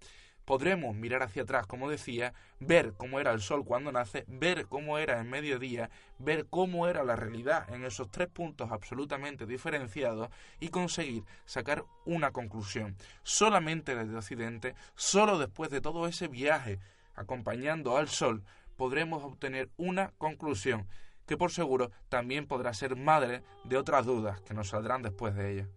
podremos 0.48 0.96
mirar 0.96 1.24
hacia 1.24 1.44
atrás, 1.44 1.68
como 1.68 1.90
decía, 1.90 2.34
ver 2.62 2.94
cómo 2.96 3.20
era 3.20 3.34
el 3.34 3.42
sol 3.42 3.66
cuando 3.66 3.92
nace, 3.92 4.24
ver 4.30 4.68
cómo 4.68 4.98
era 4.98 5.20
en 5.20 5.30
mediodía, 5.30 5.90
ver 6.20 6.46
cómo 6.50 6.88
era 6.88 7.04
la 7.04 7.18
realidad 7.18 7.70
en 7.74 7.84
esos 7.84 8.10
tres 8.10 8.30
puntos 8.30 8.72
absolutamente 8.72 9.46
diferenciados 9.46 10.30
y 10.62 10.70
conseguir 10.70 11.26
sacar 11.46 11.84
una 12.06 12.32
conclusión. 12.32 12.96
Solamente 13.24 13.94
desde 13.94 14.16
Occidente, 14.16 14.76
solo 14.96 15.38
después 15.38 15.70
de 15.70 15.82
todo 15.82 16.08
ese 16.08 16.30
viaje 16.30 16.80
acompañando 17.14 17.98
al 17.98 18.08
sol, 18.08 18.42
podremos 18.78 19.24
obtener 19.24 19.70
una 19.76 20.14
conclusión 20.18 20.88
que 21.26 21.36
por 21.36 21.52
seguro 21.52 21.92
también 22.08 22.48
podrá 22.48 22.74
ser 22.74 22.96
madre 22.96 23.44
de 23.66 23.78
otras 23.78 24.06
dudas 24.06 24.40
que 24.42 24.54
nos 24.54 24.70
saldrán 24.70 25.02
después 25.02 25.36
de 25.36 25.52
ella. 25.52 25.70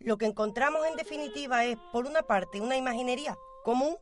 Lo 0.00 0.16
que 0.16 0.26
encontramos 0.26 0.84
en 0.86 0.96
definitiva 0.96 1.64
es, 1.64 1.76
por 1.92 2.06
una 2.06 2.22
parte, 2.22 2.60
una 2.60 2.76
imaginería 2.76 3.36
común, 3.62 3.96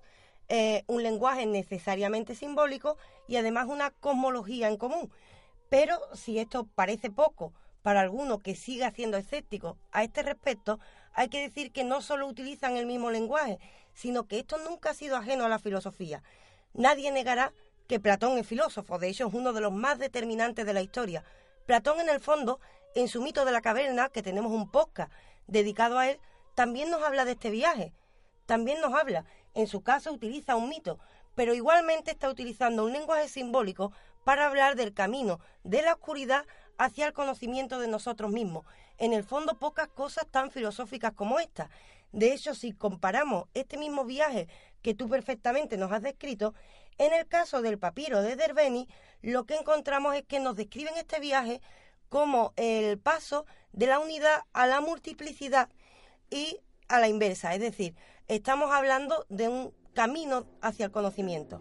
eh, 0.49 0.85
un 0.87 1.03
lenguaje 1.03 1.45
necesariamente 1.45 2.35
simbólico 2.35 2.97
y 3.27 3.37
además 3.37 3.67
una 3.67 3.91
cosmología 3.91 4.69
en 4.69 4.77
común. 4.77 5.11
Pero 5.69 5.99
si 6.15 6.39
esto 6.39 6.69
parece 6.75 7.11
poco 7.11 7.53
para 7.83 8.01
alguno 8.01 8.39
que 8.39 8.55
siga 8.55 8.91
siendo 8.93 9.17
escéptico 9.17 9.77
a 9.91 10.05
este 10.05 10.23
respecto, 10.23 10.79
hay 11.13 11.29
que 11.29 11.41
decir 11.41 11.73
que 11.73 11.85
no 11.85 12.01
solo 12.01 12.29
utilizan 12.29 12.77
el 12.77 12.87
mismo 12.87 13.11
lenguaje, 13.11 13.59
sino 13.99 14.29
que 14.29 14.39
esto 14.39 14.59
nunca 14.59 14.91
ha 14.91 14.95
sido 14.95 15.17
ajeno 15.17 15.45
a 15.45 15.49
la 15.49 15.59
filosofía. 15.59 16.23
Nadie 16.73 17.11
negará 17.11 17.53
que 17.89 17.99
Platón 17.99 18.39
es 18.39 18.47
filósofo, 18.47 18.97
de 19.01 19.09
hecho 19.09 19.27
es 19.27 19.35
uno 19.35 19.53
de 19.53 19.61
los 19.61 19.73
más 19.73 19.99
determinantes 19.99 20.65
de 20.65 20.73
la 20.73 20.83
historia. 20.83 21.25
Platón 21.67 21.99
en 21.99 22.09
el 22.09 22.21
fondo, 22.21 22.61
en 22.95 23.09
su 23.09 23.21
mito 23.21 23.45
de 23.45 23.51
la 23.51 23.61
caverna, 23.61 24.09
que 24.09 24.23
tenemos 24.23 24.53
un 24.53 24.71
podcast 24.71 25.11
dedicado 25.49 25.99
a 25.99 26.09
él, 26.09 26.21
también 26.55 26.91
nos 26.91 27.03
habla 27.03 27.25
de 27.25 27.33
este 27.33 27.51
viaje, 27.51 27.93
también 28.47 28.81
nos 28.81 28.95
habla, 28.95 29.25
en 29.55 29.67
su 29.67 29.81
caso 29.81 30.13
utiliza 30.13 30.55
un 30.55 30.69
mito, 30.69 31.01
pero 31.35 31.53
igualmente 31.53 32.13
está 32.13 32.31
utilizando 32.31 32.85
un 32.85 32.93
lenguaje 32.93 33.27
simbólico 33.27 33.93
para 34.23 34.47
hablar 34.47 34.77
del 34.77 34.95
camino 34.95 35.41
de 35.65 35.83
la 35.83 35.95
oscuridad 35.95 36.47
hacia 36.77 37.09
el 37.09 37.13
conocimiento 37.13 37.81
de 37.81 37.89
nosotros 37.89 38.31
mismos. 38.31 38.65
En 38.97 39.13
el 39.13 39.25
fondo, 39.25 39.59
pocas 39.59 39.89
cosas 39.89 40.27
tan 40.31 40.53
filosóficas 40.53 41.13
como 41.15 41.41
esta. 41.41 41.69
De 42.13 42.33
hecho, 42.33 42.55
si 42.55 42.73
comparamos 42.73 43.45
este 43.55 43.77
mismo 43.77 44.05
viaje 44.05 44.49
que 44.83 44.95
tú 44.95 45.09
perfectamente 45.09 45.77
nos 45.77 45.93
has 45.93 46.03
descrito, 46.03 46.55
en 46.99 47.13
el 47.13 47.27
caso 47.29 47.63
del 47.63 47.79
papiro 47.79 48.23
de 48.23 48.37
Derbeni, 48.37 48.89
lo 49.23 49.45
que 49.45 49.57
encontramos 49.57 50.15
es 50.17 50.25
que 50.25 50.41
nos 50.41 50.57
describen 50.57 50.97
este 50.97 51.21
viaje 51.21 51.61
como 52.09 52.53
el 52.57 52.99
paso 52.99 53.47
de 53.73 53.87
la 53.87 53.99
unidad 53.99 54.43
a 54.53 54.67
la 54.67 54.81
multiplicidad 54.81 55.69
y 56.31 56.61
a 56.89 56.99
la 56.99 57.09
inversa, 57.09 57.55
es 57.55 57.61
decir, 57.61 57.95
estamos 58.29 58.73
hablando 58.73 59.27
de 59.29 59.49
un 59.49 59.75
camino 59.95 60.47
hacia 60.63 60.87
el 60.87 60.91
conocimiento. 60.91 61.61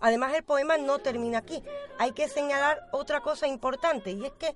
Además, 0.00 0.34
el 0.34 0.44
poema 0.44 0.76
no 0.76 0.98
termina 0.98 1.38
aquí. 1.38 1.62
Hay 1.98 2.12
que 2.12 2.28
señalar 2.28 2.88
otra 2.92 3.20
cosa 3.20 3.46
importante 3.46 4.10
y 4.10 4.24
es 4.26 4.32
que 4.32 4.54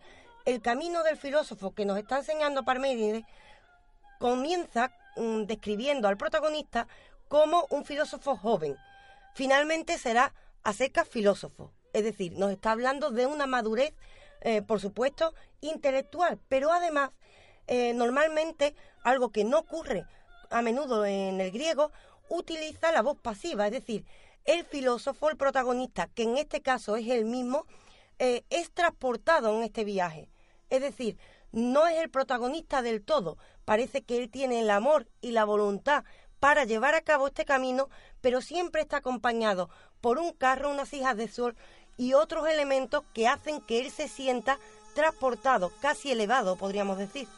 el 0.49 0.63
camino 0.63 1.03
del 1.03 1.19
filósofo 1.19 1.75
que 1.75 1.85
nos 1.85 1.99
está 1.99 2.17
enseñando 2.17 2.65
Parménides 2.65 3.23
comienza 4.19 4.91
mm, 5.17 5.43
describiendo 5.43 6.09
al 6.09 6.17
protagonista 6.17 6.89
como 7.29 7.67
un 7.69 7.85
filósofo 7.85 8.35
joven. 8.35 8.75
Finalmente 9.35 9.99
será 9.99 10.33
a 10.63 10.73
secas 10.73 11.07
filósofo. 11.07 11.71
Es 11.93 12.03
decir, 12.03 12.33
nos 12.39 12.51
está 12.51 12.71
hablando 12.71 13.11
de 13.11 13.27
una 13.27 13.47
madurez, 13.47 13.93
eh, 14.41 14.63
por 14.63 14.81
supuesto, 14.81 15.35
intelectual, 15.61 16.39
pero 16.49 16.73
además, 16.73 17.11
eh, 17.67 17.93
normalmente, 17.93 18.75
algo 19.05 19.29
que 19.29 19.45
no 19.45 19.59
ocurre 19.59 20.07
a 20.49 20.63
menudo 20.63 21.05
en 21.05 21.43
el 21.43 21.51
griego, 21.51 21.93
utiliza 22.31 22.91
la 22.91 23.03
voz 23.03 23.19
pasiva, 23.19 23.67
es 23.67 23.73
decir, 23.73 24.07
el 24.47 24.65
filósofo, 24.65 25.29
el 25.29 25.37
protagonista, 25.37 26.09
que 26.15 26.23
en 26.23 26.39
este 26.39 26.63
caso 26.63 26.97
es 26.97 27.07
el 27.09 27.27
mismo, 27.27 27.67
eh, 28.19 28.45
es 28.49 28.71
transportado 28.71 29.55
en 29.55 29.63
este 29.63 29.85
viaje. 29.85 30.31
Es 30.71 30.81
decir, 30.83 31.19
no 31.53 31.87
es 31.87 31.99
el 31.99 32.11
protagonista 32.11 32.83
del 32.83 33.03
todo. 33.03 33.39
Parece 33.65 34.03
que 34.03 34.19
él 34.19 34.31
tiene 34.31 34.61
el 34.61 34.71
amor 34.71 35.09
y 35.21 35.33
la 35.33 35.45
voluntad 35.45 36.05
para 36.41 36.65
llevar 36.65 36.95
a 36.95 37.03
cabo 37.03 37.27
este 37.27 37.45
camino, 37.45 37.89
pero 38.21 38.41
siempre 38.41 38.83
está 38.83 38.99
acompañado 38.99 39.71
por 40.01 40.19
un 40.19 40.33
carro, 40.33 40.71
unas 40.71 40.93
hijas 40.93 41.17
de 41.17 41.29
sol 41.29 41.57
y 41.97 42.15
otros 42.15 42.49
elementos 42.49 43.03
que 43.13 43.27
hacen 43.27 43.61
que 43.61 43.81
él 43.81 43.91
se 43.91 44.09
sienta 44.09 44.59
transportado, 44.95 45.73
casi 45.81 46.13
elevado, 46.13 46.57
podríamos 46.57 46.99
decir. 46.99 47.29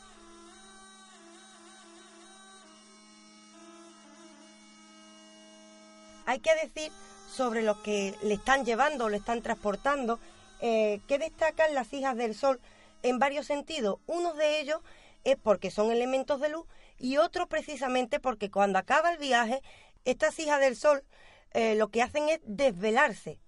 Hay 6.26 6.40
que 6.40 6.54
decir 6.62 6.92
sobre 7.34 7.62
lo 7.62 7.82
que 7.82 8.14
le 8.22 8.34
están 8.34 8.64
llevando, 8.64 9.08
le 9.08 9.16
están 9.16 9.42
transportando, 9.42 10.20
eh, 10.60 11.00
que 11.08 11.18
destacan 11.18 11.74
las 11.74 11.92
hijas 11.92 12.16
del 12.16 12.34
sol 12.34 12.60
en 13.02 13.18
varios 13.18 13.46
sentidos. 13.46 13.98
Uno 14.06 14.34
de 14.34 14.60
ellos 14.60 14.80
es 15.24 15.36
porque 15.36 15.70
son 15.70 15.90
elementos 15.90 16.40
de 16.40 16.48
luz 16.48 16.66
y 16.98 17.16
otro 17.16 17.48
precisamente 17.48 18.20
porque 18.20 18.50
cuando 18.50 18.78
acaba 18.78 19.12
el 19.12 19.18
viaje, 19.18 19.62
estas 20.04 20.38
hijas 20.38 20.60
del 20.60 20.76
sol 20.76 21.04
eh, 21.52 21.74
lo 21.74 21.88
que 21.88 22.02
hacen 22.02 22.28
es 22.28 22.40
desvelarse. 22.44 23.40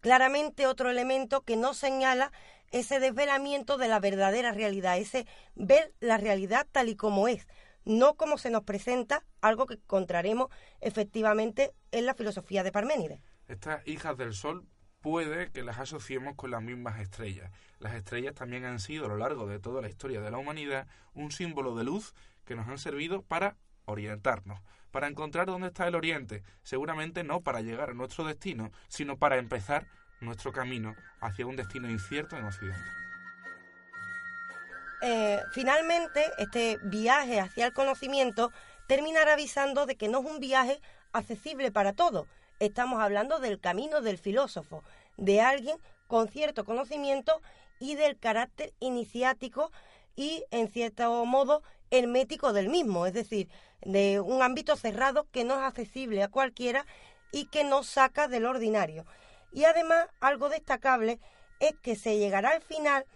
Claramente 0.00 0.66
otro 0.66 0.90
elemento 0.90 1.42
que 1.42 1.56
no 1.56 1.74
señala 1.74 2.32
ese 2.70 3.00
desvelamiento 3.00 3.78
de 3.78 3.88
la 3.88 3.98
verdadera 3.98 4.52
realidad, 4.52 4.98
ese 4.98 5.26
ver 5.54 5.92
la 6.00 6.18
realidad 6.18 6.66
tal 6.70 6.88
y 6.88 6.96
como 6.96 7.26
es, 7.26 7.46
no 7.84 8.14
como 8.14 8.38
se 8.38 8.50
nos 8.50 8.62
presenta, 8.62 9.24
algo 9.40 9.66
que 9.66 9.74
encontraremos 9.74 10.48
efectivamente 10.80 11.72
en 11.90 12.06
la 12.06 12.14
filosofía 12.14 12.62
de 12.62 12.72
Parménides. 12.72 13.20
Estas 13.48 13.86
hijas 13.86 14.16
del 14.16 14.34
sol 14.34 14.66
puede 15.00 15.50
que 15.50 15.62
las 15.62 15.78
asociemos 15.78 16.34
con 16.34 16.50
las 16.50 16.62
mismas 16.62 17.00
estrellas. 17.00 17.50
Las 17.78 17.94
estrellas 17.94 18.34
también 18.34 18.64
han 18.64 18.80
sido 18.80 19.06
a 19.06 19.08
lo 19.08 19.16
largo 19.16 19.46
de 19.46 19.60
toda 19.60 19.80
la 19.82 19.88
historia 19.88 20.20
de 20.20 20.30
la 20.30 20.38
humanidad 20.38 20.86
un 21.14 21.30
símbolo 21.30 21.76
de 21.76 21.84
luz 21.84 22.14
que 22.44 22.56
nos 22.56 22.68
han 22.68 22.78
servido 22.78 23.22
para 23.22 23.56
orientarnos, 23.84 24.60
para 24.90 25.06
encontrar 25.06 25.46
dónde 25.46 25.68
está 25.68 25.86
el 25.86 25.94
oriente, 25.94 26.42
seguramente 26.62 27.24
no 27.24 27.40
para 27.40 27.60
llegar 27.60 27.90
a 27.90 27.94
nuestro 27.94 28.24
destino, 28.24 28.70
sino 28.88 29.16
para 29.18 29.36
empezar 29.36 29.86
nuestro 30.20 30.52
camino 30.52 30.94
hacia 31.20 31.46
un 31.46 31.56
destino 31.56 31.88
incierto 31.90 32.36
en 32.36 32.44
Occidente. 32.44 32.90
Eh, 35.00 35.40
finalmente, 35.52 36.24
este 36.38 36.78
viaje 36.82 37.38
hacia 37.40 37.66
el 37.66 37.72
conocimiento 37.72 38.52
terminará 38.88 39.34
avisando 39.34 39.86
de 39.86 39.96
que 39.96 40.08
no 40.08 40.20
es 40.20 40.26
un 40.26 40.40
viaje 40.40 40.80
accesible 41.12 41.70
para 41.70 41.92
todos. 41.92 42.26
Estamos 42.60 43.00
hablando 43.00 43.38
del 43.38 43.60
camino 43.60 44.00
del 44.00 44.18
filósofo, 44.18 44.82
de 45.16 45.40
alguien 45.40 45.78
con 46.08 46.28
cierto 46.28 46.64
conocimiento 46.64 47.40
y 47.78 47.94
del 47.94 48.18
carácter 48.18 48.72
iniciático 48.80 49.70
y, 50.16 50.44
en 50.50 50.68
cierto 50.68 51.24
modo, 51.24 51.62
hermético 51.90 52.52
del 52.52 52.68
mismo, 52.68 53.06
es 53.06 53.12
decir, 53.12 53.48
de 53.82 54.18
un 54.18 54.42
ámbito 54.42 54.74
cerrado 54.74 55.28
que 55.30 55.44
no 55.44 55.54
es 55.54 55.60
accesible 55.60 56.22
a 56.24 56.28
cualquiera 56.28 56.84
y 57.30 57.44
que 57.46 57.62
no 57.62 57.84
saca 57.84 58.26
del 58.26 58.44
ordinario. 58.44 59.06
Y 59.52 59.64
además, 59.64 60.08
algo 60.18 60.48
destacable 60.48 61.20
es 61.60 61.74
que 61.80 61.94
se 61.94 62.18
llegará 62.18 62.50
al 62.50 62.62
final 62.62 63.06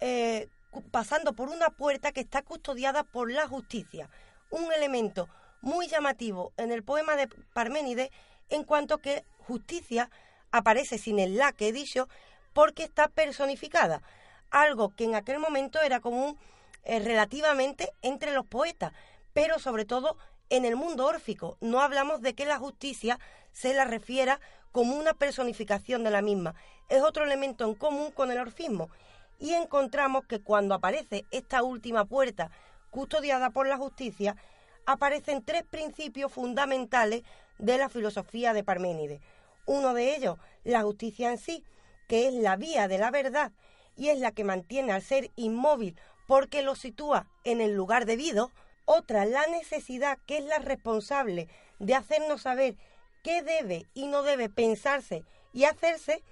eh, 0.00 0.48
pasando 0.92 1.32
por 1.32 1.48
una 1.48 1.70
puerta 1.70 2.12
que 2.12 2.20
está 2.20 2.42
custodiada 2.42 3.02
por 3.02 3.32
la 3.32 3.48
justicia, 3.48 4.08
un 4.50 4.72
elemento 4.72 5.28
muy 5.60 5.88
llamativo 5.88 6.52
en 6.56 6.70
el 6.70 6.84
poema 6.84 7.16
de 7.16 7.28
Parménides 7.52 8.10
en 8.52 8.64
cuanto 8.64 8.98
que 8.98 9.24
justicia 9.46 10.10
aparece 10.50 10.98
sin 10.98 11.18
el 11.18 11.36
la 11.36 11.52
que 11.52 11.68
he 11.68 11.72
dicho 11.72 12.08
porque 12.52 12.84
está 12.84 13.08
personificada, 13.08 14.02
algo 14.50 14.94
que 14.94 15.04
en 15.04 15.14
aquel 15.14 15.38
momento 15.38 15.80
era 15.80 16.00
común 16.00 16.38
eh, 16.84 17.00
relativamente 17.00 17.92
entre 18.02 18.32
los 18.32 18.46
poetas, 18.46 18.92
pero 19.32 19.58
sobre 19.58 19.86
todo 19.86 20.18
en 20.50 20.66
el 20.66 20.76
mundo 20.76 21.06
órfico. 21.06 21.56
No 21.60 21.80
hablamos 21.80 22.20
de 22.20 22.34
que 22.34 22.44
la 22.44 22.58
justicia 22.58 23.18
se 23.52 23.72
la 23.72 23.86
refiera 23.86 24.38
como 24.70 24.96
una 24.96 25.14
personificación 25.14 26.04
de 26.04 26.10
la 26.10 26.20
misma. 26.20 26.54
Es 26.90 27.02
otro 27.02 27.24
elemento 27.24 27.64
en 27.64 27.74
común 27.74 28.10
con 28.10 28.30
el 28.30 28.38
orfismo 28.38 28.90
y 29.38 29.54
encontramos 29.54 30.26
que 30.26 30.40
cuando 30.40 30.74
aparece 30.74 31.24
esta 31.30 31.62
última 31.62 32.04
puerta 32.04 32.50
custodiada 32.90 33.48
por 33.48 33.66
la 33.66 33.78
justicia, 33.78 34.36
aparecen 34.84 35.42
tres 35.42 35.62
principios 35.64 36.30
fundamentales 36.30 37.22
de 37.62 37.78
la 37.78 37.88
filosofía 37.88 38.52
de 38.52 38.64
Parménides. 38.64 39.20
Uno 39.66 39.94
de 39.94 40.16
ellos, 40.16 40.36
la 40.64 40.82
justicia 40.82 41.30
en 41.30 41.38
sí, 41.38 41.64
que 42.08 42.26
es 42.26 42.34
la 42.34 42.56
vía 42.56 42.88
de 42.88 42.98
la 42.98 43.10
verdad 43.10 43.52
y 43.96 44.08
es 44.08 44.18
la 44.18 44.32
que 44.32 44.42
mantiene 44.42 44.92
al 44.92 45.00
ser 45.00 45.30
inmóvil 45.36 45.96
porque 46.26 46.62
lo 46.62 46.74
sitúa 46.74 47.28
en 47.44 47.60
el 47.60 47.72
lugar 47.72 48.04
debido. 48.04 48.50
Otra, 48.84 49.24
la 49.26 49.46
necesidad, 49.46 50.18
que 50.26 50.38
es 50.38 50.44
la 50.44 50.58
responsable 50.58 51.48
de 51.78 51.94
hacernos 51.94 52.42
saber 52.42 52.74
qué 53.22 53.42
debe 53.42 53.86
y 53.94 54.08
no 54.08 54.24
debe 54.24 54.48
pensarse 54.48 55.24
y 55.52 55.64
hacerse 55.64 56.24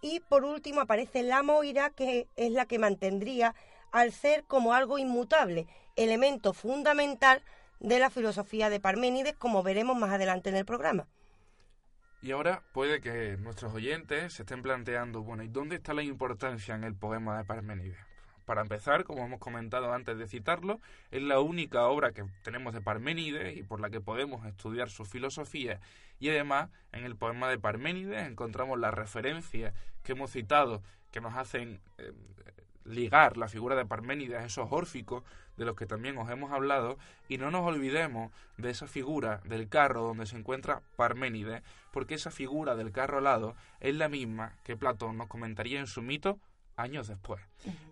y 0.00 0.18
por 0.18 0.44
último 0.44 0.80
aparece 0.80 1.22
la 1.22 1.44
moira, 1.44 1.90
que 1.90 2.26
es 2.34 2.50
la 2.50 2.66
que 2.66 2.80
mantendría 2.80 3.54
al 3.92 4.10
ser 4.10 4.42
como 4.44 4.74
algo 4.74 4.98
inmutable, 4.98 5.68
elemento 5.94 6.52
fundamental 6.52 7.40
de 7.82 7.98
la 7.98 8.10
filosofía 8.10 8.70
de 8.70 8.80
Parménides, 8.80 9.34
como 9.34 9.62
veremos 9.62 9.96
más 9.98 10.10
adelante 10.10 10.50
en 10.50 10.56
el 10.56 10.64
programa. 10.64 11.06
Y 12.22 12.30
ahora 12.30 12.62
puede 12.72 13.00
que 13.00 13.36
nuestros 13.36 13.74
oyentes 13.74 14.34
se 14.34 14.42
estén 14.42 14.62
planteando, 14.62 15.22
bueno, 15.22 15.42
¿y 15.42 15.48
dónde 15.48 15.76
está 15.76 15.92
la 15.92 16.04
importancia 16.04 16.76
en 16.76 16.84
el 16.84 16.94
poema 16.94 17.36
de 17.36 17.44
Parménides? 17.44 17.98
Para 18.44 18.62
empezar, 18.62 19.02
como 19.02 19.24
hemos 19.24 19.40
comentado 19.40 19.92
antes 19.92 20.16
de 20.16 20.28
citarlo, 20.28 20.80
es 21.10 21.22
la 21.22 21.40
única 21.40 21.86
obra 21.86 22.12
que 22.12 22.24
tenemos 22.44 22.74
de 22.74 22.80
Parménides 22.80 23.56
y 23.56 23.64
por 23.64 23.80
la 23.80 23.90
que 23.90 24.00
podemos 24.00 24.46
estudiar 24.46 24.88
su 24.88 25.04
filosofía. 25.04 25.80
Y 26.20 26.28
además, 26.28 26.70
en 26.92 27.04
el 27.04 27.16
poema 27.16 27.48
de 27.48 27.58
Parménides 27.58 28.28
encontramos 28.28 28.78
las 28.78 28.94
referencias 28.94 29.74
que 30.04 30.12
hemos 30.12 30.30
citado 30.30 30.82
que 31.10 31.20
nos 31.20 31.36
hacen 31.36 31.80
eh, 31.98 32.12
ligar 32.84 33.36
la 33.36 33.48
figura 33.48 33.76
de 33.76 33.86
Parménides 33.86 34.40
a 34.40 34.46
esos 34.46 34.68
órficos 34.70 35.24
de 35.56 35.64
los 35.64 35.76
que 35.76 35.86
también 35.86 36.16
os 36.18 36.30
hemos 36.30 36.52
hablado 36.52 36.98
y 37.28 37.38
no 37.38 37.50
nos 37.50 37.66
olvidemos 37.66 38.32
de 38.56 38.70
esa 38.70 38.86
figura 38.86 39.40
del 39.44 39.68
carro 39.68 40.02
donde 40.02 40.26
se 40.26 40.36
encuentra 40.36 40.82
Parménides 40.96 41.62
porque 41.92 42.14
esa 42.14 42.30
figura 42.30 42.74
del 42.74 42.92
carro 42.92 43.18
alado 43.18 43.54
es 43.80 43.94
la 43.94 44.08
misma 44.08 44.56
que 44.64 44.76
Platón 44.76 45.18
nos 45.18 45.28
comentaría 45.28 45.80
en 45.80 45.86
su 45.86 46.02
mito 46.02 46.38
años 46.76 47.08
después. 47.08 47.40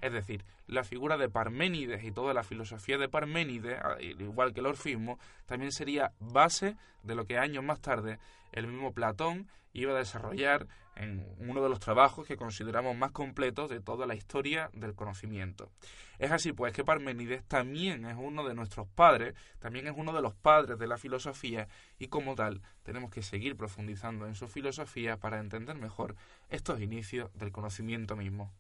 Es 0.01 0.13
decir, 0.13 0.45
la 0.67 0.85
figura 0.85 1.17
de 1.17 1.29
Parménides 1.29 2.03
y 2.05 2.13
toda 2.13 2.35
la 2.35 2.43
filosofía 2.43 2.99
de 2.99 3.09
Parménides, 3.09 3.79
igual 4.01 4.53
que 4.53 4.61
el 4.61 4.67
orfismo, 4.67 5.19
también 5.47 5.73
sería 5.73 6.13
base 6.19 6.77
de 7.03 7.15
lo 7.15 7.27
que 7.27 7.39
años 7.39 7.65
más 7.65 7.81
tarde 7.81 8.19
el 8.53 8.67
mismo 8.67 8.93
Platón 8.93 9.49
iba 9.73 9.93
a 9.93 9.99
desarrollar 9.99 10.67
en 11.01 11.27
uno 11.39 11.63
de 11.63 11.69
los 11.69 11.81
trabajos 11.81 12.27
que 12.27 12.37
consideramos 12.37 12.97
más 12.97 13.11
completos 13.11 13.71
de 13.71 13.81
toda 13.81 14.07
la 14.07 14.15
historia 14.15 14.71
del 14.73 14.95
conocimiento. 14.95 15.71
Es 16.19 16.31
así 16.31 16.53
pues 16.53 16.73
que 16.73 16.85
Parménides 16.85 17.43
también 17.45 18.05
es 18.05 18.17
uno 18.19 18.47
de 18.47 18.55
nuestros 18.55 18.87
padres, 18.89 19.35
también 19.59 19.87
es 19.87 19.95
uno 19.97 20.13
de 20.13 20.21
los 20.21 20.35
padres 20.35 20.79
de 20.79 20.87
la 20.87 20.99
filosofía 20.99 21.69
y 21.99 22.09
como 22.09 22.35
tal 22.35 22.61
tenemos 22.83 23.11
que 23.11 23.23
seguir 23.23 23.57
profundizando 23.57 24.27
en 24.27 24.35
su 24.35 24.47
filosofía 24.49 25.17
para 25.17 25.41
entender 25.41 25.77
mejor 25.77 26.17
estos 26.51 26.81
inicios 26.81 27.31
del 27.35 27.53
conocimiento 27.53 28.17
mismo 28.17 28.53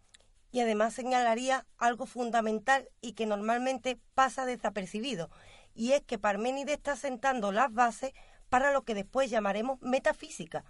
y 0.53 0.61
además 0.61 0.94
señalaría 0.94 1.66
algo 1.79 2.07
fundamental 2.07 2.88
y 3.00 3.12
que 3.12 3.26
normalmente 3.26 4.00
pasa 4.14 4.46
desapercibido, 4.46 5.31
y 5.74 5.92
es 5.92 6.03
que 6.03 6.18
Parménides 6.18 6.76
está 6.76 6.96
sentando 6.96 7.53
las 7.53 7.72
bases 7.72 8.12
para 8.48 8.72
lo 8.72 8.83
que 8.83 8.94
después 8.94 9.31
llamaremos 9.31 9.81
metafísica. 9.81 10.64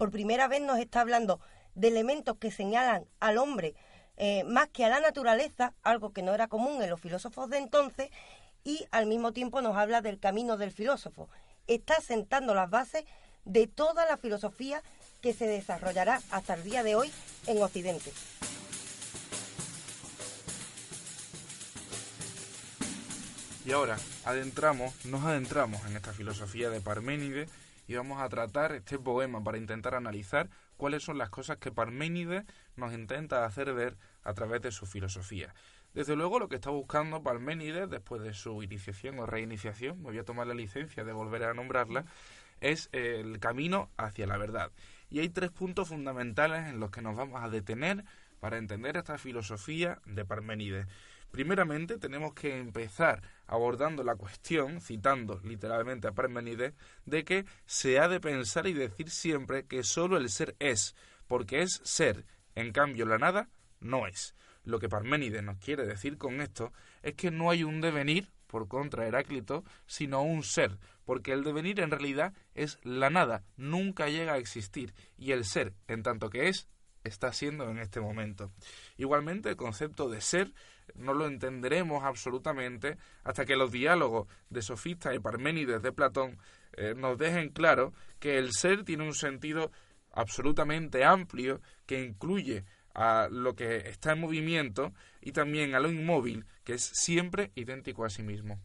Por 0.00 0.10
primera 0.10 0.48
vez 0.48 0.62
nos 0.62 0.78
está 0.78 1.02
hablando 1.02 1.40
de 1.74 1.88
elementos 1.88 2.38
que 2.38 2.50
señalan 2.50 3.04
al 3.20 3.36
hombre 3.36 3.74
eh, 4.16 4.44
más 4.44 4.68
que 4.68 4.86
a 4.86 4.88
la 4.88 4.98
naturaleza, 4.98 5.74
algo 5.82 6.14
que 6.14 6.22
no 6.22 6.32
era 6.32 6.48
común 6.48 6.82
en 6.82 6.88
los 6.88 6.98
filósofos 6.98 7.50
de 7.50 7.58
entonces, 7.58 8.08
y 8.64 8.86
al 8.92 9.04
mismo 9.04 9.32
tiempo 9.32 9.60
nos 9.60 9.76
habla 9.76 10.00
del 10.00 10.18
camino 10.18 10.56
del 10.56 10.72
filósofo. 10.72 11.28
Está 11.66 12.00
sentando 12.00 12.54
las 12.54 12.70
bases 12.70 13.04
de 13.44 13.66
toda 13.66 14.06
la 14.06 14.16
filosofía 14.16 14.82
que 15.20 15.34
se 15.34 15.46
desarrollará 15.46 16.22
hasta 16.30 16.54
el 16.54 16.64
día 16.64 16.82
de 16.82 16.94
hoy 16.94 17.12
en 17.46 17.62
Occidente. 17.62 18.10
Y 23.66 23.72
ahora 23.72 23.98
adentramos, 24.24 24.94
nos 25.04 25.22
adentramos 25.26 25.84
en 25.84 25.94
esta 25.94 26.14
filosofía 26.14 26.70
de 26.70 26.80
Parménides 26.80 27.50
y 27.90 27.96
vamos 27.96 28.22
a 28.22 28.28
tratar 28.28 28.70
este 28.70 29.00
poema 29.00 29.42
para 29.42 29.58
intentar 29.58 29.96
analizar 29.96 30.48
cuáles 30.76 31.02
son 31.02 31.18
las 31.18 31.28
cosas 31.28 31.56
que 31.56 31.72
Parménides 31.72 32.44
nos 32.76 32.92
intenta 32.92 33.44
hacer 33.44 33.74
ver 33.74 33.96
a 34.22 34.32
través 34.32 34.62
de 34.62 34.70
su 34.70 34.86
filosofía. 34.86 35.52
Desde 35.92 36.14
luego 36.14 36.38
lo 36.38 36.48
que 36.48 36.54
está 36.54 36.70
buscando 36.70 37.20
Parménides 37.24 37.90
después 37.90 38.22
de 38.22 38.32
su 38.32 38.62
iniciación 38.62 39.18
o 39.18 39.26
reiniciación, 39.26 39.98
me 39.98 40.04
voy 40.04 40.18
a 40.18 40.24
tomar 40.24 40.46
la 40.46 40.54
licencia 40.54 41.02
de 41.02 41.12
volver 41.12 41.42
a 41.42 41.52
nombrarla, 41.52 42.04
es 42.60 42.90
el 42.92 43.40
camino 43.40 43.90
hacia 43.96 44.24
la 44.28 44.36
verdad. 44.36 44.70
Y 45.10 45.18
hay 45.18 45.28
tres 45.28 45.50
puntos 45.50 45.88
fundamentales 45.88 46.68
en 46.68 46.78
los 46.78 46.92
que 46.92 47.02
nos 47.02 47.16
vamos 47.16 47.42
a 47.42 47.48
detener 47.48 48.04
para 48.38 48.58
entender 48.58 48.98
esta 48.98 49.18
filosofía 49.18 50.00
de 50.06 50.24
Parménides. 50.24 50.86
Primeramente 51.30 51.98
tenemos 51.98 52.34
que 52.34 52.58
empezar 52.58 53.22
abordando 53.46 54.02
la 54.02 54.16
cuestión, 54.16 54.80
citando 54.80 55.40
literalmente 55.44 56.08
a 56.08 56.12
Parménides, 56.12 56.74
de 57.04 57.24
que 57.24 57.44
se 57.66 57.98
ha 57.98 58.08
de 58.08 58.20
pensar 58.20 58.66
y 58.66 58.72
decir 58.72 59.10
siempre 59.10 59.66
que 59.66 59.82
sólo 59.84 60.16
el 60.16 60.28
ser 60.28 60.56
es, 60.58 60.94
porque 61.26 61.62
es 61.62 61.80
ser, 61.84 62.24
en 62.54 62.72
cambio 62.72 63.06
la 63.06 63.18
nada 63.18 63.48
no 63.80 64.06
es. 64.06 64.34
Lo 64.64 64.78
que 64.78 64.88
Parménides 64.88 65.42
nos 65.42 65.58
quiere 65.58 65.86
decir 65.86 66.18
con 66.18 66.40
esto 66.40 66.72
es 67.02 67.14
que 67.14 67.30
no 67.30 67.50
hay 67.50 67.64
un 67.64 67.80
devenir, 67.80 68.30
por 68.46 68.66
contra 68.66 69.06
Heráclito, 69.06 69.64
sino 69.86 70.22
un 70.22 70.42
ser, 70.42 70.78
porque 71.04 71.32
el 71.32 71.44
devenir 71.44 71.78
en 71.80 71.92
realidad 71.92 72.34
es 72.54 72.78
la 72.82 73.08
nada, 73.08 73.44
nunca 73.56 74.08
llega 74.08 74.34
a 74.34 74.38
existir, 74.38 74.92
y 75.16 75.30
el 75.30 75.44
ser, 75.44 75.72
en 75.86 76.02
tanto 76.02 76.30
que 76.30 76.48
es, 76.48 76.68
está 77.04 77.32
siendo 77.32 77.70
en 77.70 77.78
este 77.78 78.00
momento. 78.00 78.52
Igualmente, 78.96 79.50
el 79.50 79.56
concepto 79.56 80.08
de 80.08 80.20
ser 80.20 80.52
no 80.94 81.14
lo 81.14 81.26
entenderemos 81.26 82.04
absolutamente 82.04 82.96
hasta 83.24 83.44
que 83.44 83.56
los 83.56 83.72
diálogos 83.72 84.28
de 84.48 84.62
Sofistas 84.62 85.14
y 85.14 85.18
Parménides 85.18 85.82
de 85.82 85.92
Platón 85.92 86.38
eh, 86.72 86.94
nos 86.96 87.18
dejen 87.18 87.50
claro 87.50 87.92
que 88.18 88.38
el 88.38 88.52
ser 88.52 88.84
tiene 88.84 89.04
un 89.04 89.14
sentido 89.14 89.70
absolutamente 90.12 91.04
amplio 91.04 91.60
que 91.86 92.02
incluye 92.02 92.64
a 92.94 93.28
lo 93.30 93.54
que 93.54 93.76
está 93.76 94.12
en 94.12 94.20
movimiento 94.20 94.92
y 95.20 95.32
también 95.32 95.74
a 95.74 95.80
lo 95.80 95.90
inmóvil, 95.90 96.44
que 96.64 96.74
es 96.74 96.82
siempre 96.82 97.52
idéntico 97.54 98.04
a 98.04 98.10
sí 98.10 98.22
mismo. 98.22 98.58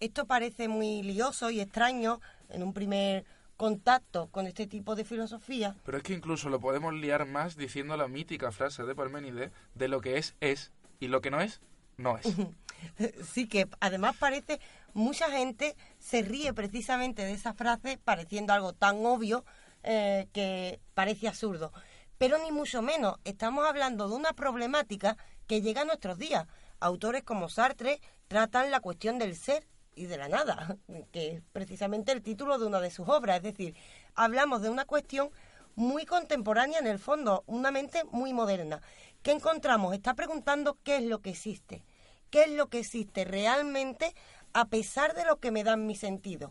Esto 0.00 0.26
parece 0.26 0.68
muy 0.68 1.02
lioso 1.02 1.50
y 1.50 1.60
extraño 1.60 2.20
en 2.50 2.62
un 2.62 2.74
primer 2.74 3.24
contacto 3.56 4.28
con 4.28 4.46
este 4.46 4.66
tipo 4.66 4.94
de 4.94 5.04
filosofía. 5.04 5.76
Pero 5.84 5.98
es 5.98 6.04
que 6.04 6.12
incluso 6.12 6.48
lo 6.48 6.60
podemos 6.60 6.92
liar 6.92 7.26
más 7.26 7.56
diciendo 7.56 7.96
la 7.96 8.08
mítica 8.08 8.50
frase 8.50 8.82
de 8.82 8.94
Parménides 8.94 9.50
de 9.74 9.88
lo 9.88 10.00
que 10.00 10.18
es 10.18 10.34
es 10.40 10.72
y 11.04 11.08
lo 11.08 11.20
que 11.20 11.30
no 11.30 11.40
es 11.40 11.60
no 11.96 12.18
es. 12.18 12.26
sí 13.32 13.48
que 13.48 13.68
además 13.80 14.16
parece 14.18 14.60
mucha 14.92 15.30
gente 15.30 15.76
se 15.98 16.22
ríe 16.22 16.52
precisamente 16.52 17.24
de 17.24 17.32
esa 17.32 17.54
frase 17.54 17.98
pareciendo 18.02 18.52
algo 18.52 18.72
tan 18.72 19.04
obvio 19.04 19.44
eh, 19.82 20.28
que 20.32 20.80
parece 20.94 21.28
absurdo. 21.28 21.72
Pero 22.18 22.38
ni 22.38 22.52
mucho 22.52 22.80
menos, 22.80 23.16
estamos 23.24 23.66
hablando 23.66 24.08
de 24.08 24.14
una 24.14 24.32
problemática 24.32 25.16
que 25.46 25.60
llega 25.60 25.82
a 25.82 25.84
nuestros 25.84 26.18
días. 26.18 26.46
Autores 26.80 27.22
como 27.22 27.48
Sartre 27.48 28.00
tratan 28.28 28.70
la 28.70 28.80
cuestión 28.80 29.18
del 29.18 29.36
ser 29.36 29.66
y 29.96 30.06
de 30.06 30.16
la 30.16 30.28
nada, 30.28 30.76
que 31.12 31.32
es 31.32 31.42
precisamente 31.52 32.12
el 32.12 32.22
título 32.22 32.58
de 32.58 32.66
una 32.66 32.80
de 32.80 32.90
sus 32.90 33.08
obras. 33.08 33.38
Es 33.38 33.42
decir, 33.42 33.74
hablamos 34.14 34.62
de 34.62 34.70
una 34.70 34.84
cuestión 34.84 35.30
muy 35.76 36.06
contemporánea 36.06 36.78
en 36.78 36.86
el 36.86 37.00
fondo, 37.00 37.42
una 37.46 37.72
mente 37.72 38.04
muy 38.04 38.32
moderna. 38.32 38.80
¿Qué 39.24 39.32
encontramos? 39.32 39.94
Está 39.94 40.12
preguntando 40.12 40.76
qué 40.84 40.96
es 40.96 41.02
lo 41.02 41.22
que 41.22 41.30
existe, 41.30 41.82
qué 42.28 42.42
es 42.42 42.50
lo 42.50 42.68
que 42.68 42.80
existe 42.80 43.24
realmente 43.24 44.14
a 44.52 44.66
pesar 44.66 45.14
de 45.14 45.24
lo 45.24 45.40
que 45.40 45.50
me 45.50 45.64
dan 45.64 45.86
mis 45.86 45.98
sentidos. 45.98 46.50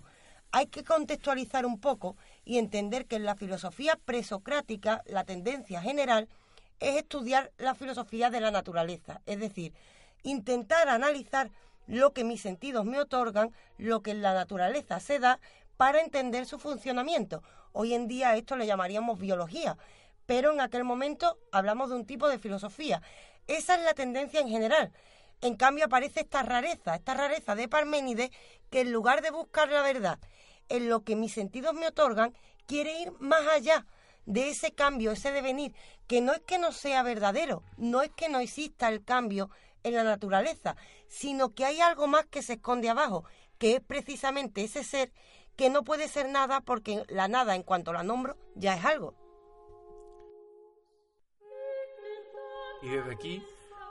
Hay 0.51 0.65
que 0.65 0.83
contextualizar 0.83 1.67
un 1.67 1.79
poco 1.79 2.17
y 2.43 2.57
entender 2.57 3.05
que 3.05 3.17
en 3.17 3.25
la 3.25 3.35
filosofía 3.35 3.99
presocrática 4.03 5.03
la 5.05 5.23
tendencia 5.23 5.83
general 5.83 6.27
es 6.79 6.95
estudiar 6.95 7.51
la 7.59 7.75
filosofía 7.75 8.31
de 8.31 8.41
la 8.41 8.49
naturaleza, 8.49 9.21
es 9.27 9.39
decir, 9.39 9.75
intentar 10.23 10.89
analizar 10.89 11.51
lo 11.85 12.11
que 12.11 12.23
mis 12.23 12.41
sentidos 12.41 12.85
me 12.85 12.99
otorgan, 12.99 13.51
lo 13.77 14.01
que 14.01 14.09
en 14.09 14.23
la 14.23 14.33
naturaleza 14.33 14.99
se 14.99 15.19
da, 15.19 15.39
para 15.77 16.01
entender 16.01 16.47
su 16.47 16.57
funcionamiento. 16.57 17.43
Hoy 17.71 17.93
en 17.93 18.07
día 18.07 18.35
esto 18.35 18.55
le 18.55 18.65
llamaríamos 18.65 19.19
biología, 19.19 19.77
pero 20.25 20.51
en 20.51 20.61
aquel 20.61 20.83
momento 20.83 21.37
hablamos 21.51 21.89
de 21.89 21.95
un 21.95 22.05
tipo 22.05 22.27
de 22.27 22.39
filosofía. 22.39 23.01
Esa 23.47 23.75
es 23.75 23.83
la 23.83 23.93
tendencia 23.93 24.39
en 24.39 24.49
general. 24.49 24.91
En 25.41 25.55
cambio 25.55 25.85
aparece 25.85 26.21
esta 26.21 26.43
rareza, 26.43 26.95
esta 26.95 27.13
rareza 27.13 27.55
de 27.55 27.67
Parménides, 27.67 28.31
que 28.69 28.81
en 28.81 28.91
lugar 28.91 29.21
de 29.21 29.31
buscar 29.31 29.69
la 29.69 29.81
verdad 29.81 30.19
en 30.69 30.89
lo 30.89 31.03
que 31.03 31.15
mis 31.15 31.33
sentidos 31.33 31.73
me 31.73 31.87
otorgan, 31.87 32.33
quiere 32.65 33.01
ir 33.01 33.11
más 33.19 33.45
allá 33.47 33.85
de 34.25 34.49
ese 34.49 34.71
cambio, 34.71 35.11
ese 35.11 35.31
devenir, 35.31 35.73
que 36.07 36.21
no 36.21 36.33
es 36.33 36.39
que 36.41 36.57
no 36.57 36.71
sea 36.71 37.03
verdadero, 37.03 37.63
no 37.77 38.01
es 38.01 38.11
que 38.11 38.29
no 38.29 38.39
exista 38.39 38.87
el 38.87 39.03
cambio 39.03 39.49
en 39.83 39.95
la 39.95 40.03
naturaleza, 40.03 40.77
sino 41.07 41.53
que 41.53 41.65
hay 41.65 41.81
algo 41.81 42.07
más 42.07 42.25
que 42.25 42.41
se 42.41 42.53
esconde 42.53 42.89
abajo, 42.89 43.25
que 43.57 43.75
es 43.75 43.81
precisamente 43.81 44.63
ese 44.63 44.83
ser 44.83 45.11
que 45.55 45.69
no 45.69 45.83
puede 45.83 46.07
ser 46.07 46.29
nada 46.29 46.61
porque 46.61 47.03
la 47.09 47.27
nada, 47.27 47.55
en 47.55 47.63
cuanto 47.63 47.93
la 47.93 48.03
nombro, 48.03 48.37
ya 48.55 48.75
es 48.75 48.85
algo. 48.85 49.13
Y 52.83 52.89
desde 52.89 53.13
aquí 53.13 53.41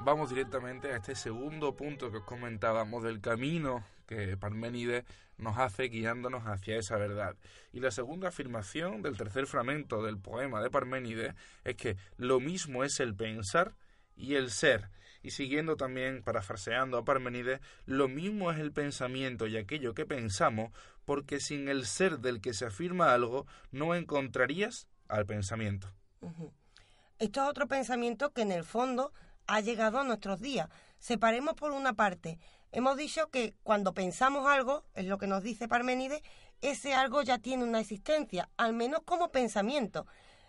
vamos 0.01 0.29
directamente 0.29 0.93
a 0.93 0.97
este 0.97 1.15
segundo 1.15 1.75
punto 1.75 2.11
que 2.11 2.19
os 2.19 2.25
comentábamos 2.25 3.03
del 3.03 3.23
camino 3.23 3.83
que 4.07 4.37
Parménides 4.37 5.05
nos 5.39 5.57
hace 5.57 5.85
guiándonos 5.85 6.43
hacia 6.45 6.77
esa 6.77 6.99
verdad. 6.99 7.35
Y 7.73 7.81
la 7.81 7.91
segunda 7.91 8.29
afirmación 8.29 9.01
del 9.01 9.17
tercer 9.17 9.47
fragmento 9.47 10.03
del 10.03 10.19
poema 10.19 10.63
de 10.63 10.71
Parménides 10.71 11.35
es 11.65 11.77
que 11.77 11.97
lo 12.19 12.39
mismo 12.39 12.85
es 12.85 13.01
el 13.01 13.15
pensar 13.15 13.73
y 14.15 14.35
el 14.35 14.51
ser. 14.51 14.91
Y 15.23 15.31
siguiendo 15.31 15.77
también, 15.77 16.23
parafraseando 16.23 16.99
a 16.99 17.05
Parménides, 17.07 17.61
lo 17.87 18.09
mismo 18.09 18.53
es 18.53 18.59
el 18.59 18.73
pensamiento 18.73 19.47
y 19.47 19.57
aquello 19.57 19.95
que 19.95 20.05
pensamos, 20.05 20.71
porque 21.07 21.41
sin 21.41 21.69
el 21.69 21.87
ser 21.87 22.19
del 22.19 22.43
que 22.43 22.53
se 22.53 22.67
afirma 22.67 23.15
algo, 23.15 23.47
no 23.71 23.95
encontrarías 23.95 24.87
al 25.09 25.25
pensamiento. 25.25 25.89
Esto 27.23 27.45
es 27.45 27.51
otro 27.51 27.69
pensamiento 27.69 28.33
que 28.33 28.43
en 28.43 28.51
el 28.51 28.65
fondo 28.65 29.13
ha 29.47 29.61
llegado 29.61 30.01
a 30.01 30.03
nuestros 30.03 30.41
días. 30.41 30.69
Separemos 30.99 31.55
por 31.55 31.71
una 31.71 31.93
parte. 31.93 32.41
Hemos 32.73 32.97
dicho 32.97 33.31
que 33.31 33.55
cuando 33.63 33.95
pensamos 33.95 34.45
algo, 34.49 34.83
es 34.95 35.05
lo 35.05 35.19
que 35.19 35.29
nos 35.29 35.45
dice 35.45 35.69
Parménides, 35.69 36.21
ese 36.63 36.95
algo 36.95 37.23
ya 37.23 37.39
tiene 37.39 37.63
una 37.63 37.79
existencia, 37.79 38.51
al 38.57 38.73
menos 38.73 39.03
como 39.05 39.31
pensamiento. 39.31 40.05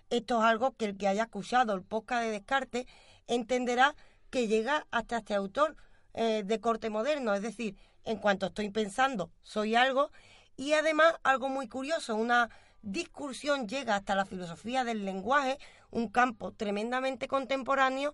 Esto 0.10 0.40
es 0.40 0.46
algo 0.46 0.76
que 0.76 0.86
el 0.86 0.98
que 0.98 1.08
haya 1.08 1.26
escuchado 1.26 1.76
el 1.76 1.84
podcast 1.84 2.24
de 2.24 2.32
Descartes 2.32 2.88
entenderá 3.28 3.96
que 4.32 4.48
llega 4.48 4.88
hasta 4.90 5.18
este 5.18 5.36
autor 5.36 5.76
eh, 6.16 6.42
de 6.44 6.60
corte 6.60 6.90
moderno, 6.90 7.36
es 7.36 7.44
decir, 7.44 7.78
en 8.04 8.18
cuanto 8.18 8.48
estoy 8.48 8.72
pensando, 8.72 9.30
soy 9.44 9.76
algo, 9.76 10.10
y 10.58 10.74
además 10.74 11.20
algo 11.22 11.50
muy 11.50 11.68
curioso, 11.68 12.16
una 12.16 12.50
discursión 12.82 13.68
llega 13.68 13.96
hasta 13.96 14.16
la 14.16 14.26
filosofía 14.26 14.84
del 14.84 15.06
lenguaje, 15.06 15.60
un 15.94 16.10
campo 16.10 16.52
tremendamente 16.52 17.28
contemporáneo, 17.28 18.14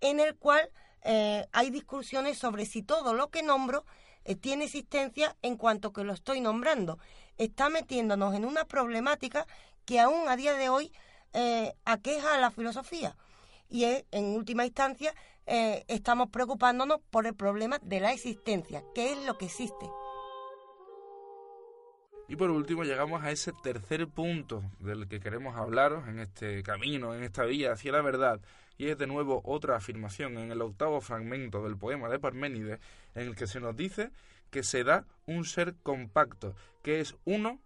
en 0.00 0.20
el 0.20 0.36
cual 0.36 0.70
eh, 1.02 1.46
hay 1.52 1.70
discusiones 1.70 2.38
sobre 2.38 2.66
si 2.66 2.82
todo 2.82 3.14
lo 3.14 3.28
que 3.28 3.42
nombro 3.42 3.84
eh, 4.24 4.34
tiene 4.34 4.64
existencia 4.64 5.36
en 5.42 5.56
cuanto 5.56 5.92
que 5.92 6.04
lo 6.04 6.12
estoy 6.12 6.40
nombrando. 6.40 6.98
Está 7.36 7.68
metiéndonos 7.68 8.34
en 8.34 8.44
una 8.44 8.64
problemática 8.64 9.46
que 9.84 10.00
aún 10.00 10.28
a 10.28 10.36
día 10.36 10.54
de 10.54 10.68
hoy 10.68 10.92
aqueja 11.84 12.34
a 12.34 12.38
la 12.38 12.50
filosofía 12.50 13.16
y 13.68 13.84
en 13.84 14.24
última 14.34 14.64
instancia 14.64 15.14
eh, 15.50 15.84
estamos 15.88 16.28
preocupándonos 16.28 17.00
por 17.10 17.26
el 17.26 17.34
problema 17.34 17.78
de 17.82 18.00
la 18.00 18.12
existencia, 18.12 18.84
qué 18.94 19.12
es 19.12 19.24
lo 19.24 19.38
que 19.38 19.46
existe. 19.46 19.86
Y 22.28 22.36
por 22.36 22.50
último 22.50 22.84
llegamos 22.84 23.24
a 23.24 23.30
ese 23.30 23.52
tercer 23.52 24.06
punto 24.06 24.62
del 24.80 25.08
que 25.08 25.18
queremos 25.18 25.56
hablaros 25.56 26.06
en 26.08 26.18
este 26.18 26.62
camino, 26.62 27.14
en 27.14 27.22
esta 27.22 27.44
vía 27.44 27.72
hacia 27.72 27.92
la 27.92 28.02
verdad, 28.02 28.40
y 28.76 28.88
es 28.88 28.98
de 28.98 29.06
nuevo 29.06 29.40
otra 29.44 29.76
afirmación 29.76 30.36
en 30.36 30.52
el 30.52 30.60
octavo 30.60 31.00
fragmento 31.00 31.64
del 31.64 31.78
poema 31.78 32.10
de 32.10 32.18
Parménides, 32.18 32.80
en 33.14 33.28
el 33.28 33.34
que 33.34 33.46
se 33.46 33.60
nos 33.60 33.74
dice 33.74 34.10
que 34.50 34.62
se 34.62 34.84
da 34.84 35.06
un 35.26 35.46
ser 35.46 35.74
compacto, 35.82 36.54
que 36.82 37.00
es 37.00 37.16
uno 37.24 37.60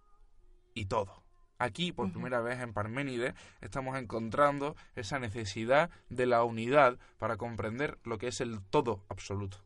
y 0.75 0.87
todo. 0.87 1.23
Aquí, 1.59 1.93
por 1.93 2.11
primera 2.13 2.41
vez 2.41 2.61
en 2.61 2.73
Parménides, 2.73 3.35
estamos 3.61 3.97
encontrando 3.99 4.77
esa 4.95 5.19
necesidad 5.19 5.91
de 6.09 6.27
la 6.27 6.45
unidad 6.45 6.99
para 7.19 7.37
comprender 7.37 7.99
lo 8.05 8.19
que 8.19 8.29
es 8.29 8.41
el 8.41 8.61
todo 8.71 9.05
absoluto. 9.09 9.59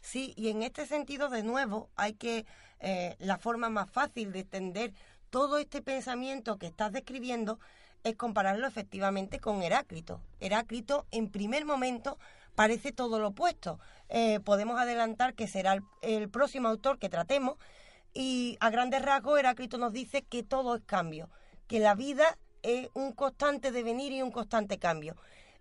Sí, 0.00 0.32
y 0.36 0.48
en 0.48 0.62
este 0.62 0.86
sentido, 0.86 1.28
de 1.28 1.42
nuevo, 1.42 1.90
hay 1.96 2.14
que, 2.14 2.46
eh, 2.80 3.16
la 3.18 3.38
forma 3.38 3.68
más 3.68 3.90
fácil 3.90 4.32
de 4.32 4.40
entender 4.40 4.92
todo 5.30 5.58
este 5.58 5.82
pensamiento 5.82 6.58
que 6.58 6.66
estás 6.66 6.92
describiendo 6.92 7.58
es 8.02 8.16
compararlo 8.16 8.66
efectivamente 8.66 9.40
con 9.40 9.62
Heráclito. 9.62 10.20
Heráclito, 10.40 11.06
en 11.10 11.30
primer 11.30 11.64
momento, 11.64 12.18
parece 12.54 12.92
todo 12.92 13.18
lo 13.18 13.28
opuesto. 13.28 13.78
Eh, 14.08 14.40
podemos 14.40 14.80
adelantar 14.80 15.34
que 15.34 15.46
será 15.46 15.78
el, 16.02 16.28
próximo 16.30 16.68
autor 16.68 16.98
que 16.98 17.08
tratemos 17.08 17.58
y 18.12 18.56
a 18.60 18.70
grandes 18.70 19.02
rasgos 19.02 19.38
Heráclito 19.38 19.78
nos 19.78 19.92
dice 19.92 20.22
que 20.22 20.42
todo 20.42 20.76
es 20.76 20.82
cambio, 20.84 21.28
que 21.68 21.78
la 21.78 21.94
vida 21.94 22.38
es 22.62 22.88
un 22.94 23.12
constante 23.12 23.70
devenir 23.70 24.12
y 24.12 24.22
un 24.22 24.32
constante 24.32 24.78
cambio. 24.78 25.16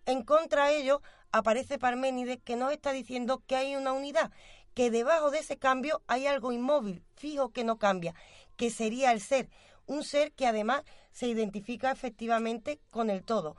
En 0.06 0.24
contra 0.24 0.68
de 0.68 0.78
ello 0.78 1.02
aparece 1.32 1.80
Parménides 1.80 2.40
que 2.44 2.56
nos 2.56 2.72
está 2.72 2.92
diciendo 2.92 3.44
que 3.48 3.56
hay 3.56 3.76
una 3.76 3.94
unidad, 3.94 4.32
que 4.74 4.92
debajo 4.92 5.32
de 5.32 5.40
ese 5.40 5.58
cambio 5.58 6.02
hay 6.08 6.28
algo 6.28 6.52
inmóvil, 6.52 7.04
fijo 7.16 7.50
que 7.50 7.64
no 7.64 7.78
cambia, 7.78 8.16
que 8.56 8.70
sería 8.70 9.12
el 9.12 9.22
ser, 9.22 9.50
un 9.86 10.04
ser 10.04 10.32
que 10.32 10.48
además 10.48 10.84
se 11.12 11.28
identifica 11.28 11.92
efectivamente 11.92 12.80
con 12.90 13.10
el 13.10 13.24
todo. 13.24 13.56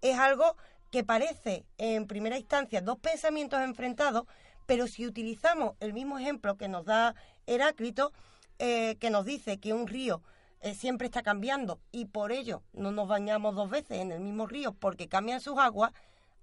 Es 0.00 0.18
algo 0.18 0.56
que 0.90 1.04
parece 1.04 1.64
en 1.78 2.06
primera 2.06 2.38
instancia 2.38 2.80
dos 2.80 2.98
pensamientos 2.98 3.60
enfrentados, 3.60 4.26
pero 4.66 4.86
si 4.86 5.06
utilizamos 5.06 5.74
el 5.80 5.92
mismo 5.92 6.18
ejemplo 6.18 6.56
que 6.56 6.68
nos 6.68 6.84
da 6.84 7.14
Heráclito, 7.46 8.12
eh, 8.58 8.96
que 9.00 9.10
nos 9.10 9.24
dice 9.24 9.58
que 9.58 9.72
un 9.72 9.86
río 9.86 10.22
eh, 10.60 10.74
siempre 10.74 11.06
está 11.06 11.22
cambiando 11.22 11.80
y 11.90 12.04
por 12.04 12.30
ello 12.30 12.62
no 12.72 12.92
nos 12.92 13.08
bañamos 13.08 13.56
dos 13.56 13.68
veces 13.68 13.98
en 13.98 14.12
el 14.12 14.20
mismo 14.20 14.46
río 14.46 14.72
porque 14.72 15.08
cambian 15.08 15.40
sus 15.40 15.58
aguas, 15.58 15.92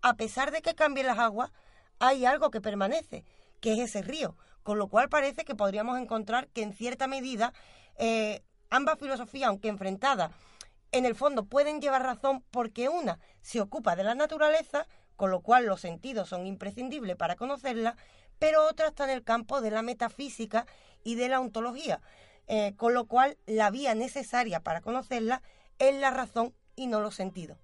a 0.02 0.16
pesar 0.16 0.52
de 0.52 0.62
que 0.62 0.76
cambien 0.76 1.08
las 1.08 1.20
aguas, 1.20 1.52
hay 2.00 2.26
algo 2.26 2.52
que 2.52 2.62
permanece, 2.62 3.26
que 3.60 3.74
es 3.74 3.80
ese 3.80 4.02
río. 4.02 4.36
Con 4.64 4.78
lo 4.78 4.88
cual 4.88 5.10
parece 5.10 5.45
que 5.45 5.56
podríamos 5.56 6.00
encontrar 6.00 6.47
que 6.50 6.62
en 6.62 6.74
cierta 6.74 7.08
medida 7.08 7.54
eh, 7.97 8.43
ambas 8.70 9.00
filosofías, 9.00 9.50
aunque 9.50 9.68
enfrentadas, 9.68 10.32
en 10.91 11.06
el 11.06 11.16
fondo 11.16 11.45
pueden 11.45 11.82
llevar 11.82 12.04
razón 12.04 12.43
porque 12.52 12.89
una 12.89 13.20
se 13.41 13.62
ocupa 13.62 13.95
de 13.95 14.04
la 14.04 14.16
naturaleza, 14.16 14.88
con 15.16 15.32
lo 15.32 15.41
cual 15.41 15.66
los 15.66 15.82
sentidos 15.82 16.30
son 16.30 16.45
imprescindibles 16.45 17.16
para 17.16 17.36
conocerla, 17.36 17.95
pero 18.38 18.68
otra 18.68 18.88
está 18.88 19.04
en 19.04 19.10
el 19.12 19.24
campo 19.24 19.62
de 19.62 19.72
la 19.72 19.82
metafísica 19.82 20.66
y 21.04 21.16
de 21.16 21.30
la 21.30 21.39
ontología, 21.39 22.02
eh, 22.47 22.74
con 22.76 22.93
lo 22.93 23.06
cual 23.06 23.38
la 23.45 23.70
vía 23.70 23.95
necesaria 23.95 24.62
para 24.62 24.82
conocerla 24.82 25.41
es 25.78 25.95
la 25.95 26.12
razón 26.12 26.54
y 26.76 26.88
no 26.88 27.02
los 27.02 27.16
sentidos 27.16 27.58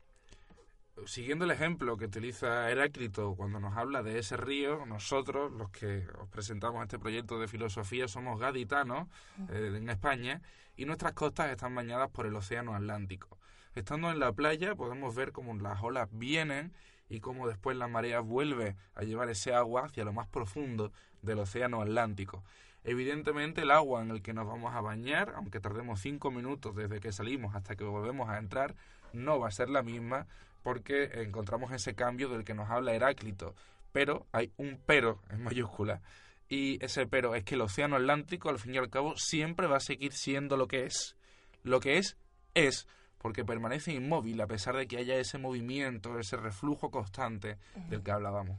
siguiendo 1.05 1.45
el 1.45 1.51
ejemplo 1.51 1.97
que 1.97 2.05
utiliza 2.05 2.69
Heráclito 2.71 3.35
cuando 3.35 3.59
nos 3.59 3.75
habla 3.77 4.01
de 4.01 4.19
ese 4.19 4.37
río, 4.37 4.85
nosotros, 4.85 5.51
los 5.51 5.69
que 5.69 6.07
os 6.19 6.29
presentamos 6.29 6.81
este 6.83 6.99
proyecto 6.99 7.39
de 7.39 7.47
filosofía, 7.47 8.07
somos 8.07 8.39
gaditanos 8.39 9.07
eh, 9.49 9.73
en 9.75 9.89
España 9.89 10.41
y 10.77 10.85
nuestras 10.85 11.13
costas 11.13 11.51
están 11.51 11.75
bañadas 11.75 12.09
por 12.09 12.25
el 12.25 12.35
Océano 12.35 12.75
Atlántico. 12.75 13.37
Estando 13.75 14.09
en 14.09 14.19
la 14.19 14.31
playa 14.31 14.75
podemos 14.75 15.13
ver 15.15 15.31
cómo 15.31 15.53
las 15.55 15.83
olas 15.83 16.07
vienen 16.11 16.73
y 17.09 17.19
cómo 17.19 17.47
después 17.47 17.77
la 17.77 17.87
marea 17.87 18.21
vuelve 18.21 18.75
a 18.95 19.03
llevar 19.03 19.29
ese 19.29 19.53
agua 19.53 19.85
hacia 19.85 20.05
lo 20.05 20.13
más 20.13 20.27
profundo 20.27 20.91
del 21.21 21.39
Océano 21.39 21.81
Atlántico. 21.81 22.43
Evidentemente 22.83 23.61
el 23.61 23.71
agua 23.71 24.01
en 24.01 24.11
el 24.11 24.21
que 24.21 24.33
nos 24.33 24.47
vamos 24.47 24.73
a 24.75 24.81
bañar, 24.81 25.33
aunque 25.35 25.59
tardemos 25.59 25.99
cinco 25.99 26.31
minutos 26.31 26.75
desde 26.75 26.99
que 26.99 27.11
salimos 27.11 27.55
hasta 27.55 27.75
que 27.75 27.83
volvemos 27.83 28.29
a 28.29 28.37
entrar, 28.37 28.75
no 29.11 29.39
va 29.39 29.47
a 29.47 29.51
ser 29.51 29.69
la 29.69 29.81
misma 29.81 30.27
porque 30.65 31.11
encontramos 31.21 31.71
ese 31.71 31.93
cambio 31.93 32.27
del 32.27 32.43
que 32.43 32.55
nos 32.55 32.71
habla 32.71 32.95
Heráclito. 32.95 33.53
Pero 33.91 34.25
hay 34.31 34.51
un 34.57 34.81
pero 34.83 35.21
en 35.29 35.43
mayúscula. 35.43 36.01
Y 36.49 36.83
ese 36.83 37.05
pero 37.05 37.35
es 37.35 37.43
que 37.43 37.53
el 37.53 37.61
océano 37.61 37.97
Atlántico, 37.97 38.49
al 38.49 38.57
fin 38.57 38.73
y 38.73 38.79
al 38.79 38.89
cabo, 38.89 39.15
siempre 39.15 39.67
va 39.67 39.77
a 39.77 39.79
seguir 39.79 40.13
siendo 40.13 40.57
lo 40.57 40.67
que 40.67 40.85
es. 40.85 41.15
Lo 41.61 41.79
que 41.79 41.99
es, 41.99 42.17
es, 42.55 42.87
porque 43.19 43.45
permanece 43.45 43.93
inmóvil 43.93 44.41
a 44.41 44.47
pesar 44.47 44.75
de 44.75 44.87
que 44.87 44.97
haya 44.97 45.13
ese 45.17 45.37
movimiento, 45.37 46.17
ese 46.17 46.35
reflujo 46.35 46.89
constante 46.89 47.59
del 47.89 48.01
que 48.01 48.11
hablábamos. 48.11 48.57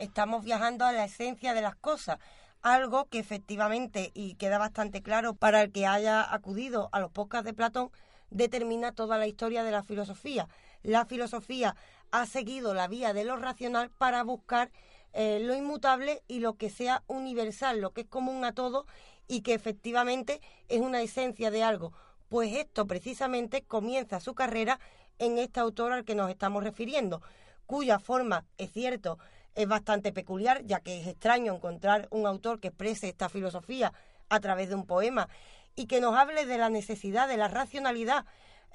Estamos 0.00 0.44
viajando 0.44 0.84
a 0.84 0.90
la 0.90 1.04
esencia 1.04 1.54
de 1.54 1.62
las 1.62 1.76
cosas, 1.76 2.18
algo 2.60 3.04
que 3.04 3.20
efectivamente, 3.20 4.10
y 4.14 4.34
queda 4.34 4.58
bastante 4.58 5.00
claro 5.00 5.34
para 5.34 5.62
el 5.62 5.70
que 5.70 5.86
haya 5.86 6.34
acudido 6.34 6.88
a 6.90 6.98
los 6.98 7.12
podcasts 7.12 7.46
de 7.46 7.54
Platón, 7.54 7.90
determina 8.30 8.90
toda 8.90 9.16
la 9.16 9.28
historia 9.28 9.62
de 9.62 9.70
la 9.70 9.84
filosofía 9.84 10.48
la 10.86 11.04
filosofía 11.04 11.74
ha 12.12 12.26
seguido 12.26 12.72
la 12.72 12.86
vía 12.86 13.12
de 13.12 13.24
lo 13.24 13.36
racional 13.36 13.90
para 13.90 14.22
buscar 14.22 14.70
eh, 15.12 15.40
lo 15.40 15.54
inmutable 15.54 16.22
y 16.28 16.38
lo 16.38 16.54
que 16.54 16.70
sea 16.70 17.02
universal, 17.08 17.80
lo 17.80 17.92
que 17.92 18.02
es 18.02 18.06
común 18.06 18.44
a 18.44 18.52
todo 18.52 18.86
y 19.26 19.40
que 19.40 19.54
efectivamente 19.54 20.40
es 20.68 20.80
una 20.80 21.00
esencia 21.02 21.50
de 21.50 21.64
algo. 21.64 21.92
Pues 22.28 22.54
esto 22.54 22.86
precisamente 22.86 23.62
comienza 23.62 24.20
su 24.20 24.34
carrera 24.34 24.78
en 25.18 25.38
este 25.38 25.58
autor 25.58 25.92
al 25.92 26.04
que 26.04 26.14
nos 26.14 26.30
estamos 26.30 26.62
refiriendo, 26.62 27.20
cuya 27.66 27.98
forma, 27.98 28.44
es 28.56 28.72
cierto, 28.72 29.18
es 29.56 29.66
bastante 29.66 30.12
peculiar, 30.12 30.64
ya 30.66 30.80
que 30.80 31.00
es 31.00 31.08
extraño 31.08 31.54
encontrar 31.54 32.06
un 32.10 32.26
autor 32.26 32.60
que 32.60 32.68
exprese 32.68 33.08
esta 33.08 33.28
filosofía 33.28 33.92
a 34.28 34.38
través 34.38 34.68
de 34.68 34.76
un 34.76 34.86
poema 34.86 35.28
y 35.74 35.86
que 35.86 36.00
nos 36.00 36.14
hable 36.14 36.46
de 36.46 36.58
la 36.58 36.70
necesidad 36.70 37.26
de 37.26 37.38
la 37.38 37.48
racionalidad 37.48 38.24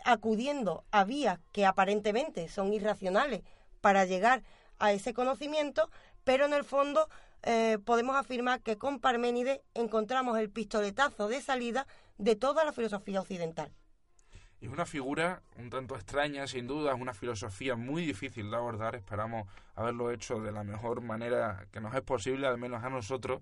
acudiendo 0.06 0.84
a 0.92 1.04
vías 1.04 1.40
que 1.52 1.66
aparentemente 1.66 2.48
son 2.48 2.74
irracionales 2.74 3.42
para 3.82 4.06
llegar 4.06 4.44
a 4.80 4.94
ese 4.94 5.14
conocimiento, 5.14 5.90
pero 6.24 6.46
en 6.46 6.54
el 6.54 6.64
fondo 6.64 7.08
eh, 7.44 7.78
podemos 7.86 8.16
afirmar 8.16 8.62
que 8.62 8.78
con 8.78 9.00
Parménides 9.00 9.62
encontramos 9.74 10.38
el 10.38 10.50
pistoletazo 10.50 11.28
de 11.28 11.42
salida 11.42 11.88
de 12.18 12.36
toda 12.36 12.64
la 12.64 12.74
filosofía 12.74 13.20
occidental. 13.20 13.72
Es 14.62 14.70
una 14.70 14.86
figura 14.86 15.42
un 15.58 15.72
tanto 15.72 15.96
extraña, 15.96 16.46
sin 16.46 16.68
duda, 16.68 16.94
es 16.94 17.02
una 17.02 17.16
filosofía 17.16 17.76
muy 17.76 18.06
difícil 18.06 18.52
de 18.52 18.58
abordar. 18.58 18.96
Esperamos 18.96 19.48
haberlo 19.74 20.12
hecho 20.12 20.40
de 20.40 20.52
la 20.52 20.64
mejor 20.64 21.02
manera 21.02 21.66
que 21.72 21.82
nos 21.82 21.96
es 21.96 22.02
posible, 22.02 22.46
al 22.46 22.60
menos 22.60 22.84
a 22.84 22.90
nosotros. 22.92 23.42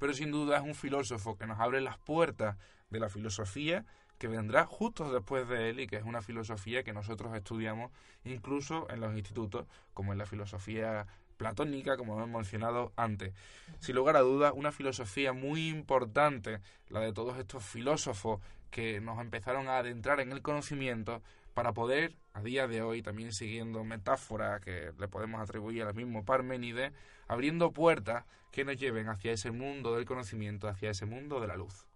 Pero 0.00 0.12
sin 0.12 0.32
duda 0.32 0.56
es 0.56 0.64
un 0.64 0.74
filósofo 0.74 1.38
que 1.38 1.46
nos 1.46 1.60
abre 1.60 1.80
las 1.80 1.98
puertas 1.98 2.56
de 2.90 2.98
la 2.98 3.08
filosofía 3.08 3.84
que 4.18 4.28
vendrá 4.28 4.64
justo 4.66 5.12
después 5.12 5.48
de 5.48 5.70
él 5.70 5.80
y 5.80 5.86
que 5.86 5.96
es 5.96 6.04
una 6.04 6.22
filosofía 6.22 6.82
que 6.82 6.92
nosotros 6.92 7.34
estudiamos 7.34 7.90
incluso 8.24 8.86
en 8.90 9.00
los 9.00 9.14
institutos, 9.14 9.66
como 9.94 10.12
en 10.12 10.18
la 10.18 10.26
filosofía 10.26 11.06
platónica, 11.36 11.96
como 11.96 12.14
hemos 12.14 12.28
mencionado 12.28 12.92
antes. 12.96 13.34
Sin 13.78 13.94
lugar 13.94 14.16
a 14.16 14.20
dudas, 14.20 14.52
una 14.54 14.72
filosofía 14.72 15.32
muy 15.32 15.68
importante, 15.68 16.60
la 16.88 17.00
de 17.00 17.12
todos 17.12 17.38
estos 17.38 17.64
filósofos 17.64 18.40
que 18.70 19.00
nos 19.00 19.20
empezaron 19.20 19.68
a 19.68 19.78
adentrar 19.78 20.20
en 20.20 20.32
el 20.32 20.42
conocimiento 20.42 21.22
para 21.54 21.72
poder, 21.72 22.14
a 22.34 22.42
día 22.42 22.66
de 22.68 22.82
hoy, 22.82 23.00
también 23.02 23.32
siguiendo 23.32 23.82
metáforas 23.84 24.60
que 24.60 24.92
le 24.98 25.08
podemos 25.08 25.40
atribuir 25.40 25.84
al 25.84 25.94
mismo 25.94 26.24
Parménides, 26.24 26.92
abriendo 27.28 27.72
puertas 27.72 28.24
que 28.52 28.64
nos 28.64 28.76
lleven 28.76 29.08
hacia 29.08 29.32
ese 29.32 29.50
mundo 29.50 29.94
del 29.94 30.04
conocimiento, 30.04 30.68
hacia 30.68 30.90
ese 30.90 31.06
mundo 31.06 31.40
de 31.40 31.46
la 31.46 31.56
luz. 31.56 31.86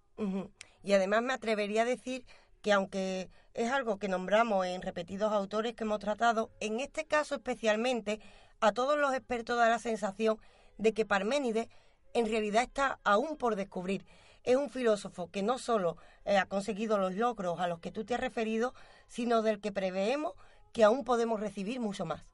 Y 0.82 0.92
además 0.92 1.22
me 1.22 1.32
atrevería 1.32 1.82
a 1.82 1.86
decir 1.86 2.24
que 2.62 2.72
aunque 2.72 3.30
es 3.54 3.70
algo 3.70 3.98
que 3.98 4.08
nombramos 4.08 4.66
en 4.66 4.82
repetidos 4.82 5.32
autores 5.32 5.74
que 5.74 5.84
hemos 5.84 5.98
tratado, 5.98 6.50
en 6.60 6.80
este 6.80 7.04
caso 7.04 7.34
especialmente 7.34 8.20
a 8.60 8.72
todos 8.72 8.98
los 8.98 9.14
expertos 9.14 9.56
da 9.56 9.68
la 9.68 9.78
sensación 9.78 10.38
de 10.78 10.92
que 10.92 11.06
Parménides 11.06 11.68
en 12.12 12.26
realidad 12.26 12.62
está 12.62 12.98
aún 13.04 13.36
por 13.36 13.56
descubrir. 13.56 14.04
Es 14.42 14.56
un 14.56 14.70
filósofo 14.70 15.30
que 15.30 15.42
no 15.42 15.58
solo 15.58 15.96
eh, 16.24 16.38
ha 16.38 16.46
conseguido 16.46 16.98
los 16.98 17.14
logros 17.14 17.60
a 17.60 17.68
los 17.68 17.80
que 17.80 17.92
tú 17.92 18.04
te 18.04 18.14
has 18.14 18.20
referido, 18.20 18.74
sino 19.08 19.42
del 19.42 19.60
que 19.60 19.72
preveemos 19.72 20.32
que 20.72 20.84
aún 20.84 21.04
podemos 21.04 21.40
recibir 21.40 21.80
mucho 21.80 22.04
más. 22.04 22.24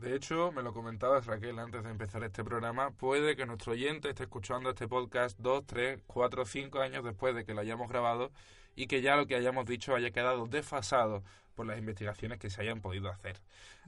De 0.00 0.14
hecho, 0.14 0.52
me 0.52 0.62
lo 0.62 0.72
comentabas 0.72 1.26
Raquel 1.26 1.58
antes 1.58 1.82
de 1.82 1.90
empezar 1.90 2.22
este 2.22 2.44
programa, 2.44 2.92
puede 2.92 3.34
que 3.34 3.46
nuestro 3.46 3.72
oyente 3.72 4.10
esté 4.10 4.22
escuchando 4.22 4.70
este 4.70 4.86
podcast 4.86 5.36
dos, 5.40 5.66
tres, 5.66 6.00
cuatro, 6.06 6.44
cinco 6.44 6.80
años 6.80 7.02
después 7.02 7.34
de 7.34 7.44
que 7.44 7.52
lo 7.52 7.62
hayamos 7.62 7.88
grabado 7.88 8.30
y 8.76 8.86
que 8.86 9.02
ya 9.02 9.16
lo 9.16 9.26
que 9.26 9.34
hayamos 9.34 9.66
dicho 9.66 9.96
haya 9.96 10.12
quedado 10.12 10.46
desfasado 10.46 11.24
por 11.56 11.66
las 11.66 11.80
investigaciones 11.80 12.38
que 12.38 12.48
se 12.48 12.62
hayan 12.62 12.80
podido 12.80 13.10
hacer. 13.10 13.40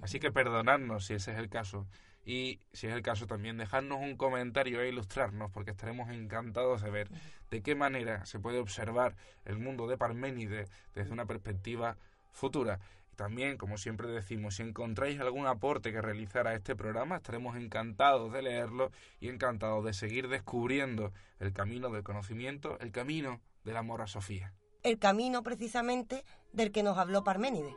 Así 0.03 0.19
que 0.19 0.33
perdonadnos 0.33 1.07
si 1.07 1.15
ese 1.15 1.31
es 1.31 1.39
el 1.39 1.49
caso 1.49 1.87
y 2.25 2.59
si 2.73 2.89
es 2.89 2.93
el 2.93 3.03
caso 3.03 3.29
también 3.29 3.57
dejarnos 3.57 4.01
un 4.01 4.17
comentario 4.17 4.81
e 4.81 4.89
ilustrarnos 4.89 5.53
porque 5.53 5.71
estaremos 5.71 6.11
encantados 6.11 6.83
de 6.83 6.91
ver 6.91 7.09
de 7.53 7.63
qué 7.63 7.77
manera 7.77 8.27
se 8.27 8.41
puede 8.41 8.59
observar 8.59 9.15
el 9.45 9.61
mundo 9.61 9.87
de 9.87 9.97
Parménides 9.97 10.73
desde 10.93 11.13
una 11.13 11.27
perspectiva 11.27 11.97
futura. 12.33 12.81
También, 13.21 13.59
como 13.59 13.77
siempre 13.77 14.09
decimos, 14.09 14.55
si 14.55 14.63
encontráis 14.63 15.21
algún 15.21 15.47
aporte 15.47 15.93
que 15.93 16.01
realizar 16.01 16.47
a 16.47 16.55
este 16.55 16.75
programa, 16.75 17.17
estaremos 17.17 17.55
encantados 17.55 18.33
de 18.33 18.41
leerlo 18.41 18.93
y 19.21 19.29
encantados 19.29 19.85
de 19.85 19.93
seguir 19.93 20.29
descubriendo 20.29 21.13
el 21.39 21.53
camino 21.53 21.91
del 21.91 22.03
conocimiento, 22.03 22.79
el 22.81 22.93
camino 22.93 23.43
del 23.63 23.77
amor 23.77 24.01
a 24.01 24.07
Sofía. 24.07 24.55
El 24.83 24.99
camino 24.99 25.43
precisamente 25.43 26.25
del 26.55 26.73
que 26.73 26.83
nos 26.83 26.97
habló 26.97 27.23
Parménides. 27.23 27.75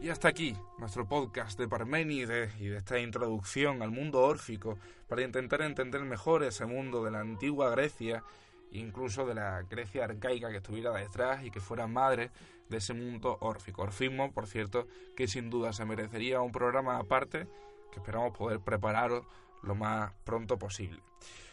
Y 0.00 0.08
hasta 0.08 0.26
aquí 0.26 0.56
nuestro 0.78 1.06
podcast 1.06 1.56
de 1.56 1.68
Parménides 1.68 2.60
y 2.60 2.66
de 2.66 2.78
esta 2.78 2.98
introducción 2.98 3.80
al 3.80 3.92
mundo 3.92 4.22
órfico 4.22 4.76
para 5.06 5.22
intentar 5.22 5.62
entender 5.62 6.02
mejor 6.02 6.42
ese 6.42 6.66
mundo 6.66 7.04
de 7.04 7.12
la 7.12 7.20
antigua 7.20 7.70
Grecia 7.70 8.24
incluso 8.72 9.26
de 9.26 9.34
la 9.34 9.62
Grecia 9.62 10.04
arcaica 10.04 10.50
que 10.50 10.58
estuviera 10.58 10.92
detrás 10.92 11.44
y 11.44 11.50
que 11.50 11.60
fuera 11.60 11.86
madre 11.86 12.30
de 12.68 12.78
ese 12.78 12.94
mundo 12.94 13.38
órfico. 13.40 13.82
Orfismo, 13.82 14.32
por 14.32 14.46
cierto, 14.46 14.86
que 15.16 15.28
sin 15.28 15.50
duda 15.50 15.72
se 15.72 15.84
merecería 15.84 16.40
un 16.40 16.52
programa 16.52 16.98
aparte 16.98 17.46
que 17.92 17.98
esperamos 17.98 18.36
poder 18.36 18.60
prepararos 18.60 19.24
lo 19.62 19.74
más 19.74 20.12
pronto 20.24 20.58
posible. 20.58 21.00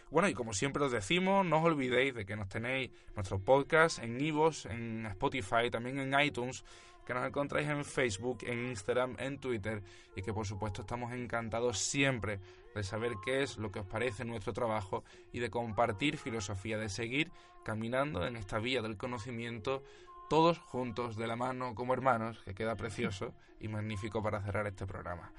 Bueno, 0.10 0.28
y 0.28 0.34
como 0.34 0.54
siempre 0.54 0.84
os 0.84 0.92
decimos, 0.92 1.46
no 1.46 1.60
os 1.60 1.66
olvidéis 1.66 2.16
de 2.16 2.26
que 2.26 2.36
nos 2.36 2.50
tenéis 2.50 2.90
nuestro 3.16 3.40
podcast 3.40 4.00
en 4.00 4.20
Ivos, 4.20 4.66
en 4.66 5.06
Spotify, 5.06 5.70
también 5.70 6.00
en 6.00 6.20
iTunes, 6.20 6.64
que 7.06 7.14
nos 7.14 7.28
encontráis 7.28 7.68
en 7.68 7.86
Facebook, 7.86 8.40
en 8.44 8.68
Instagram, 8.68 9.16
en 9.20 9.40
Twitter 9.40 9.84
y 10.16 10.22
que 10.22 10.34
por 10.34 10.46
supuesto 10.46 10.82
estamos 10.82 11.14
encantados 11.14 11.80
siempre 11.80 12.40
de 12.76 12.84
saber 12.84 13.14
qué 13.24 13.44
es 13.44 13.58
lo 13.58 13.72
que 13.72 13.80
os 13.80 13.86
parece 13.86 14.26
nuestro 14.26 14.54
trabajo 14.54 15.04
y 15.32 15.40
de 15.40 15.50
compartir 15.50 16.18
filosofía, 16.18 16.78
de 16.78 16.90
seguir 16.90 17.32
caminando 17.64 18.26
en 18.26 18.36
esta 18.36 18.60
vía 18.60 18.82
del 18.82 18.98
conocimiento 18.98 19.84
todos 20.30 20.60
juntos 20.60 21.16
de 21.16 21.28
la 21.28 21.36
mano 21.36 21.74
como 21.76 21.94
hermanos, 21.94 22.40
que 22.46 22.54
queda 22.54 22.76
precioso 22.76 23.34
y 23.60 23.68
magnífico 23.68 24.22
para 24.22 24.42
cerrar 24.42 24.68
este 24.68 24.86
programa. 24.86 25.34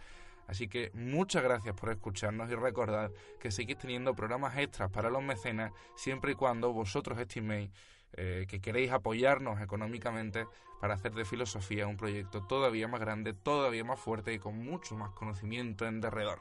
Así 0.49 0.67
que 0.67 0.91
muchas 0.95 1.45
gracias 1.45 1.77
por 1.77 1.91
escucharnos 1.91 2.51
y 2.51 2.57
recordad 2.57 3.13
que 3.39 3.53
seguís 3.53 3.79
teniendo 3.79 4.17
programas 4.17 4.59
extras 4.59 4.91
para 4.91 5.09
los 5.09 5.23
mecenas 5.23 5.73
siempre 5.95 6.33
y 6.33 6.35
cuando 6.35 6.73
vosotros 6.73 7.21
estiméis 7.21 7.71
eh, 8.15 8.47
que 8.49 8.61
queréis 8.61 8.91
apoyarnos 8.91 9.61
económicamente 9.61 10.49
para 10.81 10.95
hacer 10.95 11.13
de 11.15 11.25
filosofía 11.25 11.87
un 11.87 11.97
proyecto 11.97 12.45
todavía 12.49 12.89
más 12.89 13.01
grande, 13.01 13.33
todavía 13.33 13.85
más 13.85 14.01
fuerte 14.01 14.35
y 14.35 14.41
con 14.41 14.59
mucho 14.59 14.97
más 14.97 15.11
conocimiento 15.11 15.87
en 15.87 16.01
derredor. 16.01 16.41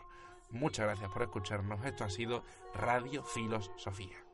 Muchas 0.52 0.86
gracias 0.86 1.12
por 1.12 1.22
escucharnos. 1.22 1.86
Esto 1.86 2.04
ha 2.04 2.10
sido 2.10 2.44
Radio 2.74 3.24
Filosofía. 3.24 4.29